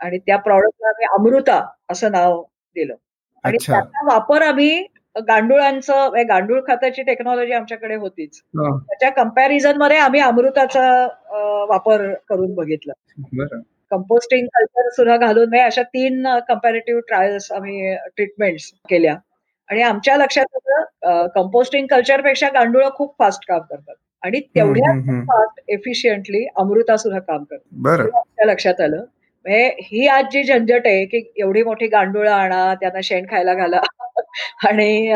आणि 0.00 0.18
त्या 0.18 0.36
प्रॉडक्टला 0.38 0.88
आम्ही 0.88 1.06
अमृता 1.12 1.60
असं 1.90 2.12
नाव 2.12 2.42
दिलं. 2.76 2.94
आणि 3.44 3.56
त्याचा 3.66 4.04
वापर 4.06 4.42
आम्ही 4.42 4.82
गांडुळांचं 5.28 6.12
गांडूळ 6.28 6.60
खताची 6.66 7.02
टेक्नॉलॉजी 7.02 7.52
आमच्याकडे 7.52 7.94
होतीच. 7.94 8.40
त्याच्या 8.56 9.10
कंपॅरिझनमध्ये 9.12 9.96
आम्ही 9.98 10.20
अमृताचा 10.20 10.90
वापर 11.68 12.12
करून 12.28 12.54
बघितलं. 12.54 12.92
कंपोस्टिंग 13.90 14.46
कल्चर 14.46 14.88
सुद्धा 14.88 15.16
घालून 15.16 15.58
अशा 15.60 15.82
तीन 15.82 16.26
कम्पॅरेटिव्ह 16.48 17.00
ट्रायल्स 17.08 17.52
आम्ही 17.52 17.96
ट्रीटमेंट्स 17.96 18.72
केल्या. 18.90 19.16
आणि 19.68 19.82
आमच्या 19.82 20.16
लक्षात 20.16 20.44
होतं 20.54 21.26
कंपोस्टिंग 21.26 21.86
कल्चरपेक्षा 21.86 22.48
गांडूळ 22.48 22.84
खूप 22.94 23.14
फास्ट 23.18 23.42
काम 23.48 23.60
करतात. 23.60 23.94
आणि 24.22 24.40
तेवढ्या 24.40 24.92
फास्ट 25.20 25.60
एफिशियंटली 25.68 26.46
अमृता 26.56 26.96
सुद्धा 26.96 27.18
काम 27.18 27.44
करतात. 27.44 27.68
लक्षात 28.46 28.80
आलं. 28.80 29.04
म्हणजे 29.44 29.76
ही 29.82 30.06
आज 30.06 30.24
जी 30.32 30.42
झंझट 30.44 30.86
आहे 30.86 31.04
की 31.04 31.32
एवढी 31.36 31.62
मोठी 31.62 31.86
गांडुळं 31.86 32.30
आणा 32.30 32.74
त्यांना 32.74 33.00
शेण 33.04 33.26
खायला 33.30 33.54
घाला. 33.54 33.80
आणि 34.68 35.12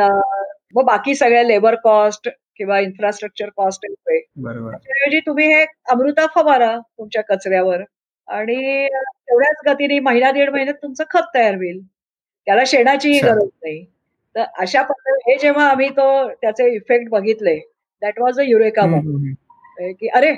मग 0.74 0.84
बाकी 0.84 1.14
सगळ्या 1.14 1.42
लेबर 1.42 1.74
कॉस्ट 1.74 2.28
किंवा 2.56 2.78
इन्फ्रास्ट्रक्चर 2.78 3.48
कॉस्ट 3.56 3.86
त्याऐवजी 3.86 5.20
तुम्ही 5.20 5.46
हे 5.54 5.64
अमृता 5.90 6.26
फवारा 6.34 6.78
तुमच्या 6.98 7.22
कचऱ्यावर. 7.22 7.82
आणि 8.28 8.86
तेवढ्याच 8.88 9.56
गतीने 9.66 9.98
महिना 9.98 10.30
दीड 10.32 10.50
महिन्यात 10.50 10.74
तुमचं 10.82 11.04
खत 11.10 11.34
तयार 11.34 11.54
होईल. 11.54 11.80
त्याला 12.46 12.62
शेणाचीही 12.66 13.18
गरज 13.20 13.48
नाही. 13.62 13.84
तर 14.34 14.44
अशा 14.58 14.82
पद्धती 14.82 15.30
हे 15.30 15.36
जेव्हा 15.38 15.68
आम्ही 15.68 15.88
तो 15.88 16.06
त्याचे 16.32 16.68
इफेक्ट 16.74 17.08
बघितले 17.10 17.56
दॅट 18.02 18.20
वॉज 18.20 18.40
अ 18.40 18.42
युरेका 18.42 18.82
की 19.92 20.08
अरे 20.08 20.30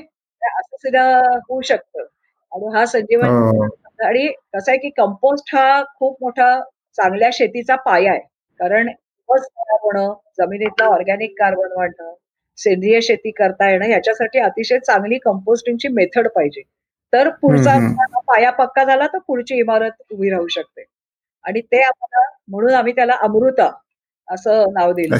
असं 0.42 0.76
सुद्धा 0.76 1.04
होऊ 1.48 1.60
शकतं. 1.60 2.04
आणि 2.52 2.68
हा 2.74 2.84
संजीवन 2.86 3.28
हो. 3.28 3.64
आणि 4.04 4.26
कसं 4.54 4.70
आहे 4.70 4.78
की 4.78 4.90
कंपोस्ट 4.90 5.54
हा 5.54 5.82
खूप 5.98 6.16
मोठा 6.22 6.58
चांगल्या 6.98 7.28
शेतीचा 7.32 7.76
पाया 7.76 8.12
आहे. 8.12 8.20
कारण 8.60 8.88
होणं 9.28 10.12
जमिनीतला 10.38 10.86
ऑर्गॅनिक 10.86 11.34
कार्बन 11.38 11.72
वाढणं 11.76 12.12
सेंद्रिय 12.58 13.00
शेती 13.00 13.30
करता 13.30 13.70
येणं 13.70 13.88
याच्यासाठी 13.88 14.38
अतिशय 14.38 14.78
चांगली 14.78 15.18
कंपोस्टिंगची 15.18 15.88
मेथड 15.88 16.28
पाहिजे. 16.28 16.62
तर 17.12 17.28
पुढचा 17.42 17.78
पाया 18.26 18.50
पक्का 18.50 18.84
झाला 18.84 19.06
तर 19.06 19.18
पुढची 19.18 19.58
इमारत 19.58 20.02
उभी 20.12 20.30
राहू 20.30 20.46
शकते. 20.48 20.84
आणि 21.44 21.60
ते 21.60 21.82
आम्हाला 21.82 22.26
म्हणून 22.48 22.74
आम्ही 22.74 22.92
त्याला 22.92 23.16
अमृता 23.20 23.70
असं 24.28 24.72
नाव 24.72 24.92
दिलं. 24.92 25.16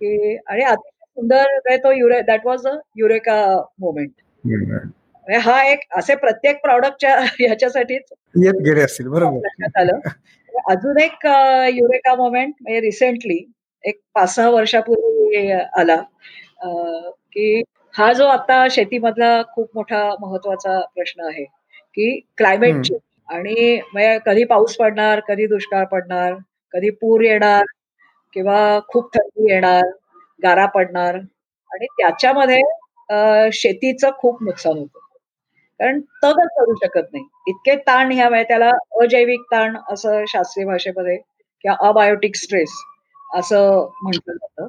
की 0.00 0.36
आणि 0.36 0.62
अतिशय 0.62 1.04
सुंदर 1.04 1.76
तो 1.76 1.92
युरे 1.92 2.20
that 2.22 2.46
was 2.46 2.66
a 2.66 2.72
eureka 2.96 3.36
moment 3.78 4.10
हा 5.26 5.62
एक 5.64 5.80
असे 5.96 6.14
प्रत्येक 6.14 6.60
प्रॉडक्टच्या 6.62 7.18
ह्याच्यासाठीच 7.20 8.12
येत 8.36 8.60
गेले 8.64 8.82
असतील 8.82 9.08
बरोबर. 9.08 9.66
आलं. 9.76 9.98
अजून 10.70 10.98
एक 10.98 11.26
युरेका 11.74 12.14
मोमेंट 12.14 12.54
म्हणजे 12.60 12.80
रिसेंटली 12.80 13.38
एक 13.84 14.00
पाच 14.14 14.34
सहा 14.34 14.48
वर्षापूर्वी 14.50 15.50
आला. 15.52 15.96
की 17.32 17.62
हा 17.94 18.12
जो 18.12 18.26
आता 18.26 18.56
शेतीमधला 18.68 19.30
खूप 19.54 19.68
मोठा 19.74 20.02
महत्त्वाचा 20.20 20.78
प्रश्न 20.94 21.24
आहे 21.24 21.44
की 21.96 22.08
क्लायमेट 22.38 22.82
चेंज 22.82 22.98
आणि 23.28 24.18
कधी 24.26 24.44
पाऊस 24.44 24.76
पडणार 24.76 25.20
कधी 25.28 25.46
दुष्काळ 25.46 25.84
पडणार 25.86 26.34
कधी 26.74 26.90
पूर 27.00 27.20
येणार 27.22 27.64
किंवा 28.36 28.58
खूप 28.88 29.08
थंडी 29.14 29.50
येणार 29.52 29.82
गारा 30.42 30.66
पडणार 30.74 31.16
आणि 31.70 31.86
त्याच्यामध्ये 31.92 33.50
शेतीचं 33.52 34.10
खूप 34.18 34.42
नुकसान 34.42 34.78
होतं. 34.78 34.98
कारण 35.80 36.00
तगच 36.22 36.48
करू 36.56 36.74
शकत 36.76 37.12
नाही. 37.12 37.24
इतके 37.48 37.74
ताण 37.86 38.12
ह्या 38.12 38.42
त्याला 38.42 38.70
अजैविक 39.02 39.40
ताण 39.52 39.76
असं 39.90 40.24
शास्त्रीय 40.28 40.66
भाषेमध्ये 40.66 41.16
किंवा 41.64 41.76
अबायोटिक 41.88 42.36
स्ट्रेस 42.36 42.72
असं 43.36 43.86
म्हटलं 44.02 44.34
जातं. 44.34 44.68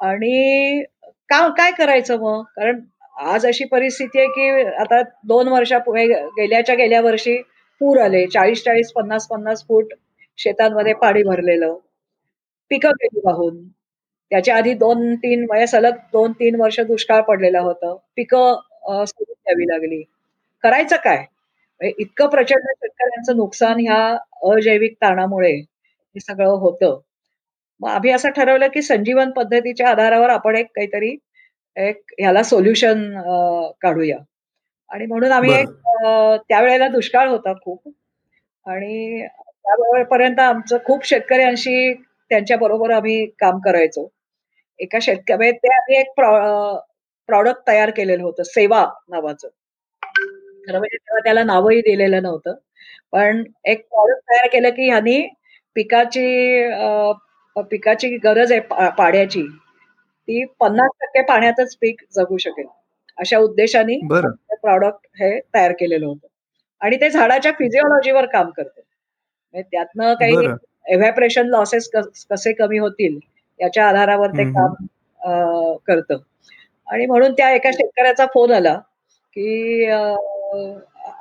आणि 0.00 0.82
का 1.28 1.46
काय 1.50 1.70
करायचं 1.72 2.18
मग? 2.20 2.42
कारण 2.56 2.80
आज 3.26 3.46
अशी 3.46 3.64
परिस्थिती 3.66 4.18
आहे 4.18 4.28
की 4.28 4.48
आता 4.76 5.00
दोन 5.26 5.48
वर्षा 5.48 5.78
गेल्याच्या 5.88 6.74
गेल्या 6.74 7.00
वर्षी 7.02 7.36
पूर 7.80 7.98
आले. 8.00 8.26
चाळीस 8.28 8.62
चाळीस 8.64 8.92
पन्नास 8.92 9.26
पन्नास 9.28 9.64
फूट 9.68 9.92
शेतांमध्ये 10.38 10.92
पाणी 10.96 11.22
भरलेलं. 11.24 11.74
पिकं 12.70 12.90
गेली 12.94 13.20
वाहून. 13.24 13.56
त्याच्या 14.30 14.56
आधी 14.56 14.72
दोन 14.76 15.14
तीन 15.16 15.44
म्हणजे 15.46 15.66
सलग 15.68 15.96
दोन 16.12 16.32
तीन 16.32 16.60
वर्ष 16.60 16.80
दुष्काळ 16.82 17.20
पडलेला 17.24 17.60
होतं. 17.60 17.96
पिकं 18.16 18.54
सोडून 19.06 19.34
द्यावी 19.34 19.66
लागली. 19.68 20.02
करायचं 20.64 20.96
काय? 21.04 21.16
म्हणजे 21.80 21.94
इतकं 21.98 22.28
प्रचंड 22.28 22.68
शेतकऱ्यांचं 22.70 23.36
नुकसान 23.36 23.80
ह्या 23.80 24.00
अजैविक 24.50 24.94
ताणामुळे 25.02 25.52
हे 25.54 26.20
सगळं 26.22 26.50
होतं. 26.60 26.98
मग 27.80 27.88
आम्ही 27.90 28.10
असं 28.12 28.30
ठरवलं 28.36 28.68
की 28.74 28.82
संजीवन 28.82 29.30
पद्धतीच्या 29.30 29.88
आधारावर 29.90 30.30
आपण 30.30 30.56
एक 30.56 30.66
काहीतरी 30.76 31.16
एक 31.76 32.00
ह्याला 32.18 32.42
सोल्युशन 32.42 33.02
काढूया. 33.82 34.16
आणि 34.90 35.06
म्हणून 35.06 35.32
आम्ही 35.32 35.52
एक 35.54 35.68
त्यावेळेला 36.48 36.88
दुष्काळ 36.88 37.28
होता 37.28 37.52
खूप. 37.64 37.80
आणि 38.66 39.26
त्यावेळेपर्यंत 39.64 40.40
आमचं 40.40 40.78
खूप 40.86 41.04
शेतकऱ्यांशी 41.06 41.92
त्यांच्या 42.30 42.56
बरोबर 42.58 42.90
आम्ही 42.92 43.24
काम 43.40 43.58
करायचो. 43.64 44.08
एका 44.80 44.98
शेतकरी 45.02 45.50
ते 45.54 45.68
आम्ही 45.74 45.98
एक 46.00 46.12
प्रॉडक्ट 47.28 47.66
तयार 47.68 47.90
केलेलं 47.90 48.22
होतं 48.22 48.42
सेवा 48.44 48.84
नावाचं. 49.10 49.48
खरं 50.68 50.78
म्हणजे 50.78 50.96
तेव्हा 50.98 51.20
त्याला 51.24 51.42
नावही 51.44 51.80
दिलेलं 51.82 52.22
नव्हतं. 52.22 52.54
पण 53.12 53.42
एक 53.66 53.86
प्रॉडक्ट 53.88 54.22
तयार 54.30 54.46
केलं 54.52 54.70
की 54.70 54.88
ह्यांनी 54.88 55.20
पिकाची 55.76 56.24
पिकाची 57.62 58.16
गरज 58.24 58.52
आहे 58.52 58.88
पाण्याची 58.98 59.42
ती 59.42 60.44
पन्नास 60.60 60.90
टक्के 61.00 61.22
पाण्यातच 61.22 61.76
पीक 61.80 62.02
जगू 62.16 62.36
शकेल. 62.36 62.66
अशा 63.18 63.38
उद्देशाने 63.38 63.98
प्रॉडक्ट 64.62 65.06
हे 65.20 65.38
तयार 65.54 65.72
केलेलं 65.80 66.06
होतं. 66.06 66.26
आणि 66.80 66.96
ते 67.00 67.10
झाडाच्या 67.10 67.52
फिजिओलॉजीवर 67.58 68.26
काम 68.32 68.50
करतं. 68.50 68.80
म्हणजे 69.54 69.68
त्यातनं 69.72 70.14
काही 70.14 70.46
एव्हॅपरेशन 70.86 71.46
लॉसेस 71.50 71.88
कसे 72.30 72.52
कमी 72.52 72.78
होतील 72.78 73.18
याच्या 73.60 73.86
आधारावर 73.88 74.30
ते 74.30 74.44
काम 74.52 74.74
करतं. 75.86 76.16
आणि 76.86 77.06
म्हणून 77.06 77.32
त्या 77.32 77.50
एका 77.50 77.70
शेतकऱ्याचा 77.72 78.26
फोन 78.34 78.52
आला 78.52 78.74
की 79.36 79.84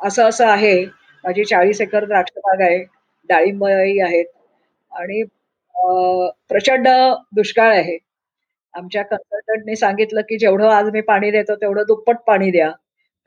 असं 0.04 0.28
असं 0.28 0.48
आहे 0.48 0.76
माझी 1.24 1.44
चाळीस 1.46 1.82
एकर 1.82 2.06
द्राक्ष 2.06 2.38
बाग 2.38 2.62
आहे 2.62 2.84
डाळिंबही 3.30 4.00
आहेत. 4.00 4.26
आणि 4.92 5.24
प्रचंड 6.50 6.88
दुष्काळ 7.36 7.76
आहे. 7.76 7.98
आमच्या 8.74 9.04
कन्सल्टंटने 9.04 9.76
सांगितलं 9.76 10.22
की 10.30 10.38
जेवढं 10.38 10.70
आज 10.70 10.90
मी 10.94 11.02
पाणी 11.02 11.32
देतो 11.32 11.56
तेवढं 11.56 11.84
दुप्पट 11.88 12.18
पाणी 12.28 12.50
द्या. 12.52 12.72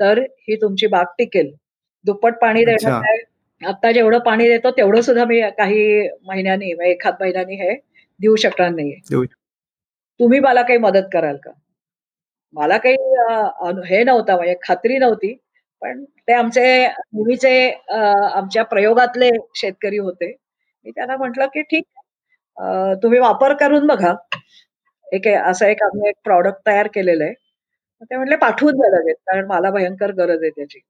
तर 0.00 0.18
ही 0.48 0.56
तुमची 0.62 0.86
बाग 0.86 1.04
टिकेल. 1.18 1.52
दुप्पट 2.04 2.34
पाणी 2.40 2.64
देणं 2.64 3.00
काय? 3.02 3.18
आता 3.62 3.90
जेवढं 3.92 4.18
पाणी 4.18 4.48
देतो 4.48 4.70
तेवढं 4.70 5.00
सुद्धा 5.00 5.24
मी 5.24 5.40
काही 5.58 6.08
महिन्यांनी 6.26 6.70
एखाद 6.90 7.14
महिन्यांनी 7.20 7.54
हे 7.56 7.74
देऊ 8.20 8.36
शकणार 8.36 8.70
नाही 8.70 8.92
तुम्ही 10.20 10.38
मला 10.40 10.62
काही 10.62 10.78
मदत 10.78 11.08
कराल 11.12 11.36
का? 11.36 11.50
मला 12.54 12.76
काही 12.78 12.96
हे 13.88 14.02
नव्हतं 14.04 14.36
म्हणजे 14.36 14.54
खात्री 14.62 14.98
नव्हती. 14.98 15.34
पण 15.82 16.04
ते 16.04 16.32
आमचे 16.32 16.62
नेहमीचे 16.86 17.70
आमच्या 17.90 18.62
प्रयोगातले 18.64 19.30
शेतकरी 19.54 19.98
होते. 19.98 20.30
मी 20.86 20.90
त्यांना 20.90 21.16
म्हटलं 21.16 21.46
की 21.46 21.62
ठीक 21.62 21.84
तुम्ही 23.02 23.18
वापर 23.20 23.52
करून 23.56 23.86
बघा. 23.86 24.14
एक 25.06 25.26
असं 25.28 25.66
एक 25.66 25.82
आम्ही 25.82 26.08
एक 26.08 26.14
प्रॉडक्ट 26.24 26.60
तयार 26.66 26.88
केलेलं 26.94 27.24
आहे. 27.24 27.32
ते 28.02 28.16
म्हटले 28.16 28.36
पाठवून 28.36 28.76
द्या 28.76 28.90
लगेच 28.90 29.16
कारण 29.26 29.46
मला 29.46 29.70
भयंकर 29.70 30.10
गरज 30.14 30.42
आहे 30.42 30.50
त्याची. 30.50 30.80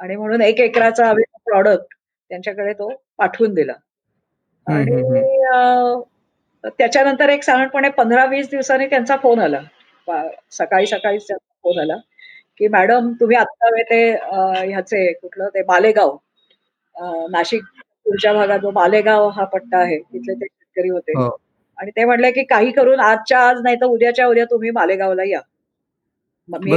आणि 0.00 0.16
म्हणून 0.16 0.42
एक 0.42 0.60
एकराचा 0.60 1.08
आम्ही 1.08 1.24
प्रॉडक्ट 1.44 1.94
त्यांच्याकडे 2.30 2.72
तो 2.72 2.90
पाठवून 3.18 3.54
दिला. 3.54 3.72
आणि 4.66 5.02
त्याच्यानंतर 6.78 7.28
एक 7.28 7.42
साधारणपणे 7.42 7.88
पंधरा 7.90 8.24
वीस 8.26 8.48
दिवसांनी 8.50 8.86
त्यांचा 8.86 9.16
फोन 9.16 9.40
आला. 9.40 9.60
सकाळी 10.52 10.86
सकाळीच 10.86 11.26
त्यांचा 11.28 11.54
फोन 11.62 11.78
आला. 11.80 11.96
की 12.60 12.68
मॅडम 12.68 13.12
तुम्ही 13.20 13.36
आता 13.36 13.70
ते 13.82 14.00
ह्याचे 14.12 15.12
कुठलं 15.12 15.48
ते 15.48 15.62
मालेगाव 15.64 16.16
नाशिक 17.30 17.62
पुढच्या 18.04 18.32
भागात 18.34 18.58
जो 18.58 18.70
मालेगाव 18.70 19.28
हा 19.28 19.44
पट्टा 19.44 19.78
आहे 19.78 19.98
तिथले 20.02 20.34
ते 20.34 20.46
शेतकरी 20.78 20.88
होते. 20.88 21.12
हो. 21.12 21.40
आणि 21.78 21.90
ते 21.90 22.04
म्हणले 22.04 22.30
की 22.30 22.42
काही 22.42 22.70
करून 22.72 23.00
आजच्या 23.00 23.38
आज 23.40 23.56
नाही 23.62 23.76
तर 23.76 23.86
उद्याच्या 23.86 24.26
उद्या 24.26 24.44
तुम्ही 24.44 24.70
मालेगावला 24.70 25.22
या. 25.24 25.40
मी 26.48 26.70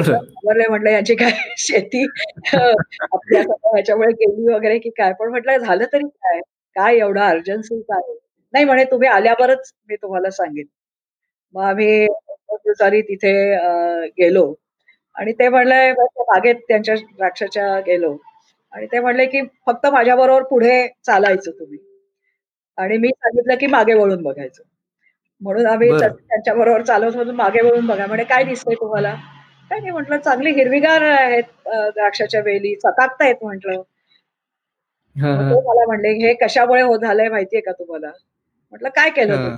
म्हटलं 0.70 0.90
यांची 0.90 1.16
काय 1.16 1.32
शेती 1.58 2.04
आपल्या 2.54 3.42
ह्याच्यामुळे 3.42 4.12
गेली 4.12 4.54
वगैरे 4.54 4.80
की 4.80 4.90
काय? 4.90 5.14
पण 5.14 5.30
म्हटलं 5.30 5.58
झालं 5.58 5.86
तरी 5.94 6.08
काय? 6.08 6.40
काय 6.76 6.98
एवढं 6.98 7.22
अर्जन्सी 7.22 7.82
काय? 7.82 8.14
नाही 8.54 8.66
म्हणे 8.66 8.84
तुम्ही 8.84 9.08
आल्यावरच 9.08 9.74
मी 9.90 9.96
तुम्हाला 9.96 10.30
सांगेन. 10.30 10.66
मग 11.54 11.64
आम्ही 11.64 12.08
तिथे 13.02 13.34
गेलो. 14.08 14.54
आणि 15.16 15.32
ते 15.32 15.48
म्हणले 15.50 15.94
बागेत 15.94 16.56
त्यांच्या 16.68 16.96
द्राक्षाच्या 16.96 17.80
गेलो. 17.80 18.18
आणि 18.72 18.86
ते 18.86 19.00
म्हणले 19.00 19.26
की 19.26 19.42
फक्त 19.66 19.88
माझ्याबरोबर 19.88 20.44
पुढे 20.44 20.88
चालायचं 21.06 21.52
तुम्ही. 21.52 21.78
आणि 22.82 22.98
मी 22.98 23.10
सांगितलं 23.10 23.56
की 23.56 23.68
मागे 23.68 23.94
वळून 23.94 24.24
बघायचं. 24.24 24.64
म्हणून 25.42 25.66
आम्ही 25.66 26.00
त्यांच्या 26.00 26.54
बरोबर 26.54 26.82
चालवत 26.82 27.16
होतो 27.16 27.34
मागे 27.34 27.62
वळून 27.62 27.88
बघा. 27.88 28.06
म्हणजे 28.06 28.24
काय 28.24 28.44
दिसतंय 28.44 28.76
तुम्हाला? 28.82 29.16
काय 29.72 29.80
नाही 29.80 29.92
म्हटलं 29.92 30.18
चांगली 30.18 30.52
हिरवीगार 30.52 31.02
आहेत 31.02 31.44
द्राक्षाच्या 31.68 32.42
वेली 32.46 32.76
चकाकतायत 32.76 33.36
म्हटलं. 33.42 33.82
मला 35.16 35.86
म्हणले 35.86 36.18
हे 36.18 36.34
कशामुळे 36.42 36.82
हो 36.82 36.98
झालंय 36.98 37.30
माहितीये 37.30 37.62
का 37.62 37.72
तुम्हाला? 37.72 38.12
म्हटलं 38.74 38.90
काय 38.90 39.10
केलं 39.10 39.56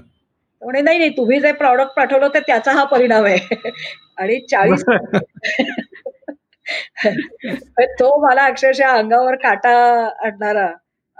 म्हणे 0.61 0.81
नाही 0.81 0.97
नाही 0.97 1.09
तुम्ही 1.09 1.39
जे 1.39 1.51
प्रॉडक्ट 1.51 1.95
पाठवलं 1.95 2.27
तर 2.33 2.39
त्याचा 2.39 2.71
हा 2.71 2.83
परिणाम 2.83 3.25
आहे. 3.25 3.37
आणि 4.17 4.41
चाळीस 4.41 4.85
तो 7.99 8.25
मला 8.25 8.43
अक्षरशः 8.43 8.89
अंगावर 8.89 9.35
काटा 9.35 10.07
आणणारा. 10.25 10.71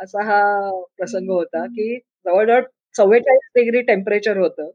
असा 0.03 0.23
हा 0.23 0.39
प्रसंग 0.97 1.29
होता 1.29 1.65
की 1.67 1.95
जवळजवळ 2.25 2.61
चव्वेचाळीस 2.95 3.49
डिग्री 3.55 3.81
टेम्परेचर 3.81 4.37
होतं. 4.37 4.69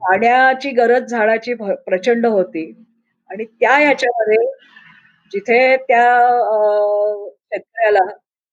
पाण्याची 0.00 0.70
गरज 0.70 1.10
झाडाची 1.10 1.54
प्रचंड 1.54 2.26
होती. 2.26 2.64
आणि 3.30 3.44
त्या 3.44 3.76
ह्याच्यामध्ये 3.76 4.36
जिथे 5.32 5.76
त्या 5.78 6.04
शेतकऱ्याला 7.52 8.04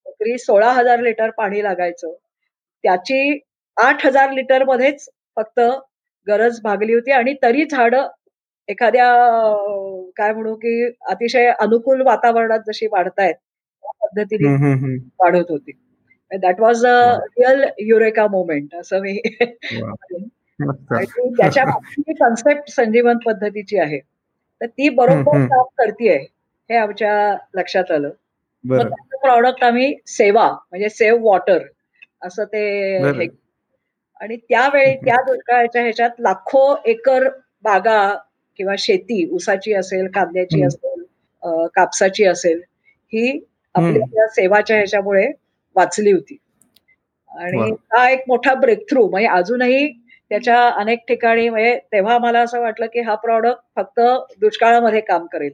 तरी 0.06 0.38
सोळा 0.38 0.72
हजार 0.72 1.00
लिटर 1.00 1.30
पाणी 1.30 1.64
लागायचं 1.64 2.14
त्याची 2.84 3.40
आठ 3.78 4.06
हजार 4.06 4.32
लिटर 4.32 4.64
मध्येच 4.64 5.08
फक्त 5.38 5.60
गरज 6.28 6.60
भागली 6.64 6.94
होती 6.94 7.12
आणि 7.12 7.34
तरी 7.44 7.66
झाड 7.66 7.96
एखाद्या 8.70 9.08
काय 10.18 10.34
म्हणू 10.34 10.56
की 10.56 10.86
अतिशय 11.10 11.52
अनुकूल 11.60 12.02
वातावरणात 12.02 12.60
जशी 12.68 12.88
वाढतायत 12.88 13.34
त्या 13.36 13.92
पद्धतीने 14.02 14.96
वाढत 15.20 15.52
होती. 15.52 15.72
That 16.38 16.60
was 16.60 16.86
a 16.86 16.96
real 17.30 17.64
eureka 17.80 18.28
moment 18.28 18.76
असं 18.76 19.00
मी 19.00 19.20
त्याच्या 20.60 21.64
कन्सेप्ट 22.20 22.70
संजीवन 22.72 23.18
पद्धतीची 23.26 23.78
आहे 23.78 24.00
तर 24.62 24.66
ती 24.66 24.90
बरोबर 24.90 25.46
काम 25.46 25.64
करतीये 25.78 26.18
हे 26.70 26.76
आमच्या 26.76 27.36
लक्षात 27.54 27.92
आलं. 27.92 28.10
प्रॉडक्ट 28.64 29.64
आम्ही 29.64 29.94
सेवा 30.08 30.48
म्हणजे 30.50 30.90
सेव्ह 30.90 31.20
वॉटर 31.24 31.64
असं 32.22 32.44
ते 32.44 32.64
आणि 34.22 34.36
त्यावेळी 34.40 34.96
त्या 34.96 35.22
दुष्काळाच्या 35.26 35.82
ह्याच्यात 35.82 36.10
लाखो 36.20 36.76
एकर 36.86 37.28
बागा 37.64 38.14
किंवा 38.60 38.76
शेती 38.78 39.28
ऊसाची 39.32 39.74
असेल 39.74 40.08
कांद्याची 40.08 40.64
असेल 40.64 41.04
कापसाची 41.76 42.26
असेल 42.26 42.62
ही 43.14 43.40
आपल्या 43.76 44.28
सेवाच्या 44.28 44.76
ह्याच्यामुळे 44.78 45.26
वाचली 45.76 46.12
होती. 46.12 46.38
आणि 47.32 47.72
हा 47.94 48.10
एक 48.10 48.24
मोठा 48.28 48.54
ब्रेक 48.54 48.90
थ्रू 48.90 49.08
म्हणजे 49.10 49.28
अजूनही 49.28 49.88
त्याच्या 50.32 50.68
अनेक 50.70 51.00
ठिकाणी 51.08 51.48
म्हणजे 51.50 51.78
तेव्हा 51.92 52.18
मला 52.18 52.40
असं 52.42 52.62
वाटलं 52.62 52.86
की 52.94 53.02
हा 53.02 53.16
प्रॉडक्ट 53.16 53.62
फक्त 53.76 54.00
दुष्काळामध्ये 54.40 55.02
काम 55.02 55.26
करेल. 55.26 55.52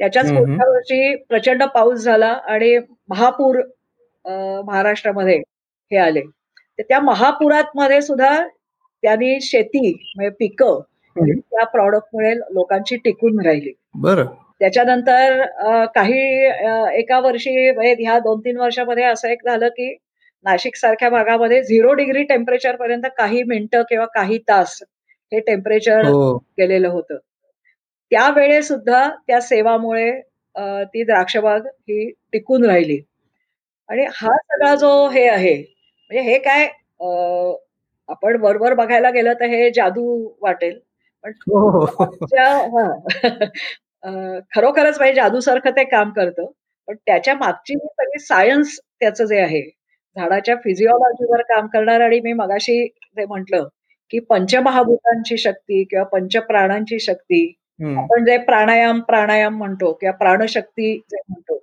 त्याच्याच 0.00 0.26
पुढच्या 0.28 0.68
वर्षी 0.70 1.14
प्रचंड 1.28 1.62
पाऊस 1.64 1.98
झाला 2.00 2.28
आणि 2.48 2.76
महापूर 3.08 3.60
महाराष्ट्रामध्ये 4.64 5.36
हे 5.90 5.96
आले. 5.96 6.20
तर 6.20 6.82
त्या 6.88 7.00
महापुरात 7.00 7.76
मध्ये 7.76 8.00
सुद्धा 8.02 8.30
त्यांनी 9.02 9.40
शेती 9.40 9.92
म्हणजे 10.16 10.30
पिकं 10.38 10.80
त्या 11.16 11.64
प्रॉडक्टमुळे 11.64 12.34
लोकांची 12.34 12.96
टिकून 12.96 13.40
राहिली. 13.46 13.72
बरं. 13.94 14.26
त्याच्यानंतर 14.60 15.42
काही 15.94 16.20
एका 16.98 17.18
वर्षी 17.20 17.70
म्हणजे 17.70 17.94
ह्या 18.00 18.18
दोन 18.18 18.40
तीन 18.40 18.58
वर्षामध्ये 18.58 19.04
असं 19.04 19.28
एक 19.28 19.44
झालं 19.44 19.68
की 19.68 19.94
नाशिक 20.44 20.76
सारख्या 20.76 21.08
भागामध्ये 21.10 21.62
झिरो 21.62 21.92
डिग्री 21.92 22.22
टेम्परेचर 22.22 22.76
पर्यंत 22.76 23.06
काही 23.16 23.42
मिनिटं 23.42 23.82
किंवा 23.88 24.06
काही 24.06 24.38
तास 24.48 24.82
हे 25.32 25.40
टेम्परेचर 25.40 26.04
हो. 26.04 26.36
गेलेलं 26.58 26.88
होतं 26.88 27.18
त्यावेळे 28.12 28.60
सुद्धा 28.62 29.08
त्या 29.26 29.40
सेवामुळे 29.40 30.10
ती 30.84 31.02
द्राक्षबाग 31.04 31.66
ही 31.66 32.10
टिकून 32.32 32.64
राहिली 32.64 33.00
आणि 33.88 34.04
हा 34.14 34.36
सगळा 34.36 34.74
जो 34.74 34.90
हे 35.08 35.28
आहे 35.28 35.56
म्हणजे 35.56 36.20
हे 36.22 36.38
काय 36.38 36.66
आपण 38.08 38.36
वरवर 38.40 38.74
बघायला 38.74 39.10
गेलं 39.10 39.32
तर 39.32 39.46
हे 39.46 39.70
जादू 39.70 40.32
वाटेल 40.40 40.78
पण 41.24 41.32
हो. 41.46 41.86
खरोखरच 44.04 44.98
म्हणजे 44.98 45.14
जादूसारखं 45.14 45.70
ते 45.70 45.84
काम 45.84 46.10
करतं. 46.10 46.44
पण 46.88 46.94
त्याच्या 47.06 47.34
मागची 47.34 47.74
सगळी 47.76 48.18
सायन्स 48.18 48.78
त्याचं 49.00 49.24
जे 49.24 49.40
आहे 49.40 49.60
झाडाच्या 50.16 50.54
फिजिओलॉजीवर 50.56 51.42
काम 51.48 51.66
करणार 51.66 52.00
आणि 52.00 52.20
मी 52.20 52.32
मगाशी 52.32 52.82
जे 53.16 53.24
म्हंटल 53.26 53.62
की 54.12 54.18
पंचमहाभूतांची 54.20 55.36
शक्ती 55.38 55.82
किंवा 55.84 56.04
पंचप्राणांची 56.04 56.98
शक्ती 57.00 57.46
आपण 57.98 58.24
जे 58.24 58.36
प्राणायाम 58.38 59.00
प्राणायाम 59.00 59.56
म्हणतो 59.58 59.92
किंवा 59.92 60.12
प्राणशक्ती 60.16 60.92
जे 61.10 61.20
म्हणतो 61.28 61.58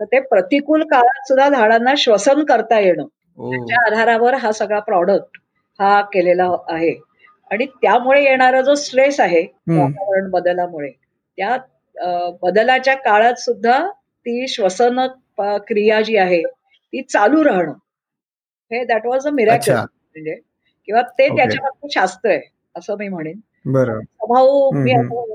तर 0.00 0.04
ते 0.04 0.20
प्रतिकूल 0.20 0.82
काळात 0.82 1.26
सुद्धा 1.28 1.48
झाडांना 1.48 1.94
श्वसन 1.98 2.42
करता 2.44 2.78
येणं. 2.80 3.04
त्याच्या 3.38 3.84
आधारावर 3.86 4.34
हा 4.34 4.52
सगळा 4.52 4.78
प्रॉडक्ट 4.80 5.38
हा 5.78 6.00
केलेला 6.12 6.48
आहे. 6.68 6.92
आणि 7.50 7.66
त्यामुळे 7.82 8.22
येणारा 8.24 8.60
जो 8.62 8.74
स्ट्रेस 8.74 9.20
आहे 9.20 9.42
वातावरण 9.70 10.30
बदलामुळे 10.30 10.90
त्या 10.90 11.56
बदलाच्या 12.42 12.94
काळात 12.94 13.38
सुद्धा 13.40 13.78
ती 14.26 14.46
श्वसन 14.48 15.06
क्रिया 15.68 16.00
जी 16.00 16.16
आहे 16.16 16.42
ती 16.42 17.02
चालू 17.02 17.44
राहणं. 17.44 17.72
हे 18.70 18.84
दॅट 18.84 19.06
वॉज 19.06 19.26
अ 19.26 19.30
मिरॅकल 19.30 19.74
म्हणजे 19.74 20.34
किंवा 20.88 21.02
ते 21.18 21.28
त्याच्या 21.36 21.88
शास्त्र 21.92 22.30
आहे 22.30 22.40
असं 22.76 22.96
मी 22.98 23.08
म्हणेन. 23.08 23.38
बरोबर 23.64 24.26
भाऊ 24.28 24.70
मी 24.72 24.92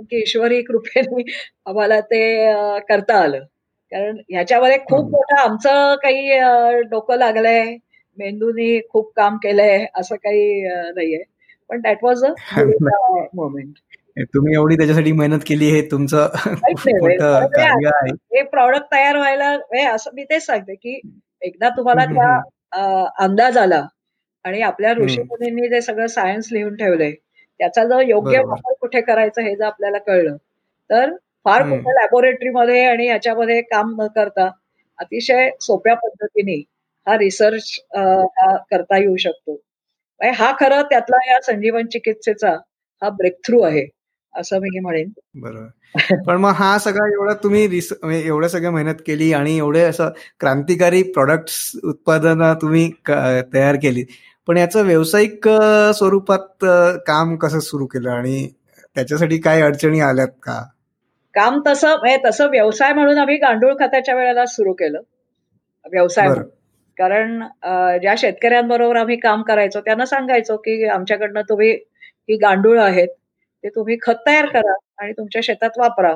की 0.09 0.21
ईश्वरी 0.21 0.61
कृपेने 0.63 1.23
आम्हाला 1.65 1.99
ते 2.01 2.21
करता 2.89 3.19
आलं. 3.21 3.43
कारण 3.91 4.17
ह्याच्यामध्ये 4.29 4.77
खूप 4.79 5.09
मोठं 5.11 5.41
आमचं 5.41 5.95
काही 6.03 6.39
डोकं 6.89 7.17
लागलंय 7.17 7.75
मेंदूनी 8.17 8.79
खूप 8.89 9.11
काम 9.15 9.37
केलंय 9.37 9.85
असं 9.95 10.15
काही 10.15 10.61
नाहीये. 10.65 11.23
पण 11.69 11.81
दॅट 11.81 12.03
वॉज 12.03 12.23
अ 12.25 12.31
मोमेंट 13.35 13.73
तुम्ही 14.19 14.53
एवढी 14.53 14.75
त्याच्यासाठी 14.75 15.11
मेहनत 15.11 15.39
केली 15.39 15.65
हे 15.65 15.81
तुमचं 15.91 16.29
हे 18.15 18.43
प्रॉडक्ट 18.43 18.85
तयार 18.91 19.17
व्हायला 19.17 19.57
असं 19.91 20.11
मी 20.13 20.23
तेच 20.23 20.45
सांगते 20.45 20.75
की 20.75 20.99
एकदा 21.41 21.69
तुम्हाला 21.69 22.05
त्या 22.05 22.39
अंदाज 23.19 23.57
आला 23.57 23.87
आणि 24.43 24.61
आपल्या 24.61 24.93
ऋषीमुनींनी 24.93 25.69
जे 25.69 25.81
सगळं 25.81 26.07
सायन्स 26.07 26.47
लिहून 26.51 26.75
ठेवलंय 26.75 27.11
त्याचा 27.59 27.85
जर 27.85 27.99
योग्य 27.99 28.39
वापर 28.39 28.73
कुठे 28.73 29.01
करायचं 29.01 29.41
हे 29.41 29.55
जर 29.55 29.65
आपल्याला 29.65 29.97
कळलं 29.97 30.35
तर 30.89 31.15
फार 31.45 31.61
कुठे 31.61 31.91
लॅबोरेटरीमध्ये 31.91 32.85
आणि 32.85 33.07
याच्यामध्ये 33.07 33.61
काम 33.61 34.01
न 34.01 34.07
करता 34.07 34.49
अतिशय 34.97 35.49
सोप्या 35.61 35.93
पद्धतीने 35.93 36.63
हा 37.07 37.17
रिसर्च 37.17 37.79
करता 38.71 38.97
येऊ 38.97 39.15
शकतो. 39.15 39.61
हा 40.21 40.55
खरं 40.59 40.81
त्यातला 40.81 41.33
या 41.33 41.41
संजीवन 41.41 41.87
चिकित्सेचा 41.87 42.49
हा 43.01 43.09
ब्रेक 43.09 43.37
थ्रू 43.47 43.61
आहे. 43.61 44.00
असं 44.33 44.59
मी 44.59 44.79
म्हणेन. 44.79 45.09
बरोबर. 45.35 45.67
पण 46.27 46.37
मग 46.37 46.51
हा 46.55 46.77
सगळा 46.79 47.07
एवढा 47.13 47.33
तुम्ही 47.33 47.65
म्हणजे 47.67 48.19
एवढ्या 48.27 48.49
सगळ्या 48.49 48.71
मेहनत 48.71 49.01
केली 49.05 49.31
आणि 49.33 49.57
एवढे 49.57 49.81
असं 49.83 50.09
क्रांतिकारी 50.39 51.01
प्रोडक्ट्स 51.03 51.71
उत्पादन 51.83 52.43
तुम्ही 52.61 52.89
तयार 53.09 53.75
केली. 53.75 54.03
पण 54.47 54.57
याचं 54.57 54.85
व्यावसायिक 54.85 55.47
स्वरूपात 55.95 56.65
काम 57.07 57.35
कसं 57.35 57.59
सुरू 57.59 57.85
केलं 57.85 58.09
आणि 58.11 58.47
त्याच्यासाठी 58.95 59.37
काय 59.37 59.61
अडचणी 59.61 59.99
आल्यात 59.99 60.27
का? 60.43 60.61
काम 61.33 61.59
तसं 61.67 61.95
म्हणजे 61.99 62.17
तसं 62.25 62.49
व्यवसाय 62.49 62.93
म्हणून 62.93 63.17
आम्ही 63.17 63.35
गांडूळ 63.37 63.73
खताच्या 63.79 64.15
वेळेला 64.15 64.45
सुरू 64.45 64.73
केलं. 64.73 65.01
व्यवसाय 65.85 66.29
कारण 66.97 67.41
ज्या 68.01 68.13
शेतकऱ्यांबरोबर 68.17 68.95
आम्ही 68.95 69.15
काम 69.19 69.41
करायचो 69.41 69.79
त्यांना 69.81 70.05
सांगायचो 70.05 70.57
की 70.57 70.83
आमच्याकडनं 70.87 71.41
तुम्ही 71.49 71.71
ही 72.29 72.35
गांडूळ 72.37 72.79
आहेत 72.79 73.07
ते 73.63 73.69
तुम्ही 73.69 73.97
खत 74.01 74.21
तयार 74.27 74.45
करा 74.45 74.73
आणि 74.97 75.11
तुमच्या 75.13 75.41
शेतात 75.43 75.77
वापरा. 75.77 76.13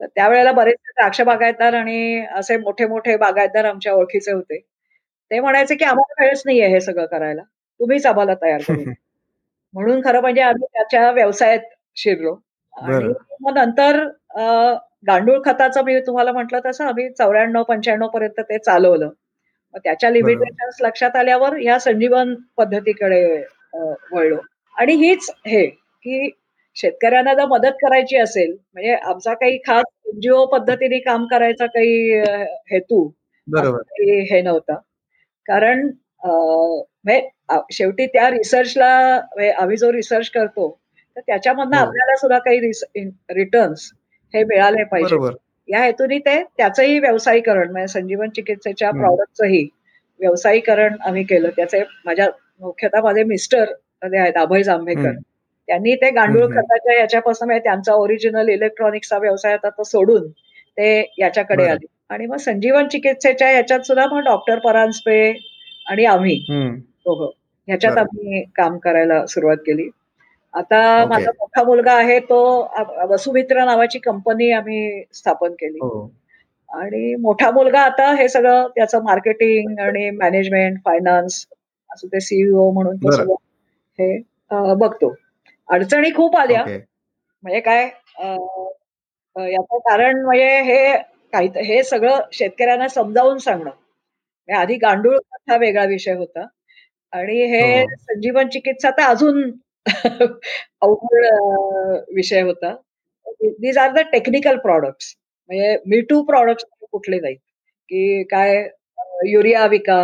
तर 0.00 0.06
त्यावेळेला 0.06 0.52
बरेचसे 0.52 0.92
द्राक्ष 0.92 1.20
बागायतदार 1.20 1.74
आणि 1.74 2.24
असे 2.36 2.56
मोठे 2.56 2.86
मोठे 2.86 3.16
बागायतदार 3.16 3.64
आमच्या 3.64 3.92
ओळखीचे 3.94 4.32
होते. 4.32 4.58
ते 5.30 5.40
म्हणायचे 5.40 5.74
की 5.74 5.84
आम्हाला 5.84 6.24
वेळच 6.24 6.42
नाहीये 6.46 6.68
हे 6.68 6.80
सगळं 6.80 7.06
करायला. 7.06 7.42
तुम्हीच 7.80 8.06
आम्हाला 8.06 8.34
तयार 8.34 8.60
करू 8.68 8.74
म्हणून 9.74 10.00
खरं 10.04 10.20
म्हणजे 10.20 10.40
आम्ही 10.42 10.66
त्याच्या 10.72 11.10
व्यवसायात 11.10 11.60
शिरलो. 11.96 12.34
आणि 12.74 13.12
मग 13.40 13.58
नंतर 13.58 14.02
गांडूळ 15.06 15.38
खताचं 15.44 15.84
मी 15.84 15.98
तुम्हाला 16.00 16.32
म्हटलं 16.32 16.60
तसं 16.66 16.84
आम्ही 16.84 17.08
चौऱ्याण्णव 17.10 17.62
पंच्याण्णव 17.62 18.08
पर्यंत 18.08 18.40
ते 18.40 18.58
चालवलं. 18.58 19.10
मग 19.74 19.80
त्याच्या 19.84 20.10
लिमिटेशन 20.10 20.84
लक्षात 20.86 21.16
आल्यावर 21.16 21.56
या 21.56 21.78
संजीवन 21.78 22.34
पद्धतीकडे 22.56 23.22
वळलो. 24.12 24.38
आणि 24.74 24.94
हीच 24.94 25.30
हे 25.46 25.66
की 25.66 26.30
शेतकऱ्यांना 26.78 27.34
जर 27.34 27.46
मदत 27.48 27.76
करायची 27.82 28.16
असेल 28.16 28.50
म्हणजे 28.50 28.94
आमचा 28.94 29.34
काही 29.34 29.58
खास 29.66 29.84
एनजीओ 30.08 30.44
पद्धतीने 30.46 30.98
काम 31.00 31.26
करायचा 31.26 31.66
काही 31.66 32.20
हेतू 32.70 33.06
हे 33.48 34.40
नव्हता. 34.40 34.74
कारण 35.46 35.88
शेवटी 37.72 38.06
त्या 38.06 38.28
रिसर्चला 38.30 38.88
आम्ही 39.58 39.76
जो 39.76 39.92
रिसर्च 39.92 40.28
करतो 40.30 40.68
तर 41.16 41.20
त्याच्यामधनं 41.20 41.76
हो. 41.76 41.84
आपल्याला 41.86 42.16
सुद्धा 42.16 42.38
काही 42.38 42.70
रिटर्न्स 43.34 43.90
हे 44.34 44.42
मिळाले 44.44 44.84
पाहिजे. 44.84 45.16
या 45.68 45.82
हेतूने 45.82 46.18
ते 46.18 46.42
त्याचंही 46.58 46.98
व्यावसायीकरण 46.98 47.70
म्हणजे 47.70 47.92
संजीवन 47.92 48.28
चिकित्सेच्या 48.36 48.90
प्रॉडक्टचंही 48.90 49.62
व्यावसायीकरण 50.20 50.94
आम्ही 51.06 51.24
केलं. 51.24 51.48
त्याचे 51.56 51.82
माझ्या 52.04 52.28
मुख्यतः 52.60 53.02
माझे 53.02 53.22
मिस्टर 53.24 53.72
आहेत 54.02 54.36
अभय 54.36 54.62
जांभेकर. 54.62 55.10
त्यांनी 55.68 55.94
ते 55.94 56.10
गांडूळ 56.10 56.46
खताच्या 56.46 56.98
याच्यापासून 56.98 57.48
म्हणजे 57.48 57.62
त्यांचा 57.64 57.94
ओरिजिनल 57.94 58.48
इलेक्ट्रॉनिक्सचा 58.48 59.18
व्यवसाय 59.18 59.52
आता 59.52 59.68
तो 59.68 59.82
सोडून 59.82 60.28
ते 60.28 61.12
याच्याकडे 61.18 61.66
आले. 61.68 61.86
आणि 62.10 62.26
मग 62.26 62.36
संजीवन 62.36 62.88
चिकित्सेच्या 62.88 63.50
याच्यात 63.50 63.80
सुद्धा 63.80 64.06
मग 64.06 64.20
डॉक्टर 64.24 64.58
परांजपे 64.58 65.20
आणि 65.86 66.04
आम्ही 66.04 66.38
दोघं 66.48 67.30
ह्याच्यात 67.68 67.98
आम्ही 67.98 68.42
काम 68.56 68.78
करायला 68.78 69.24
सुरुवात 69.26 69.56
केली. 69.56 69.88
आता 70.54 71.04
माझा 71.06 71.30
मोठा 71.30 71.62
मुलगा 71.62 71.92
आहे 71.92 72.18
तो 72.20 72.40
वसुमित्र 73.10 73.64
नावाची 73.64 73.98
कंपनी 73.98 74.50
आम्ही 74.52 75.02
स्थापन 75.12 75.52
केली. 75.52 75.78
हो. 75.78 76.10
आणि 76.70 77.14
मोठा 77.14 77.50
मुलगा 77.50 77.80
आता 77.80 78.12
हे 78.14 78.28
सगळं 78.28 78.66
त्याचं 78.76 79.02
मार्केटिंग 79.04 79.78
आणि 79.78 80.10
मॅनेजमेंट 80.10 80.78
फायनान्स 80.84 81.46
असं 81.90 82.06
ते 82.06 82.20
सीईओ 82.20 82.70
म्हणून 82.70 82.96
तो 82.96 83.10
सगळं 83.10 83.34
हे 83.98 84.74
बघतो. 84.74 85.14
अडचणी 85.68 86.10
खूप 86.10 86.36
आल्या. 86.36 86.64
म्हणजे 87.42 87.60
काय 87.60 87.84
याचं 89.36 89.78
कारण 89.78 90.24
म्हणजे 90.24 90.60
हे 90.62 90.96
काही 91.32 91.48
हे 91.64 91.82
सगळं 91.82 92.20
शेतकऱ्यांना 92.32 92.88
समजावून 92.88 93.38
सांगणं. 93.38 93.70
आधी 94.48 94.76
गांडूळ 94.76 95.16
हा 95.50 95.56
वेगळा 95.56 95.84
विषय 95.84 96.12
होता. 96.12 96.46
आणि 97.12 97.42
हे 97.46 97.80
हो. 97.80 97.86
संजीवन 97.96 98.48
चिकित्सा 98.48 98.90
तर 98.90 99.02
अजून 99.02 99.50
अवघड 100.80 101.24
विषय 102.14 102.40
होता. 102.40 102.74
These 103.42 103.78
are 103.78 103.92
the 103.92 103.98
technical 104.12 104.58
products 104.58 105.14
म्हणजे 105.50 105.76
मी 105.86 106.00
टू 106.00 106.22
प्रॉडक्ट्स 106.22 106.64
कुठले 106.92 107.20
नाहीत. 107.20 107.36
की 107.88 108.22
काय 108.22 108.56
युरिया 109.26 109.66
विका 109.66 110.00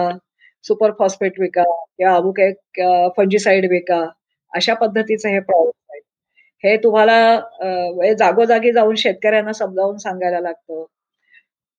सुपर 0.65 0.93
फॉस्फेट 0.99 1.41
विका 1.41 1.63
किंवा 1.97 2.15
अमुक 2.17 2.41
एक 2.41 2.81
फंजीसाईड 3.17 3.71
विका. 3.71 4.05
अशा 4.55 4.75
पद्धतीचे 4.75 5.31
हे 5.31 5.41
प्रॉडक्ट 5.41 5.77
आहेत. 5.91 6.03
हे 6.65 6.77
तुम्हाला 6.77 8.13
जागोजागी 8.19 8.73
जाऊन 8.73 8.95
शेतकऱ्यांना 8.95 9.53
समजावून 9.53 9.97
सांगायला 9.99 10.41
लागतं. 10.41 10.85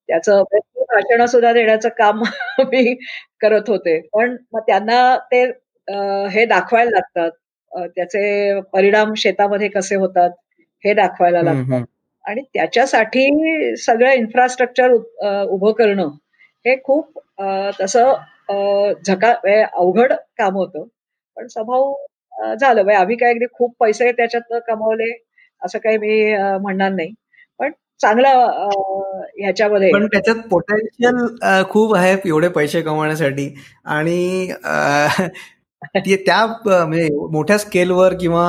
त्याचं 0.10 0.44
भाषण 0.80 1.26
सुद्धा 1.26 1.52
देण्याचं 1.54 1.90
काम 1.90 2.22
मी 2.72 2.96
करत 3.42 3.70
होते. 3.70 4.00
पण 4.14 4.36
मग 4.54 4.62
त्यांना 4.68 5.18
ते 5.32 5.44
हे 6.34 6.46
दाखवायला 6.46 6.90
लागतात. 6.92 7.32
त्याचे 7.96 8.60
परिणाम 8.74 9.14
शेतामध्ये 9.18 9.68
कसे 9.68 9.96
होतात 9.96 10.30
हे 10.84 10.94
दाखवायला 10.94 11.42
लागतात. 11.42 11.84
आणि 12.26 12.42
त्याच्यासाठी 12.54 13.76
सगळं 13.78 14.12
इन्फ्रास्ट्रक्चर 14.12 14.92
उभं 15.50 15.72
करणं 15.72 16.08
हे 16.66 16.76
खूप 16.84 17.20
तसं 17.82 18.14
झका 19.08 19.34
अवघड 19.74 20.14
काम 20.38 20.56
होतं. 20.56 20.84
पण 21.38 21.48
स्वभाव 21.48 21.94
झालं. 22.60 22.92
आम्ही 22.94 23.16
काय 23.16 23.34
अगदी 23.34 23.46
खूप 23.54 23.76
पैसे 23.80 24.12
त्याच्यात 24.12 24.60
कमवले 24.68 25.12
असं 25.62 25.80
काही 25.80 25.98
मी 25.98 26.34
म्हणणार 26.62 26.92
नाही. 26.92 27.14
पण 27.60 27.72
चांगला 28.02 28.30
ह्याच्यामध्ये 29.38 29.92
पण 29.94 30.06
त्याच्यात 30.08 30.36
पोटेन्शियल 30.50 31.64
खूप 31.70 31.96
आहे 31.96 32.16
एवढे 32.26 32.48
पैसे 32.50 32.82
कमवण्यासाठी. 32.82 33.48
आणि 33.86 34.48
त्या 36.06 36.46
म्हणजे 36.46 37.08
मोठ्या 37.32 37.58
स्केलवर 37.58 38.14
किंवा 38.20 38.46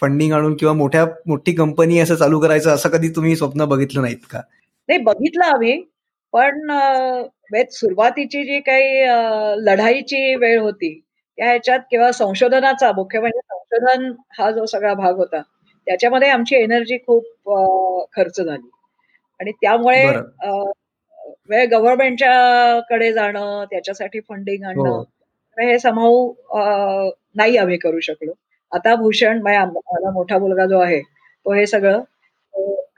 फंडिंग 0.00 0.32
आणून 0.32 0.54
किंवा 0.56 0.72
मोठ्या 0.74 1.04
मोठी 1.26 1.52
कंपनी 1.54 1.98
असं 2.00 2.14
चालू 2.14 2.38
करायचं 2.40 2.70
असं 2.70 2.88
कधी 2.88 3.08
तुम्ही 3.08 3.34
स्वप्न 3.36 3.64
बघितलं 3.64 4.02
नाहीत 4.02 4.18
का? 4.30 4.40
नाही 4.88 5.00
बघितलं 5.02 5.44
आम्ही. 5.46 5.80
पण 6.34 6.70
सुरुवातीची 7.72 8.42
जी 8.44 8.58
काही 8.60 9.00
लढाईची 9.64 10.34
वेळ 10.34 10.58
होती 10.60 10.92
त्या 11.40 11.48
ह्याच्यात 11.48 11.80
किंवा 11.90 12.10
संशोधनाचा 12.12 12.90
मुख्य 12.92 13.20
म्हणजे 13.20 13.40
संशोधन 13.42 14.10
हा 14.38 14.50
जो 14.50 14.64
सगळा 14.66 14.92
भाग 14.94 15.16
होता 15.18 15.40
त्याच्यामध्ये 15.86 16.28
आमची 16.30 16.56
एनर्जी 16.56 16.96
खूप 17.06 17.50
खर्च 18.16 18.40
झाली. 18.40 18.68
आणि 19.40 19.52
त्यामुळे 19.52 20.02
गव्हर्नमेंटच्या 21.66 22.80
कडे 22.90 23.12
जाणं 23.12 23.64
त्याच्यासाठी 23.70 24.20
फंडिंग 24.28 24.64
आणणं 24.64 24.88
हो. 24.88 25.00
हे 25.58 25.78
समाऊ 25.78 26.32
नाही 27.36 27.56
आम्ही 27.56 27.76
करू 27.78 28.00
शकलो. 28.00 28.32
आता 28.72 28.94
भूषण 28.96 29.40
माझा 29.42 30.10
मोठा 30.12 30.38
मुलगा 30.38 30.66
जो 30.66 30.78
आहे 30.80 31.00
तो 31.00 31.52
हे 31.54 31.66
सगळं 31.66 32.02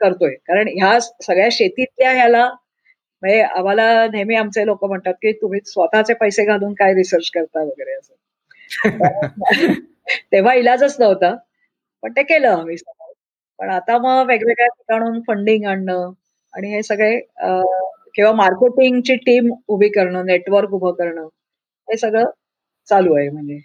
करतोय. 0.01 0.35
कारण 0.47 0.67
ह्या 0.69 0.99
सगळ्या 0.99 1.47
शेतीतल्या 1.51 2.11
ह्याला 2.13 2.45
म्हणजे 3.23 3.41
आम्हाला 3.41 4.05
नेहमी 4.13 4.35
आमचे 4.35 4.65
लोक 4.65 4.83
म्हणतात 4.85 5.13
की 5.21 5.31
तुम्ही 5.41 5.59
स्वतःचे 5.65 6.13
पैसे 6.21 6.45
घालून 6.45 6.73
काय 6.73 6.93
रिसर्च 6.93 7.29
करता 7.35 7.63
वगैरे 7.63 7.93
असं. 7.93 8.13
तेव्हा 10.31 10.53
इलाजच 10.53 10.95
नव्हता. 10.99 11.33
पण 12.03 12.11
ते 12.11 12.23
केलं 12.23 12.49
आम्ही 12.49 12.75
पण 13.59 13.69
आता 13.69 13.97
मग 13.97 14.25
वेगवेगळ्या 14.27 14.67
ठिकाणून 14.67 15.19
फंडिंग 15.27 15.65
आणणं 15.65 16.11
आणि 16.53 16.73
हे 16.75 16.81
सगळे 16.83 17.17
किंवा 18.15 18.31
मार्केटिंगची 18.33 19.15
टीम 19.17 19.51
उभी 19.67 19.89
करणं 19.89 20.25
नेटवर्क 20.25 20.73
उभं 20.73 20.91
करणं 20.93 21.27
हे 21.87 21.97
सगळं 21.97 22.25
चालू 22.87 23.15
आहे 23.15 23.29
म्हणजे. 23.29 23.59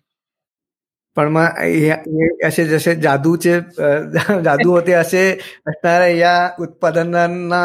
पण 1.17 1.29
मग 1.29 2.45
असे 2.47 2.65
जसे 2.67 2.95
जादूचे 2.97 3.59
जादू 4.45 4.71
होते 4.71 4.93
असे 4.93 5.31
असणाऱ्या 5.67 6.09
या 6.09 6.35
उत्पादनांना 6.61 7.63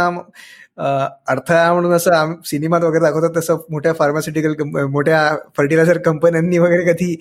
अडथळा 0.77 1.71
म्हणून 1.73 1.93
असं 1.93 2.33
सिनेमात 2.45 2.81
वगैरे 2.81 3.03
दाखवतात 3.03 3.37
तसं 3.37 3.57
मोठ्या 3.71 3.93
फार्मास्युटिकल 3.93 4.53
मोठ्या 4.91 5.19
फर्टिलायझर 5.57 5.97
कंपन्यांनी 6.05 6.57
वगैरे 6.57 6.91
कधी 6.91 7.15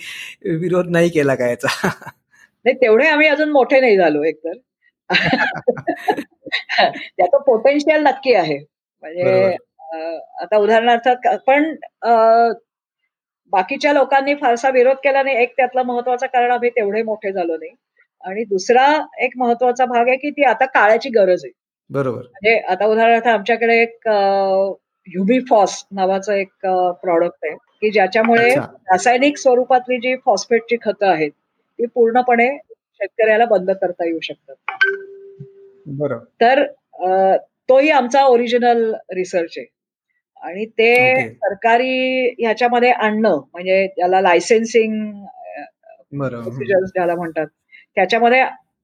विरोध 0.61 0.89
नाही 0.91 1.09
केला 1.09 1.35
का 1.35 1.49
याचा? 1.51 1.89
नाही 2.65 2.77
तेवढे 2.77 3.07
आम्ही 3.09 3.29
अजून 3.29 3.51
मोठे 3.53 3.81
नाही 3.81 3.97
झालो 3.97 4.23
एकतर. 4.25 4.53
त्याचं 7.17 7.41
पोटेन्शियल 7.47 8.03
नक्की 8.03 8.35
आहे. 8.35 8.59
म्हणजे 9.03 9.57
आता 10.43 10.57
उदाहरणार्थ 10.57 11.09
पण 11.47 11.75
बाकीच्या 13.53 13.93
लोकांनी 13.93 14.35
फारसा 14.35 14.71
विरोध 14.71 14.97
केला 15.05 15.23
नाही. 15.23 15.37
एक 15.43 15.53
त्यातलं 15.57 15.83
महत्वाचं 15.83 16.27
कारण 16.27 16.51
आम्ही 16.51 16.71
तेवढे 16.71 17.03
मोठे 17.03 17.33
झालो 17.33 17.57
नाही. 17.57 17.75
आणि 18.25 18.45
दुसरा 18.45 18.87
एक 19.25 19.33
महत्त्वाचा 19.37 19.85
भाग 19.87 20.09
आहे 20.09 20.17
की 20.17 20.31
ती 20.31 20.45
आता 20.45 20.65
काळाची 20.67 21.09
गरज 21.11 21.45
आहे. 21.45 21.53
बरोबर. 21.93 22.21
म्हणजे 22.21 22.57
आता 22.59 22.87
उदाहरणार्थ 22.87 23.27
आमच्याकडे 23.29 23.81
एक 23.83 24.09
युबीफॉस 25.09 25.85
नावाचं 25.91 26.33
एक 26.33 26.67
प्रॉडक्ट 27.03 27.45
आहे 27.45 27.55
की 27.55 27.91
ज्याच्यामुळे 27.91 28.55
रासायनिक 28.55 29.39
स्वरूपातली 29.39 29.97
जी 29.97 30.15
फॉस्फेटची 30.17 30.77
खतं 30.83 31.07
आहेत 31.07 31.31
ती 31.31 31.87
पूर्णपणे 31.87 32.49
शेतकऱ्याला 32.69 33.45
बंद 33.45 33.71
करता 33.71 34.05
येऊ 34.05 34.19
शकतात. 34.23 34.55
बरोबर. 35.87 36.25
तर 36.41 36.65
तोही 37.69 37.91
आमचा 37.91 38.23
ओरिजिनल 38.25 38.93
रिसर्च 39.15 39.55
आहे. 39.57 39.67
आणि 40.43 40.65
ते 40.79 41.29
सरकारी 41.29 42.27
ह्याच्यामध्ये 42.39 42.91
आणणं 42.91 43.41
म्हणजे 43.53 43.87
त्याला 43.97 44.21
लायसेन्सिंग 44.21 45.13
ज्याला 46.15 47.15
म्हणतात 47.15 47.47
त्याच्यामध्ये 47.97 48.41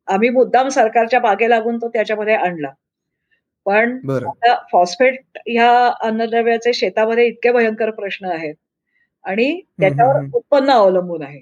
आम्ही 0.08 0.28
मुद्दाम 0.28 0.68
सरकारच्या 0.68 1.20
बागे 1.20 1.48
लागून 1.50 1.76
तो 1.76 1.88
त्याच्यामध्ये 1.88 2.34
आणला. 2.34 2.70
पण 3.68 3.98
फॉस्फेट 4.72 5.18
ह्या 5.46 5.70
अन्नद्रव्याचे 6.02 6.72
शेतामध्ये 6.72 7.26
इतके 7.26 7.50
भयंकर 7.52 7.90
प्रश्न 7.90 8.26
आहेत. 8.26 8.54
आणि 9.24 9.60
त्याच्यावर 9.80 10.20
उत्पन्न 10.36 10.70
अवलंबून 10.70 11.22
आहे. 11.22 11.40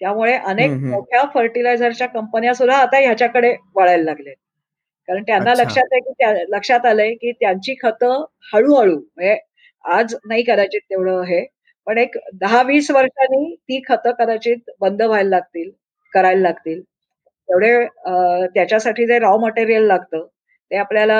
त्यामुळे 0.00 0.32
अनेक 0.36 0.70
मोठ्या 0.82 1.22
फर्टिलायझरच्या 1.34 2.06
कंपन्या 2.08 2.54
सुद्धा 2.54 2.76
आता 2.76 2.98
ह्याच्याकडे 2.98 3.54
वळायला 3.76 4.02
लागल्या 4.04 4.32
कारण 5.08 5.22
त्यांना 5.22 5.54
लक्षात 5.54 5.92
आहे 5.92 6.00
की 6.02 6.44
लक्षात 6.50 6.86
आलंय 6.86 7.12
की 7.14 7.32
त्यांची 7.32 7.74
खतं 7.82 8.24
हळूहळू 8.52 8.96
म्हणजे 8.96 9.36
आज 9.84 10.14
नाही 10.26 10.42
कदाचित 10.42 10.80
तेवढं 10.90 11.22
हे 11.22 11.44
पण 11.86 11.98
एक 11.98 12.16
दहा 12.34 12.62
वीस 12.62 12.90
वर्षांनी 12.90 13.54
ती 13.58 13.80
खतं 13.88 14.12
कदाचित 14.18 14.70
बंद 14.80 15.02
व्हायला 15.02 15.28
लागतील 15.30 15.70
करायला 16.12 16.40
लागतील. 16.40 16.80
तेवढे 17.48 17.86
त्याच्यासाठी 18.54 19.06
जे 19.06 19.18
रॉ 19.18 19.36
मटेरियल 19.38 19.86
लागतं 19.86 20.26
ते 20.70 20.76
आपल्याला 20.76 21.18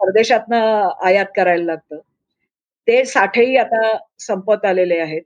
परदेशातनं 0.00 0.88
आयात 1.06 1.26
करायला 1.36 1.64
लागतं. 1.64 1.98
ते 2.88 3.04
साठेही 3.04 3.56
आता 3.56 3.96
संपत 4.18 4.64
आलेले 4.66 4.98
आहेत. 5.00 5.22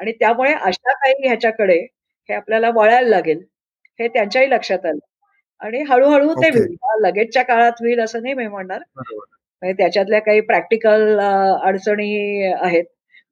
आणि 0.00 0.12
त्यामुळे 0.12 0.52
अशा 0.54 0.92
काही 0.94 1.26
ह्याच्याकडे 1.26 1.78
हे 2.28 2.34
आपल्याला 2.34 2.70
वळायला 2.74 3.08
लागेल 3.08 3.40
हे 4.00 4.08
त्यांच्याही 4.08 4.50
लक्षात 4.50 4.86
आलं. 4.86 4.98
आणि 5.60 5.82
हळूहळू 5.88 6.34
ते 6.34 6.48
होईल 6.50 6.76
लगेचच्या 7.02 7.42
काळात 7.42 7.72
होईल 7.80 8.00
असं 8.00 8.22
नाही 8.22 8.34
मी 8.34 8.46
म्हणणार. 8.46 8.80
म्हणजे 8.98 9.72
त्याच्यातल्या 9.72 10.20
काही 10.20 10.40
प्रॅक्टिकल 10.40 11.18
अडचणी 11.20 12.42
आहेत. 12.52 12.84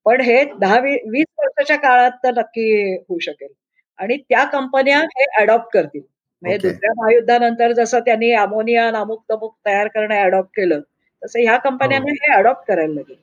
पण 0.07 0.21
हे 0.21 0.43
दहा 0.61 0.79
वीस 0.81 1.27
वर्षाच्या 1.39 1.77
काळात 1.77 2.11
तर 2.25 2.33
नक्की 2.39 2.95
होऊ 2.99 3.19
शकेल. 3.19 3.53
आणि 3.99 4.17
त्या 4.19 4.45
कंपन्या 4.45 4.99
हे 5.17 5.25
अडॉप्ट 5.43 5.73
करतील. 5.75 6.03
म्हणजे 6.43 6.57
दुसऱ्या 6.59 6.93
महायुद्धानंतर 6.97 7.73
जसं 7.73 8.01
त्यांनी 8.01 8.31
अमोनिया 8.33 8.91
नामुक 8.91 9.23
तमुक 9.31 9.55
तयार 9.67 9.89
करणं 9.89 10.15
अडॉप्ट 10.17 10.51
केलं 10.57 10.81
तसं 11.23 11.41
ह्या 11.41 11.57
कंपन्यांना 11.59 12.13
हे. 12.13 12.33
अडॉप्ट 12.35 12.67
करायला 12.69 12.95
लागेल. 12.95 13.17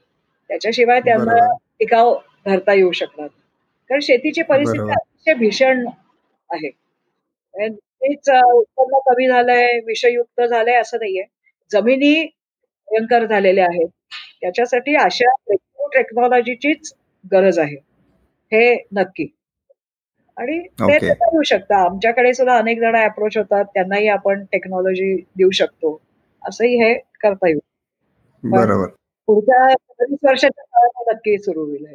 त्याच्याशिवाय 0.49 0.99
त्यांना 0.99 1.47
टिकाव 1.79 2.13
धरता 2.45 2.73
येऊ 2.73 2.91
शकणार 2.91 3.27
कारण 3.89 3.99
शेतीची 3.99 4.41
परिस्थिती 4.41 4.91
अतिशय 4.91 5.33
भीषण 5.33 5.85
आहे. 6.49 6.69
तेच 7.55 8.29
उत्पन्न 8.29 8.97
कमी 9.05 9.27
झालंय 9.27 9.79
विषयुक्त 9.85 10.41
झालंय 10.41 10.75
असं 10.75 10.97
नाहीये. 10.97 11.23
जमिनी 11.71 12.13
भयंकर 12.89 13.25
झालेल्या 13.25 13.65
आहेत. 13.65 13.87
त्याच्यासाठी 14.41 14.95
अशा 14.95 15.29
टेक्नॉलॉजीचीच 15.93 16.93
गरज 17.31 17.59
आहे. 17.59 17.75
हे 18.51 18.75
नक्की. 18.91 19.27
आणि 20.37 20.57
ते 20.81 21.13
करू 21.13 21.41
शकता. 21.43 21.77
आमच्याकडे 21.85 22.33
सुद्धा 22.33 22.57
अनेक 22.57 22.79
जण 22.79 22.95
अप्रोच 22.95 23.37
होतात. 23.37 23.65
त्यांनाही 23.73 24.07
आपण 24.07 24.43
टेक्नॉलॉजी 24.51 25.15
देऊ 25.37 25.49
शकतो. 25.53 25.99
असंही 26.41 26.75
हे 26.83 26.93
करता 27.21 27.47
येईल. 27.47 27.59
बरोबर. 28.43 28.87
पुढच्या 29.27 29.65
वीस 30.01 30.19
वर्षाच्या 30.23 30.63
काळात 30.63 31.13
नक्की 31.13 31.37
सुरू 31.37 31.65
होईल 31.65 31.85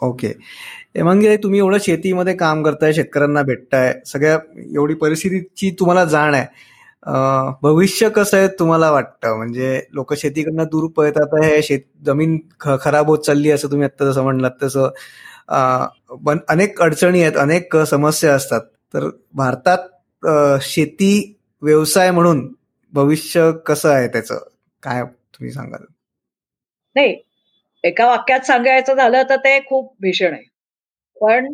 ओके 0.00 0.32
म्हणजे 1.02 1.36
तुम्ही 1.42 1.58
एवढं 1.60 1.78
शेतीमध्ये 1.80 2.34
काम 2.36 2.62
करताय 2.62 2.92
शेतकऱ्यांना 2.92 3.42
भेटताय. 3.42 3.92
सगळ्या 4.06 4.38
एवढी 4.74 4.94
परिस्थितीची 4.94 5.70
तुम्हाला 5.80 6.04
जाण 6.04 6.34
आहे. 6.34 6.46
भविष्य 7.62 8.08
कसं 8.08 8.36
आहे 8.36 8.48
तुम्हाला 8.58 8.90
वाटतं? 8.90 9.36
म्हणजे 9.36 9.80
लोक 9.92 10.14
शेतीकडनं 10.14 10.64
दूर 10.72 10.88
पळतात. 10.96 11.34
आहे 11.42 11.62
शेत 11.62 11.80
जमीन 12.06 12.38
खराब 12.60 13.08
होत 13.08 13.18
चालली 13.26 13.50
असं 13.50 13.70
तुम्ही 13.70 13.84
आता 13.86 14.10
जसं 14.10 14.22
म्हणलात 14.22 14.50
तसं. 14.62 14.88
अनेक 15.48 16.80
अडचणी 16.82 17.22
आहेत 17.22 17.36
अनेक 17.38 17.76
समस्या 17.86 18.34
असतात. 18.34 18.60
तर 18.94 19.08
भारतात 19.34 20.58
शेती 20.62 21.12
व्यवसाय 21.62 22.10
म्हणून 22.10 22.48
भविष्य 22.92 23.50
कसं 23.66 23.88
आहे 23.90 24.08
त्याचं? 24.08 24.38
काय 24.82 25.02
तुम्ही 25.04 25.52
सांगाल? 25.52 25.84
नाही 26.96 27.14
एका 27.84 28.06
वाक्यात 28.06 28.40
सांगायचं 28.46 28.94
झालं 28.94 29.22
तर 29.30 29.36
ते 29.36 29.58
खूप 29.68 29.94
भीषण 30.00 30.32
आहे. 30.32 30.42
पण 31.16 31.52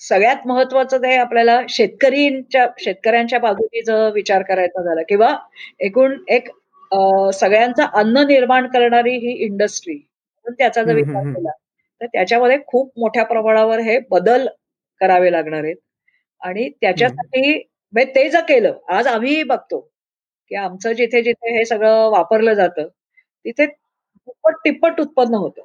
सगळ्यात 0.00 0.46
महत्वाचं 0.46 0.98
ते 0.98 1.16
आपल्याला 1.16 1.60
शेतकरींच्या 1.68 2.66
शेतकऱ्यांच्या 2.78 3.38
बाजूनी 3.38 3.82
जर 3.82 4.10
विचार 4.14 4.42
करायचा 4.42 4.82
झाला 4.82 5.02
किंवा 5.08 5.34
एकूण 5.80 6.16
एक 6.28 6.48
सगळ्यांचं 7.34 7.82
अन्न 7.92 8.26
निर्माण 8.26 8.66
करणारी 8.66 9.16
ही 9.18 9.32
इंडस्ट्री 9.44 9.98
त्याचा 10.46 10.82
जर 10.82 10.94
विचार 10.94 11.24
केला 11.24 11.50
तर 12.00 12.06
त्याच्यामध्ये 12.06 12.56
खूप 12.66 12.92
मोठ्या 12.98 13.24
प्रमाणावर 13.24 13.78
हे 13.80 13.98
बदल 14.10 14.46
करावे 15.00 15.32
लागणार 15.32 15.64
आहेत. 15.64 15.76
आणि 16.42 16.68
त्याच्यासाठी 16.72 17.52
म्हणजे 17.92 18.12
ते 18.14 18.28
जर 18.30 18.40
केलं 18.48 18.78
आज 18.90 19.06
आम्ही 19.06 19.42
बघतो 19.44 19.80
की 20.50 20.54
आमचं 20.56 20.92
जिथे 20.92 21.22
जिथे 21.22 21.56
हे 21.58 21.64
सगळं 21.64 22.08
वापरलं 22.10 22.54
जातं 22.54 22.88
तिथे 23.44 23.66
दुप्पट 23.66 24.54
टिप्पट 24.64 25.00
उत्पन्न 25.00 25.34
होतं. 25.34 25.62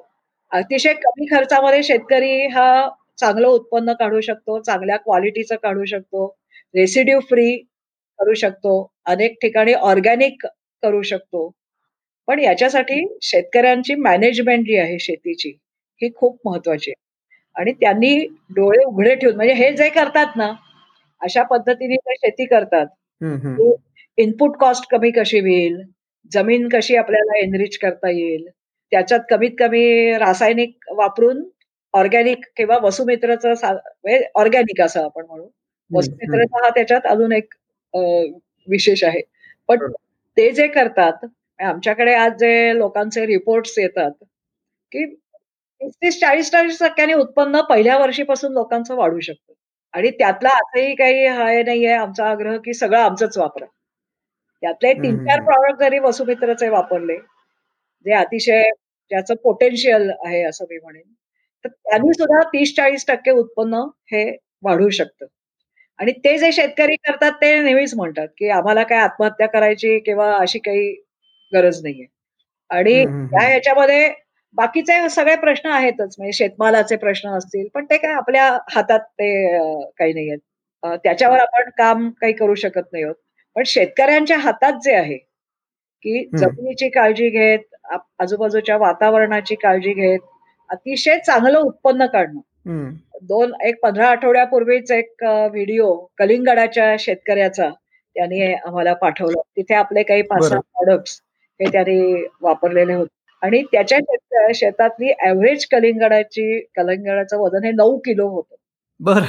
अतिशय 0.52 0.92
कमी 0.94 1.26
खर्चामध्ये 1.30 1.82
शेतकरी 1.82 2.46
हा 2.48 2.88
चांगलं 3.18 3.48
उत्पन्न 3.48 3.92
काढू 3.92 4.20
शकतो 4.20 4.58
चांगल्या 4.62 4.96
क्वालिटीचं 4.98 5.56
काढू 5.62 5.84
शकतो 5.84 6.26
रेसिड्यू 6.74 7.20
फ्री 7.20 7.56
करू 8.18 8.34
शकतो 8.34 8.72
अनेक 9.06 9.36
ठिकाणी 9.42 9.72
ऑर्गॅनिक 9.74 10.46
करू 10.82 11.02
शकतो. 11.02 11.50
पण 12.28 12.38
याच्यासाठी 12.40 13.04
शेतकऱ्यांची 13.22 13.94
मॅनेजमेंट 13.96 14.66
जी 14.66 14.76
आहे 14.78 14.98
शेतीची 15.00 15.52
ही 16.02 16.10
खूप 16.16 16.38
महत्वाची. 16.44 16.90
आहे 16.90 17.04
आणि 17.56 17.72
त्यांनी 17.72 18.14
डोळे 18.56 18.84
उघडे 18.84 19.14
ठेवून 19.14 19.36
म्हणजे 19.36 19.54
हे 19.54 19.70
जे 19.76 19.88
करतात 19.90 20.36
ना 20.36 20.52
अशा 21.20 21.42
पद्धतीने 21.42 21.96
ते 21.98 22.14
शेती 22.16 22.44
करतात. 22.46 22.86
इनपुट 24.18 24.56
कॉस्ट 24.60 24.84
कमी 24.90 25.10
कशी 25.10 25.38
होईल? 25.40 25.80
जमीन 26.32 26.68
कशी 26.68 26.96
आपल्याला 26.96 27.38
एनरिच 27.38 27.78
करता 27.78 28.10
येईल? 28.10 28.46
त्याच्यात 28.92 29.20
कमीत 29.30 29.50
कमी 29.58 30.12
रासायनिक 30.18 30.90
वापरून 30.96 31.42
ऑर्गॅनिक 31.94 32.44
किंवा 32.56 32.76
वसुमित्रचं 32.82 33.76
ऑर्गॅनिक 34.34 34.80
असं 34.80 35.04
आपण 35.04 35.24
म्हणू. 35.26 35.46
वसुमित्रचा 35.90 36.64
हा 36.64 36.70
त्याच्यात 36.70 37.06
अजून 37.06 37.32
एक 37.32 37.54
विशेष 38.68 39.04
आहे. 39.04 39.20
पण 39.68 39.92
ते 40.36 40.50
जे 40.52 40.66
करतात 40.68 41.24
आमच्याकडे 41.58 42.14
आज 42.14 42.32
जे 42.40 42.76
लोकांचे 42.78 43.24
रिपोर्ट्स 43.26 43.78
येतात 43.78 44.10
की 44.92 45.04
तीस 45.80 45.94
तीस 46.02 46.18
चाळीस 46.20 46.50
चाळीस 46.50 46.78
टक्क्यांनी 46.80 47.14
उत्पन्न 47.14 47.60
पहिल्या 47.68 47.96
वर्षीपासून 47.98 48.52
लोकांचं 48.52 48.94
वाढू 48.96 49.20
शकतं. 49.20 49.52
आणि 49.94 50.10
त्यातला 50.10 50.48
असंही 50.50 50.94
काही 50.94 51.26
हाय 51.26 51.62
नाहीये 51.62 51.92
आमचा 51.94 52.28
आग्रह 52.30 52.56
की 52.64 52.74
सगळं 52.74 52.98
आमचंच 52.98 53.36
वापरा. 53.38 53.66
त्यातले 54.62 54.92
तीन 54.94 55.16
चार 55.18 55.40
प्रॉडक्ट 55.44 55.80
जरी 55.80 55.98
वसुमित्रचे 55.98 56.68
वापरले 56.68 57.16
जे 58.06 58.12
अतिशय 58.14 58.62
ज्याचं 59.10 59.34
पोटेन्शियल 59.42 60.10
आहे 60.24 60.42
असं 60.44 60.64
मी 60.70 60.78
म्हणेन 60.78 61.02
तर 61.64 61.68
त्यांनी 61.68 62.12
सुद्धा 62.14 62.42
तीस 62.48 62.74
चाळीस 62.76 63.06
टक्के 63.08 63.30
उत्पन्न 63.32 63.82
हे 64.12 64.24
वाढू 64.62 64.88
शकतं. 64.90 65.26
आणि 65.98 66.12
ते 66.24 66.36
जे 66.38 66.50
शेतकरी 66.52 66.96
करतात 67.06 67.32
ते 67.42 67.54
नेहमीच 67.62 67.94
म्हणतात 67.94 68.28
की 68.38 68.48
आम्हाला 68.50 68.82
काय 68.82 68.98
आत्महत्या 68.98 69.46
करायची 69.48 69.98
किंवा 70.00 70.32
अशी 70.36 70.58
काही 70.58 70.90
गरज 71.52 71.80
नाहीये. 71.82 72.06
आणि 72.70 73.04
त्या 73.04 73.46
ह्याच्यामध्ये 73.48 74.08
बाकीचे 74.56 75.08
सगळे 75.10 75.34
प्रश्न 75.36 75.70
आहेतच 75.70 76.14
म्हणजे 76.18 76.32
शेतमालाचे 76.32 76.96
प्रश्न 76.96 77.30
असतील 77.36 77.66
पण 77.74 77.84
ते 77.84 77.96
काय 77.98 78.12
आपल्या 78.12 78.50
हातात 78.70 79.00
ते 79.00 79.30
काही 79.98 80.12
नाही 80.12 80.28
आहेत. 80.28 80.98
त्याच्यावर 81.04 81.38
आपण 81.40 81.70
काम 81.78 82.08
काही 82.20 82.32
करू 82.32 82.54
शकत 82.54 82.92
नाही 82.92 83.04
आहोत. 83.04 83.14
पण 83.56 83.62
शेतकऱ्यांच्या 83.66 84.38
हातात 84.38 84.72
जे 84.84 84.94
आहे 84.94 85.16
की 86.04 86.24
जमिनीची 86.36 86.88
काळजी 86.88 87.28
घेत 87.30 87.74
आजूबाजूच्या 88.18 88.76
वातावरणाची 88.78 89.54
काळजी 89.54 89.92
घेत 89.92 90.18
अतिशय 90.70 91.18
चांगलं 91.18 91.58
उत्पन्न 91.58 92.06
काढणं. 92.06 92.40
दोन 93.22 93.52
एक 93.66 93.78
पंधरा 93.82 94.08
आठवड्यापूर्वीच 94.10 94.90
एक 94.92 95.22
व्हिडिओ 95.24 95.94
कलिंगडाच्या 96.18 96.94
शेतकऱ्याचा 96.98 97.68
त्यांनी 98.16 98.52
आम्हाला 98.54 98.92
पाठवलं. 98.94 99.40
तिथे 99.56 99.74
आपले 99.74 100.02
काही 100.02 100.22
पाच 100.22 100.48
सहा 100.48 100.60
प्रॉडक्ट्स 100.60 101.20
हे 101.60 101.70
त्यांनी 101.72 102.24
वापरलेले 102.42 102.94
होते. 102.94 103.14
आणि 103.42 103.62
त्याच्या 103.62 103.98
शेतातली 104.54 105.12
ऍव्हरेज 105.26 105.66
कलिंगडाची 105.66 106.60
कलिंगडाचं 106.60 107.36
वजन 107.38 107.64
हे 107.64 107.70
नऊ 107.70 107.98
किलो 107.98 108.28
होत. 108.28 108.44
बर. 109.00 109.20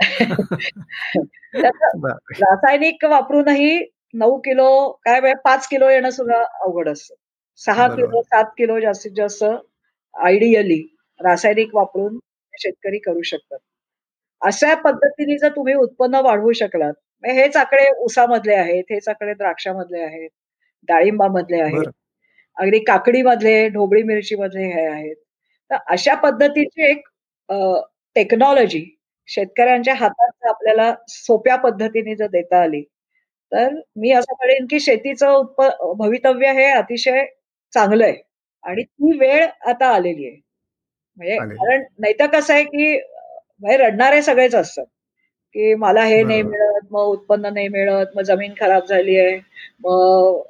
रासायनिक 2.40 3.04
वापरूनही 3.04 3.84
नऊ 4.14 4.38
किलो 4.38 4.90
काय 5.04 5.34
पाच 5.34 5.68
किलो 5.68 5.88
येणं 5.88 6.10
सुद्धा 6.10 6.42
अवघड 6.60 6.88
असतं. 6.88 7.14
सहा 7.56 7.88
किलो 7.88 8.22
सात 8.22 8.44
किलो 8.58 8.80
जास्तीत 8.80 9.12
जास्त 9.16 9.44
आयडियली 10.14 10.96
रासायनिक 11.20 11.74
वापरून 11.74 12.18
शेतकरी 12.52 12.98
करू 12.98 13.22
शकतात. 13.22 13.58
अशा 14.42 14.74
पद्धतीने 14.74 15.38
जर 15.38 15.48
तुम्ही 15.48 15.74
उत्पन्न 15.74 16.14
वाढवू 16.14 16.52
शकलात 16.52 16.92
हेच 17.26 17.56
आकडे 17.56 17.90
ऊसामधले 17.98 18.54
आहेत 18.54 18.84
हेच 18.90 19.08
आकडे 19.08 19.34
द्राक्षामधले 19.34 20.00
आहेत 20.00 20.30
डाळिंबामधले 20.88 21.60
आहेत. 21.60 21.88
अगदी 22.56 22.78
काकडीमधले 22.84 23.68
ढोबळी 23.70 24.02
मिरची 24.04 24.36
मधले 24.36 24.64
हे 24.66 24.86
आहेत. 24.86 25.14
तर 25.70 25.76
अशा 25.88 26.14
पद्धतीची 26.16 26.84
एक 26.84 27.08
टेक्नॉलॉजी 28.16 28.84
शेतकऱ्यांच्या 29.28 29.94
हातात 29.94 30.46
आपल्याला 30.48 30.92
सोप्या 31.08 31.56
पद्धतीने 31.58 32.14
जर 32.16 32.26
देता 32.28 32.62
आली 32.62 32.82
तर 33.52 33.74
मी 33.96 34.10
असं 34.12 34.34
म्हणेन 34.36 34.66
की 34.66 34.80
शेतीचं 34.80 35.30
उत्प 35.30 35.62
भवितव्य 35.98 36.52
हे 36.54 36.66
अतिशय 36.72 37.24
चांगलं 37.72 38.04
आहे. 38.04 38.16
आणि 38.64 38.82
ती 38.84 39.16
वेळ 39.18 39.46
आता 39.68 39.88
आलेली 39.88 40.26
आहे. 40.26 40.36
म्हणजे 41.18 41.36
कारण 41.38 41.82
नाही 41.98 42.14
तर 42.20 42.26
कसं 42.30 42.54
आहे 42.54 42.64
की 42.64 42.92
म्हणजे 43.60 43.76
रडणारे 43.78 44.22
सगळेच 44.22 44.54
असतात. 44.54 44.84
की 45.54 45.74
मला 45.74 46.02
हे 46.04 46.22
नाही 46.22 46.42
मिळत 46.42 46.86
मग 46.92 47.08
उत्पन्न 47.08 47.52
नाही 47.54 47.68
मिळत 47.68 48.16
मग 48.16 48.22
जमीन 48.22 48.52
खराब 48.60 48.84
झाली 48.88 49.16
आहे 49.18 49.36
मग 49.80 50.40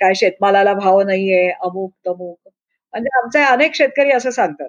काय 0.00 0.14
शेतमालाला 0.14 0.72
भाव 0.74 1.00
नाहीये 1.02 1.48
अमुक 1.50 1.92
तमुक. 2.06 2.36
म्हणजे 2.94 3.18
आमचे 3.18 3.42
अनेक 3.44 3.74
शेतकरी 3.74 4.10
असं 4.10 4.30
सांगतात. 4.30 4.68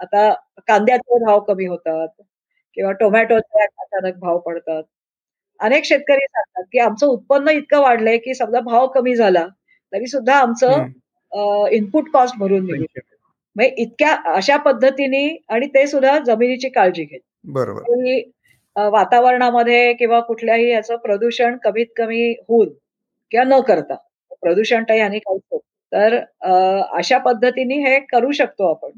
आता 0.00 0.32
कांद्याचे 0.68 1.18
भाव 1.24 1.40
कमी 1.40 1.66
होतात 1.66 2.08
किंवा 2.76 2.92
टोमॅटोचे 2.92 3.62
अचानक 3.62 4.18
भाव 4.18 4.38
पडतात. 4.38 4.82
अनेक 5.60 5.84
शेतकरी 5.84 6.26
सांगतात 6.26 6.64
की 6.72 6.78
आमचं 6.78 7.06
उत्पन्न 7.06 7.48
इतकं 7.48 7.80
वाढलंय 7.80 8.18
की 8.18 8.34
समजा 8.34 8.60
भाव 8.60 8.86
कमी 8.86 9.14
झाला 9.16 9.46
तरी 9.92 10.06
सुद्धा 10.06 10.34
आमचं 10.36 11.68
इनपुट 11.72 12.10
कॉस्ट 12.12 12.36
भरून 12.38 12.64
म्हणजे 12.66 13.66
इतक्या 13.76 14.14
अशा 14.34 14.56
पद्धतीने 14.56 15.26
आणि 15.48 15.66
ते 15.66 15.86
सुद्धा 15.86 16.18
जमिनीची 16.18 16.68
काळजी 16.68 17.04
घेत 17.04 17.20
बरोबर. 17.44 18.20
वातावरणामध्ये 18.76 19.92
किंवा 19.94 20.20
कुठल्याही 20.22 20.68
याचं 20.70 20.96
प्रदूषण 20.98 21.56
कमीत 21.64 21.86
कमी 21.96 22.30
होऊन 22.48 22.68
किंवा 23.32 23.44
न 23.48 23.60
करता 23.68 23.94
प्रदूषण 24.42 24.84
तर 24.88 24.94
याने 24.94 25.18
काहीच 25.20 25.60
तर 25.92 26.16
अशा 26.98 27.18
पद्धतीने 27.20 27.74
हे 27.82 27.98
करू 28.10 28.30
शकतो 28.32 28.70
आपण. 28.70 28.90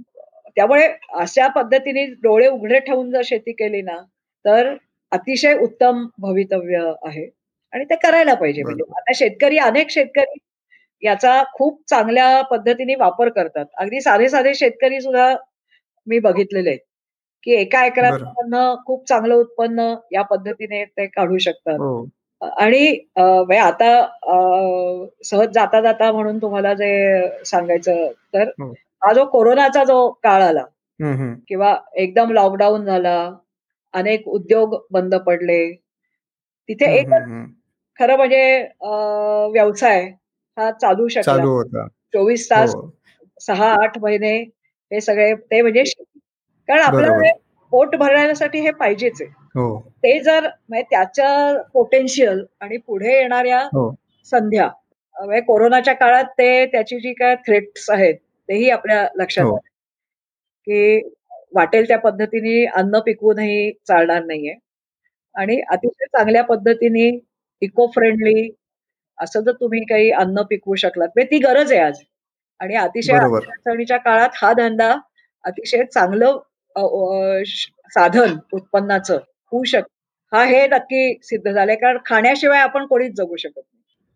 त्यामुळे 0.57 0.87
अशा 1.17 1.47
पद्धतीने 1.57 2.05
डोळे 2.23 2.47
उघडे 2.49 2.79
ठेवून 2.81 3.11
जर 3.11 3.23
शेती 3.25 3.53
केली 3.55 3.83
ना 3.83 3.97
तर 4.45 4.75
अतिशय 5.13 5.55
उत्तम 5.61 6.07
भवितव्य 6.21 6.79
आहे. 7.07 7.25
आणि 7.73 7.85
ते 7.85 7.97
करायला 8.03 8.35
पाहिजे. 8.35 8.63
म्हणजे 8.63 8.85
आता 8.93 9.13
शेतकरी 9.17 9.59
अनेक 9.61 9.91
शेतकरी 9.91 10.39
याचा 11.03 11.43
खूप 11.55 11.81
चांगल्या 11.91 12.41
पद्धतीने 12.45 12.95
वापर 12.97 13.29
करतात. 13.31 13.67
अगदी 13.77 14.01
साधे 14.03 14.29
साधे 14.31 14.55
शेतकरी 14.57 15.01
सुद्धा 15.01 15.35
मी 16.07 16.19
बघितलेले 16.21 16.71
आहेत. 16.71 16.81
की 17.47 17.53
एका 17.53 17.85
एकरात 17.87 18.79
खूप 18.87 19.05
चांगलं 19.09 19.35
उत्पन्न 19.35 19.95
या 20.13 20.23
पद्धतीने 20.23 20.85
ते 20.87 21.07
काढू 21.07 21.39
शकतात. 21.39 21.79
हो. 21.79 22.07
आणि 22.43 22.81
म्हणजे 23.17 23.57
आता 23.57 23.91
सहज 25.25 25.49
जाता 25.55 25.81
जाता 25.81 26.11
म्हणून 26.13 26.39
तुम्हाला 26.39 26.73
जे 26.75 27.45
सांगायचं 27.45 28.07
तर 28.35 28.49
हो. 28.61 28.71
हा 29.03 29.13
जो 29.13 29.25
कोरोनाचा 29.25 29.85
जो 29.85 30.09
काळ 30.23 30.43
आला 30.43 30.65
किंवा 31.49 31.75
एकदम 31.95 32.31
लॉकडाऊन 32.33 32.85
झाला 32.85 33.19
अनेक 33.95 34.27
उद्योग 34.29 34.77
बंद 34.91 35.15
पडले 35.17 35.61
तिथे 36.69 36.93
एक 36.95 37.09
खरं 37.99 38.17
म्हणजे 38.17 38.43
व्यवसाय 39.53 40.03
हा 40.57 40.71
चालू 40.73 41.09
शकला. 41.09 41.87
चोवीस 42.13 42.51
तास 42.51 42.75
हो. 42.75 42.91
सहा 43.41 43.71
आठ 43.83 43.99
महिने 43.99 44.37
हे 44.91 45.01
सगळे 45.01 45.35
ते 45.35 45.61
म्हणजे 45.63 45.83
कारण 46.69 46.83
आपल्याला 46.83 47.33
पोट 47.73 47.95
भरण्यासाठी 47.97 48.61
हे 48.61 48.71
पाहिजेच 48.73 49.21
आहे 49.21 49.31
हो. 49.55 49.79
ते 49.81 50.19
जर 50.21 50.47
म्हणजे 50.69 50.83
त्याच्या 50.91 51.63
पोटेन्शियल 51.73 52.45
आणि 52.61 52.77
पुढे 52.79 53.13
येणाऱ्या 53.13 53.61
हो. 53.65 53.91
संध्या 54.29 54.69
म्हणजे 55.17 55.41
कोरोनाच्या 55.41 55.95
काळात 55.95 56.25
ते 56.39 56.67
त्याची 56.67 56.99
जी 57.01 57.13
काय 57.13 57.35
थ्रेट्स 57.47 57.89
आहेत 57.91 58.15
तेही 58.49 58.71
आपल्या 58.71 59.07
लक्षात 59.17 59.45
हो. 59.45 59.57
की 59.57 61.01
वाटेल 61.55 61.89
त्या 61.89 61.99
पद्धतीने 61.99 62.65
अन्न 62.77 62.99
पिकवूनही 62.99 63.71
चालणार 63.89 64.25
नाहीये 64.25 64.55
आणि 65.35 65.61
अतिशय 65.71 66.07
चांगल्या 66.09 66.43
पद्धतीने 66.45 67.09
इको 67.63 67.87
फ्रेंडली 67.87 68.49
असं 69.19 69.41
जर 69.41 69.53
तुम्ही 69.53 69.81
काही 69.85 70.11
अन्न 70.13 70.43
पिकवू 70.43 70.75
शकलात 70.75 71.09
म्हणजे 71.09 71.31
ती 71.31 71.39
गरज 71.39 71.73
आहे 71.73 71.81
आज 71.81 72.01
आणि 72.61 72.75
अतिशय 72.77 73.17
अडचणीच्या 73.17 73.97
काळात 73.99 74.29
हा 74.35 74.53
धंदा 74.53 74.95
अतिशय 75.45 75.83
चांगलं 75.85 76.39
साधन 77.91 78.37
उत्पन्नाचं 78.53 79.19
होऊ 79.53 79.65
शकत 79.65 79.89
हा 80.33 80.45
हे 80.45 80.67
नक्की 80.69 81.19
सिद्ध 81.23 81.51
झालंय. 81.53 81.75
कारण 81.77 81.99
खाण्याशिवाय 82.07 82.61
आपण 82.61 82.87
कोणीच 82.87 83.13
जगू 83.17 83.37
शकत 83.37 83.61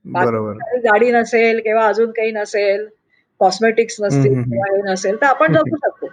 नाही. 0.04 0.78
गाडी 0.78 1.10
नसेल 1.12 1.60
किंवा 1.60 1.86
अजून 1.86 2.10
काही 2.10 2.32
नसेल 2.32 2.86
कॉस्मेटिक्स 3.40 3.96
नसतील 4.00 4.34
किंवा 4.42 4.74
हे 4.76 4.92
नसेल 4.92 5.16
तर 5.16 5.26
आपण 5.26 5.52
जगू 5.52 5.76
शकतो. 5.76 6.06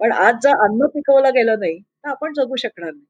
पण 0.00 0.12
आज 0.12 0.34
जर 0.42 0.50
अन्न 0.50 0.86
पिकवलं 0.86 1.34
गेलं 1.34 1.58
नाही 1.58 1.78
तर 1.78 2.08
आपण 2.08 2.32
जगू 2.32 2.56
शकणार 2.56 2.90
नाही. 2.90 3.04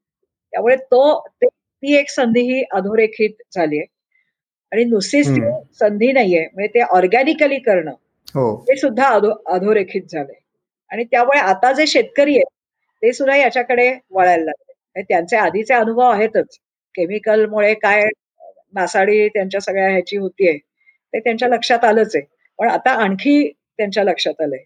त्यामुळे 0.53 0.75
तो 0.75 1.27
ती 1.43 1.95
एक 1.95 2.09
संधी 2.09 2.41
ही 2.41 2.63
अधोरेखित 2.71 3.41
झाली 3.55 3.77
आहे. 3.77 3.85
आणि 4.71 4.83
नुसतीच 4.83 5.29
ती 5.29 5.41
संधी 5.79 6.11
नाहीये. 6.11 6.45
म्हणजे 6.53 6.67
ते 6.67 6.81
ऑर्गॅनिकली 6.81 7.59
करणं 7.59 7.91
हो. 8.35 8.65
ते 8.67 8.75
सुद्धा 8.75 9.07
अधोरेखित 9.45 10.01
झालंय. 10.09 10.40
आणि 10.91 11.03
त्यामुळे 11.05 11.39
आता 11.41 11.71
जे 11.73 11.85
शेतकरी 11.87 12.35
आहेत 12.35 12.45
ते 13.01 13.11
सुद्धा 13.13 13.35
याच्याकडे 13.37 13.89
वळायला 14.11 14.43
लागले. 14.43 15.01
त्यांचे 15.03 15.37
आधीचे 15.37 15.73
अनुभव 15.73 16.03
आहेतच. 16.05 16.57
केमिकलमुळे 16.95 17.73
काय 17.75 18.03
नासाडी 18.73 19.27
त्यांच्या 19.29 19.61
सगळ्या 19.61 19.89
ह्याची 19.89 20.17
होतीये 20.17 20.57
ते 21.13 21.19
त्यांच्या 21.19 21.47
लक्षात 21.49 21.83
आलंच 21.85 22.15
आहे. 22.15 22.25
पण 22.59 22.69
आता 22.69 22.91
आणखी 23.03 23.47
त्यांच्या 23.79 24.03
लक्षात 24.03 24.41
आलंय. 24.41 24.63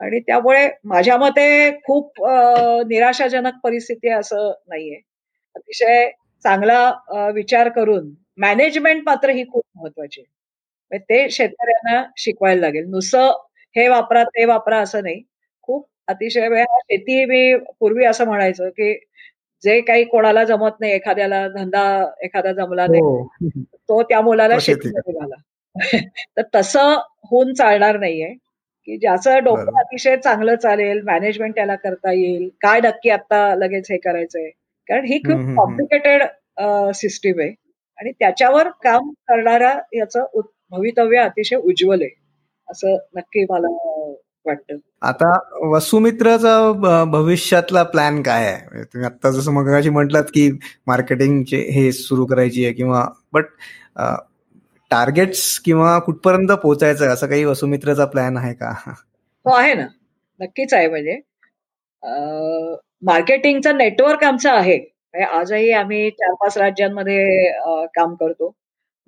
आणि 0.00 0.20
त्यामुळे 0.20 0.68
माझ्या 0.86 1.16
मते 1.18 1.70
खूप 1.84 2.20
निराशाजनक 2.88 3.54
परिस्थिती 3.64 4.10
असं 4.10 4.52
नाहीये. 4.68 4.96
अतिशय 5.56 6.10
चांगला 6.44 7.30
विचार 7.34 7.68
करून 7.70 8.12
मॅनेजमेंट 8.38 9.02
मात्र 9.06 9.30
ही 9.30 9.44
खूप 9.46 9.64
महत्वाची 9.76 10.20
म्हणजे 10.92 11.04
ते 11.06 11.28
शेतकऱ्यांना 11.30 12.02
शिकवायला 12.18 12.60
लागेल. 12.60 12.86
नुसतं 12.90 13.32
हे 13.76 13.88
वापरा 13.88 14.24
ते 14.26 14.44
वापरा 14.46 14.78
असं 14.80 15.02
नाही. 15.04 15.22
खूप 15.62 15.86
अतिशय 16.08 16.48
वेळा 16.48 16.78
शेती 16.80 17.24
मी 17.24 17.54
पूर्वी 17.80 18.04
असं 18.04 18.24
म्हणायचं 18.24 18.68
की 18.68 18.92
जे 19.62 19.80
काही 19.80 20.04
कोणाला 20.04 20.44
जमत 20.44 20.80
नाही 20.80 20.92
एखाद्याला 20.92 21.46
धंदा 21.48 21.82
एखादा 22.22 22.52
जमला 22.52 22.86
नाही 22.86 23.02
हो. 23.02 23.26
तो 23.88 24.02
त्या 24.02 24.20
मुलाला 24.20 24.58
शेतीमध्ये 24.60 25.12
घाला 25.12 25.34
तर 26.36 26.42
तसं 26.54 26.94
होऊन 27.30 27.52
चालणार 27.54 27.98
नाहीये. 27.98 28.34
की 28.88 28.96
ज्याचं 28.96 29.38
डोकं 29.44 29.78
अतिशय 29.78 30.16
चांगलं 30.16 30.54
चालेल 30.54 31.00
मॅनेजमेंट 31.04 31.54
त्याला 31.54 31.74
करता 31.74 32.12
येईल 32.12 32.48
काय 32.60 32.80
नक्की 32.80 33.10
आता 33.10 33.54
लगेच 33.54 33.90
हे 33.90 33.96
करायचंय. 33.98 34.48
कारण 34.88 35.04
ही 35.04 35.18
खूप 35.18 35.56
कॉम्प्लिकेटेड 35.56 36.22
सिस्टीम 36.94 37.40
आहे. 37.40 37.50
आणि 37.98 38.12
त्याच्यावर 38.12 38.68
काम 38.82 39.10
करणारा 39.28 39.78
याचं 39.94 40.40
भवितव्य 40.70 41.18
अतिशय 41.18 41.56
उज्ज्वल 41.56 42.02
आहे. 42.02 42.10
असं 42.68 42.96
नक्की 43.16 43.44
मला 43.50 43.68
वाटतं? 44.50 44.76
आता 45.02 45.32
वसुमित्रचा 45.70 47.04
भविष्यातला 47.12 47.82
प्लॅन 47.82 48.20
काय 48.22 48.46
आहे? 48.46 48.56
म्हणजे 48.64 48.84
तुम्ही 48.84 49.06
आता 49.06 49.30
जसं 49.30 49.52
मग 49.52 49.68
म्हटलात 49.92 50.24
की 50.34 50.50
मार्केटिंगचे 50.86 51.60
हे 51.72 51.90
सुरू 51.92 52.26
करायची 52.26 52.64
आहे 52.64 52.72
किंवा 52.74 53.06
बट 53.32 53.46
टार्गेट्स 54.90 55.58
किंवा 55.64 55.98
कुठपर्यंत 55.98 56.52
पोहोचायचं 56.52 57.12
असं 57.12 57.26
काही 57.26 57.44
वसुमित्रचा 57.44 58.04
प्लॅन 58.04 58.36
आहे 58.36 58.52
का? 58.54 58.72
हो 59.46 59.54
आहे 59.54 59.74
ना. 59.74 59.86
नक्कीच 60.40 60.74
आहे 60.74 60.88
म्हणजे. 60.88 61.18
मार्केटिंगचं 63.02 63.76
नेटवर्क 63.76 64.24
आमचं 64.24 64.50
आहे. 64.50 64.76
म्हणजे 65.14 65.26
आजही 65.38 65.70
आम्ही 65.72 66.10
चार 66.10 66.34
पाच 66.40 66.56
राज्यांमध्ये 66.58 67.50
काम 67.94 68.14
करतो. 68.14 68.52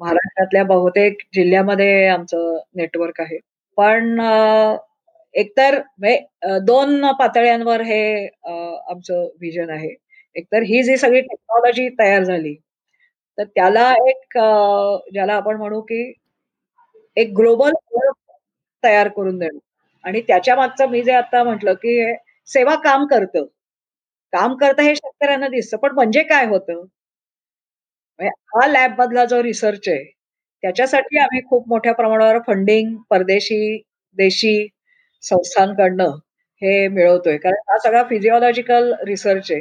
महाराष्ट्रातल्या 0.00 0.62
बहुतेक 0.64 1.18
जिल्ह्यामध्ये 1.34 2.06
आमचं 2.08 2.58
नेटवर्क 2.74 3.20
आहे. 3.20 3.38
पण 3.78 4.20
एकतर 5.34 5.74
म्हणजे, 5.98 6.58
दोन 6.66 7.06
पातळ्यांवर 7.18 7.80
हे 7.82 8.02
आमचं 8.46 9.26
विजन 9.40 9.70
आहे. 9.70 9.94
एकतर 10.36 10.62
ही 10.62 10.82
जी 10.82 10.96
सगळी 10.96 11.20
टेक्नॉलॉजी 11.22 11.88
तयार 11.98 12.22
झाली 12.24 12.54
तर 13.38 13.44
त्याला 13.46 13.90
एक 14.08 14.38
ज्याला 15.12 15.34
आपण 15.34 15.56
म्हणू 15.56 15.80
की 15.82 16.02
एक 17.16 17.32
ग्लोबल 17.36 17.72
तयार 18.84 19.08
करून 19.08 19.38
देणं. 19.38 19.58
आणि 20.04 20.20
त्याच्या 20.22 20.56
मागचं 20.56 20.88
मी 20.90 21.02
जे 21.02 21.12
आता 21.14 21.42
म्हटलं 21.44 21.74
की 21.76 21.96
सेवा 22.48 22.74
काम 22.84 23.06
करतं. 23.06 23.44
काम 24.32 24.56
करतं 24.56 24.82
हे 24.82 24.94
शेतकऱ्यांना 24.96 25.48
दिसतं 25.48 25.76
पण 25.78 25.94
म्हणजे 25.94 26.22
काय 26.24 26.46
होतं? 26.48 26.84
म्हणजे 28.18 28.30
हा 28.54 28.66
लॅब 28.68 29.00
मधला 29.00 29.24
जो 29.26 29.42
रिसर्च 29.42 29.88
आहे 29.88 30.04
त्याच्यासाठी 30.62 31.18
आम्ही 31.18 31.40
खूप 31.46 31.68
मोठ्या 31.68 31.92
प्रमाणावर 31.94 32.38
फंडिंग 32.46 32.94
परदेशी 33.10 33.76
देशी 34.16 34.54
संस्थांकडनं 35.22 36.10
हे 36.62 36.86
मिळवतोय. 36.88 37.36
कारण 37.36 37.54
हा 37.70 37.78
सगळा 37.84 38.02
फिजिओलॉजिकल 38.08 38.92
रिसर्च 39.06 39.50
आहे 39.52 39.60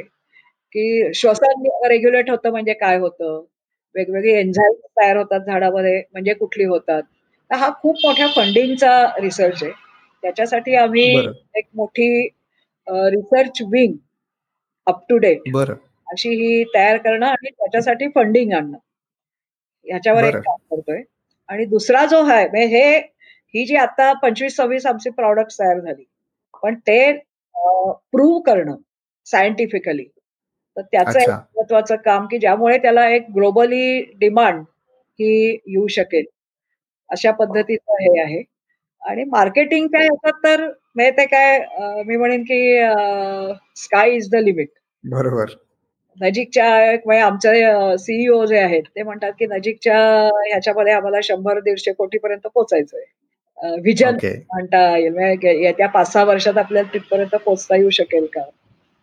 की 0.74 1.12
श्वसन 1.14 1.66
रेग्युलेट 1.88 2.30
होतं 2.30 2.50
म्हणजे 2.50 2.72
काय 2.74 2.98
होतं? 2.98 3.42
वेगवेगळी 3.94 4.32
एन्झाईम 4.32 4.72
तयार 5.00 5.16
होतात 5.16 5.40
झाडामध्ये 5.46 6.02
म्हणजे 6.12 6.34
कुठली 6.34 6.64
होतात? 6.64 7.02
तर 7.50 7.54
हा 7.56 7.68
खूप 7.82 7.96
मोठ्या 8.04 8.26
फंडिंगचा 8.36 8.92
रिसर्च 9.20 9.62
आहे. 9.62 9.72
त्याच्यासाठी 10.22 10.74
आम्ही 10.76 11.04
एक 11.56 11.64
मोठी 11.76 12.08
research 12.86 13.60
wing 13.72 13.94
up 14.86 15.02
to 15.08 15.16
date 15.18 15.48
अशी 16.06 16.28
ही 16.36 16.62
तयार 16.74 16.96
करणं 16.96 17.26
आणि 17.26 17.50
त्याच्यासाठी 17.50 18.08
फंडिंग 18.14 18.52
आणणं. 18.52 18.78
ह्याच्यावर 19.86 20.24
एक 20.24 20.36
काम 20.36 20.56
करतोय. 20.70 21.02
आणि 21.48 21.64
दुसरा 21.64 22.04
जो 22.06 22.22
आहे 22.24 22.46
म्हणजे 22.48 22.66
हे 22.68 23.00
ही 23.54 23.64
जी 23.66 23.76
आता 23.76 24.12
पंचवीस 24.22 24.56
सव्वीस 24.56 24.86
आमची 24.86 25.10
प्रॉडक्ट 25.10 25.58
तयार 25.58 25.78
झाली. 25.80 26.04
पण 26.62 26.74
ते 26.86 27.12
प्रूव्ह 28.12 28.40
करणं 28.46 28.76
सायंटिफिकली 29.26 30.04
तर 30.76 30.82
त्याचं 30.82 31.18
एक 31.20 31.28
महत्वाचं 31.28 31.96
काम 32.04 32.26
की 32.26 32.38
ज्यामुळे 32.38 32.78
त्याला 32.82 33.08
एक 33.08 33.26
ग्लोबली 33.34 34.00
डिमांड 34.20 34.60
ही 35.18 35.32
येऊ 35.66 35.86
शकेल. 35.90 36.24
अशा 37.10 37.30
पद्धतीचं 37.32 38.02
हे 38.02 38.20
आहे. 38.22 38.42
आणि 39.02 39.24
मार्केटिंग 39.24 39.86
काय 39.88 40.06
होतात 40.06 40.38
तर 40.44 40.60
म्हणजे 40.96 41.10
ते 41.16 41.24
काय 41.26 41.58
मी 42.06 42.16
म्हणेन 42.16 42.42
की 42.42 42.60
स्काय 43.76 44.10
इज 44.10 44.28
द 44.32 44.42
लिमिट 44.42 44.68
बरोबर. 45.04 45.50
नजीकच्या 46.18 46.68
म्हणजे 46.96 47.18
आमचे 47.18 47.96
सीईओ 47.98 48.44
जे 48.46 48.58
आहेत 48.58 48.82
ते 48.96 49.02
म्हणतात 49.02 49.32
की 49.38 49.46
नजीकच्या 49.46 49.98
ह्याच्यामध्ये 50.40 50.92
आम्हाला 50.92 51.20
शंभर 51.24 51.60
दीडशे 51.60 51.92
कोटी 51.92 52.18
पर्यंत 52.18 52.46
पोहोचायचंय 52.46 53.02
विजन 53.62 54.16
म्हणता 54.24 54.98
येईल. 54.98 55.12
म्हणजे 55.12 55.62
येत्या 55.62 55.88
पाच 55.88 56.12
सहा 56.12 56.24
वर्षात 56.24 56.58
आपल्याला 56.58 56.92
तिथपर्यंत 56.94 57.34
पोहोचता 57.34 57.76
येऊ 57.76 57.90
शकेल 57.90 58.26
का? 58.26 58.42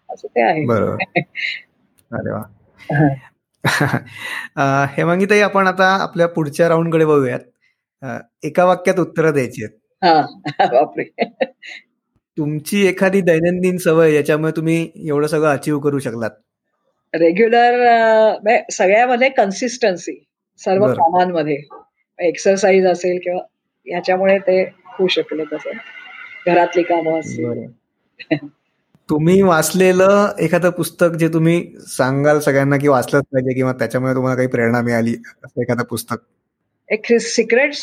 असं 0.10 0.28
ते 0.28 0.42
आहे. 0.42 0.64
अरे 2.12 2.32
वा. 2.32 2.42
हेमांगीताई 4.98 5.40
आपण 5.40 5.68
आता 5.68 5.86
आपल्या 5.86 6.28
पुढच्या 6.28 6.70
राऊंडकडे 6.70 7.06
बघूयात. 7.06 7.40
एका 8.44 8.66
वाक्यात 8.66 9.00
उत्तर 9.00 9.32
द्यायची 9.32 9.66
बापरे. 10.60 11.04
तुमची 12.38 12.88
एखादी 12.88 13.22
दैनंदिन 13.22 13.78
सवय 13.78 14.14
याच्यामुळे 14.14 14.52
तुम्ही 14.56 14.92
एवढं 14.96 15.28
सगळं 15.28 15.50
अचीव्ह 15.50 15.82
करू 15.82 16.00
शकलात. 16.00 16.30
रेग्युलर 17.14 17.74
सगळ्यामध्ये 18.72 19.30
कन्सिस्टन्सी 19.30 20.26
सर्व 20.58 20.88
कामांमध्ये. 20.88 21.58
एक्सरसाइज 22.20 22.86
असेल 22.86 23.20
किंवा 23.24 23.42
ह्याच्यामुळे 23.90 24.38
ते 24.38 24.62
होऊ 24.86 25.08
शकले 25.08 25.44
तसं. 25.44 25.70
घरातली 26.48 26.84
कामं 26.84 27.20
असतील. 27.20 27.66
तुम्ही 29.10 29.42
वाचलेलं 29.42 30.32
एखादं 30.40 30.70
पुस्तक 30.70 31.16
जे 31.20 31.28
तुम्ही 31.28 31.74
सांगाल 31.88 32.40
सगळ्यांना 32.40 32.78
की 32.78 32.88
वाचलंच 32.88 33.24
पाहिजे 33.24 33.54
किंवा 33.54 33.72
त्याच्यामुळे 33.74 34.14
तुम्हाला 34.16 34.36
काही 34.36 34.48
प्रेरणा 34.48 34.82
मिळाली 34.82 35.16
असं 35.46 35.62
एखादं 35.62 35.84
पुस्तक? 35.84 36.18
एक 36.90 37.06
secret 37.22 37.74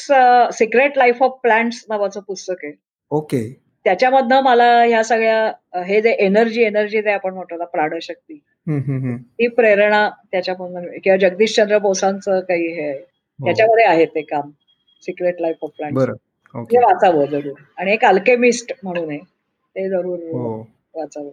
secret 0.53 0.99
life 0.99 1.23
of 1.23 1.39
plants 1.43 1.85
नावाचं 1.89 2.21
पुस्तक 2.21 2.65
आहे. 2.65 2.73
ओके. 3.11 3.41
त्याच्यामधनं 3.85 4.41
मला 4.41 4.83
ह्या 4.83 5.03
सगळ्या 5.05 5.83
हे 5.83 6.01
जे 6.03 6.11
एनर्जी 6.11 6.63
एनर्जी 6.63 7.01
ते 7.01 7.11
आपण 7.11 7.35
म्हणतो 7.35 7.57
ना 7.57 7.65
प्राणशक्ती 7.65 8.41
ती 9.19 9.47
प्रेरणा 9.47 10.09
त्याच्यामधून 10.33 10.99
किंवा 11.05 11.17
जगदीशचंद्र 11.17 11.79
बोसांचं 11.79 12.41
काही 12.41 12.67
हे 12.75 12.89
आहे. 12.89 12.99
त्याच्यामध्ये 13.41 13.85
आहे 13.85 14.05
ते 14.05 14.23
काम. 14.23 14.51
सिक्रेट 15.03 15.41
लाईफ 15.41 15.57
ऑफ 15.63 15.71
प्लांट 15.77 15.99
हे 16.55 16.79
वाचावं 16.79 17.27
जरूर. 17.27 17.53
आणि 17.79 17.93
एक 17.93 18.05
अल्केमिस्ट 18.05 18.73
म्हणून 18.83 19.11
आहे. 19.11 19.19
ते 19.19 19.89
जरूर 19.89 20.19
वाचावं. 20.95 21.31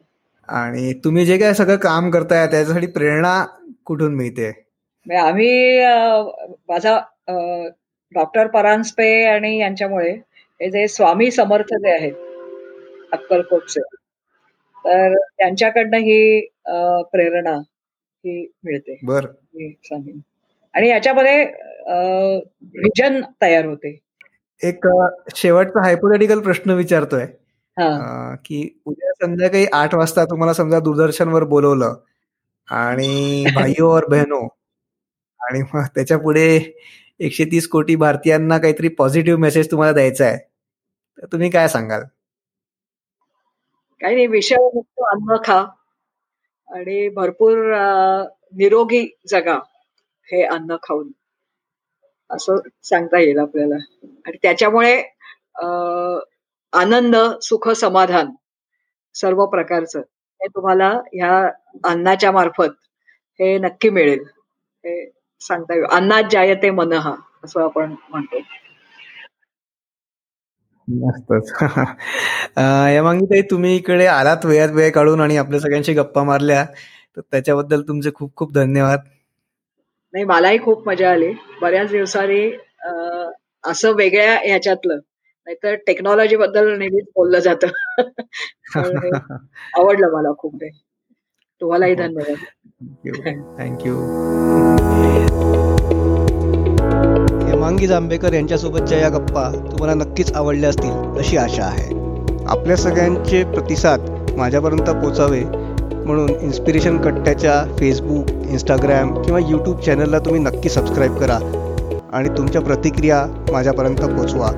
आणि 0.49 0.93
तुम्ही 1.03 1.25
जे 1.25 1.37
काय 1.37 1.53
सगळं 1.53 1.75
काम 1.75 2.09
करताय 2.11 2.47
त्याच्यासाठी 2.47 2.87
प्रेरणा 2.87 3.45
कुठून 3.85 4.15
मिळते? 4.15 4.49
आम्ही 5.17 5.79
माझा 6.69 6.99
डॉक्टर 8.15 8.47
परांजपे 8.47 9.23
आणि 9.25 9.57
यांच्यामुळे 9.57 10.11
हे 10.61 10.69
जे 10.71 10.87
स्वामी 10.87 11.29
समर्थ 11.31 11.73
जे 11.73 11.91
आहेत 11.91 12.13
अक्कलकोटचे 13.11 13.81
तर 14.77 15.15
त्यांच्याकडनं 15.37 15.97
ही 15.97 16.39
प्रेरणा 17.11 17.55
ही 18.25 18.45
मिळते. 18.63 18.99
बर. 19.03 19.25
आणि 20.75 20.89
याच्यामध्ये 20.89 21.43
विजन 22.77 23.21
तयार 23.41 23.65
होते. 23.65 23.97
एक 24.61 24.87
शेवटचा 25.35 25.81
हायपोथेटिकल 25.83 26.39
प्रश्न 26.39 26.71
विचारतोय. 26.71 27.25
की 28.45 28.67
उद्या 28.85 29.11
संध्याकाळी 29.13 29.65
आठ 29.73 29.95
वाजता 29.95 30.23
तुम्हाला 30.25 30.53
समजा 30.53 30.79
दूरदर्शनवर 30.79 31.43
बोलवलं 31.43 31.95
आणि 32.69 33.43
भाईओ 33.55 33.87
और 33.89 34.05
बहनो 34.09 34.47
आणि 35.39 35.61
मग 35.73 35.85
त्याच्या 35.95 36.17
पुढे 36.17 36.45
एकशे 37.19 37.45
तीस 37.45 37.67
कोटी 37.67 37.95
भारतीयांना 37.95 38.57
काहीतरी 38.57 38.87
पॉझिटिव्ह 38.87 39.39
मेसेज 39.39 39.71
तुम्हाला 39.71 39.93
द्यायचा 39.93 40.25
आहे 40.25 40.37
तर 40.37 41.25
तुम्ही 41.25 41.49
काय 41.49 41.67
सांगाल? 41.67 42.03
काही 44.01 44.15
नाही 44.15 44.27
विषयमुक्त 44.27 45.01
अन्न 45.11 45.35
खा 45.45 45.59
आणि 46.69 47.07
भरपूर 47.09 47.57
निरोगी 48.53 49.05
जगा. 49.27 49.59
हे 50.33 50.43
अन्न 50.45 50.75
खाऊन. 50.83 51.11
असं 52.29 52.57
सांगता 52.83 53.19
येईल 53.19 53.39
आपल्याला. 53.39 53.75
आणि 54.27 54.37
त्याच्यामुळे 54.41 54.95
आनंद 56.73 57.15
सुख 57.41 57.69
समाधान 57.69 58.31
सर्व 59.15 59.45
प्रकारचं 59.45 59.99
हे 60.41 60.47
तुम्हाला 60.47 60.89
ह्या 61.13 61.37
अन्नाच्या 61.85 62.31
मार्फत 62.31 62.69
हे 63.39 63.57
नक्की 63.57 63.89
मिळेल. 63.89 64.23
हे 64.83 65.05
सांगता 65.41 65.73
येईल. 65.73 65.85
अन्नात 65.91 66.23
जायते 66.31 66.69
मनहा 66.71 67.13
असं 67.43 67.61
आपण 67.63 67.95
म्हणतो. 68.09 68.39
मस्तच. 70.87 71.51
ताई 73.23 73.41
तुम्ही 73.41 73.75
इकडे 73.75 74.05
आलात 74.05 74.45
वेळात 74.45 74.69
वेळ 74.69 74.91
काढून 74.91 75.21
आणि 75.21 75.37
आपल्या 75.37 75.59
सगळ्यांशी 75.59 75.93
गप्पा 75.93 76.23
मारल्या. 76.23 76.65
तर 77.17 77.21
त्याच्याबद्दल 77.21 77.81
तुमचे 77.81 78.11
खूप 78.15 78.35
खूप 78.35 78.53
धन्यवाद. 78.53 78.99
नाही 80.13 80.25
मलाही 80.25 80.57
खूप 80.59 80.87
मजा 80.89 81.11
आली. 81.11 81.31
बऱ्याच 81.61 81.89
दिवसांनी 81.91 82.41
असं 83.63 83.93
वेगळ्या 83.95 84.33
ह्याच्यातलं 84.35 84.95
नाहीतर 85.47 85.75
टेक्नॉलॉजी 85.87 86.35
बद्दल 86.35 86.77
नेहमीच 86.77 87.05
बोललं 87.15 87.39
जातं. 87.39 87.67
आवडलं 89.77 90.11
मला 90.11 90.31
खूप 90.37 90.55
ते. 90.55 90.69
तुम्हालाही 91.61 91.95
धन्यवाद. 91.95 92.37
थँक्यू 93.59 93.95
हेमांगी 97.47 97.87
जांभेकर 97.87 98.33
यांच्यासोबतच्या 98.33 98.99
या 98.99 99.09
गप्पा 99.09 99.49
तुम्हाला 99.71 99.93
नक्कीच 99.93 100.33
आवडल्या 100.33 100.69
असतील 100.69 101.19
अशी 101.19 101.37
आशा 101.37 101.65
आहे. 101.65 101.91
आपल्या 102.47 102.75
सगळ्यांचे 102.77 103.43
प्रतिसाद 103.43 104.09
माझ्यापर्यंत 104.37 104.89
पोचावे 105.03 105.43
म्हणून 106.05 106.29
इन्स्पिरेशन 106.29 106.97
कट्ट्याच्या 106.97 107.75
फेसबुक 107.79 108.29
इंस्टाग्रॅम 108.49 109.13
किंवा 109.21 109.39
यूट्यूब 109.39 109.79
चॅनलला 109.79 110.19
तुम्ही 110.19 110.41
नक्की 110.41 110.69
सबस्क्राईब 110.69 111.15
करा. 111.15 111.39
आणि 112.13 112.29
तुमच्या 112.29 112.61
प्रतिक्रिया 112.61 113.25
माझ्यापर्यंत 113.51 114.01
पोचवा 114.01 114.51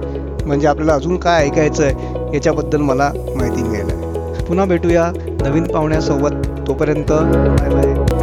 म्हणजे 0.46 0.68
आपल्याला 0.68 0.94
अजून 0.94 1.18
काय 1.18 1.46
ऐकायचं 1.46 1.84
आहे 1.84 2.36
याच्याबद्दल 2.36 2.82
मला 2.82 3.12
माहिती 3.36 3.64
मिळेल. 3.64 4.44
पुन्हा 4.46 4.66
भेटूया 4.66 5.12
नवीन 5.42 5.64
पाहुण्यासोबत. 5.64 6.32
तोपर्यंत 6.68 7.12
बाय 7.12 7.70
बाय 7.70 8.15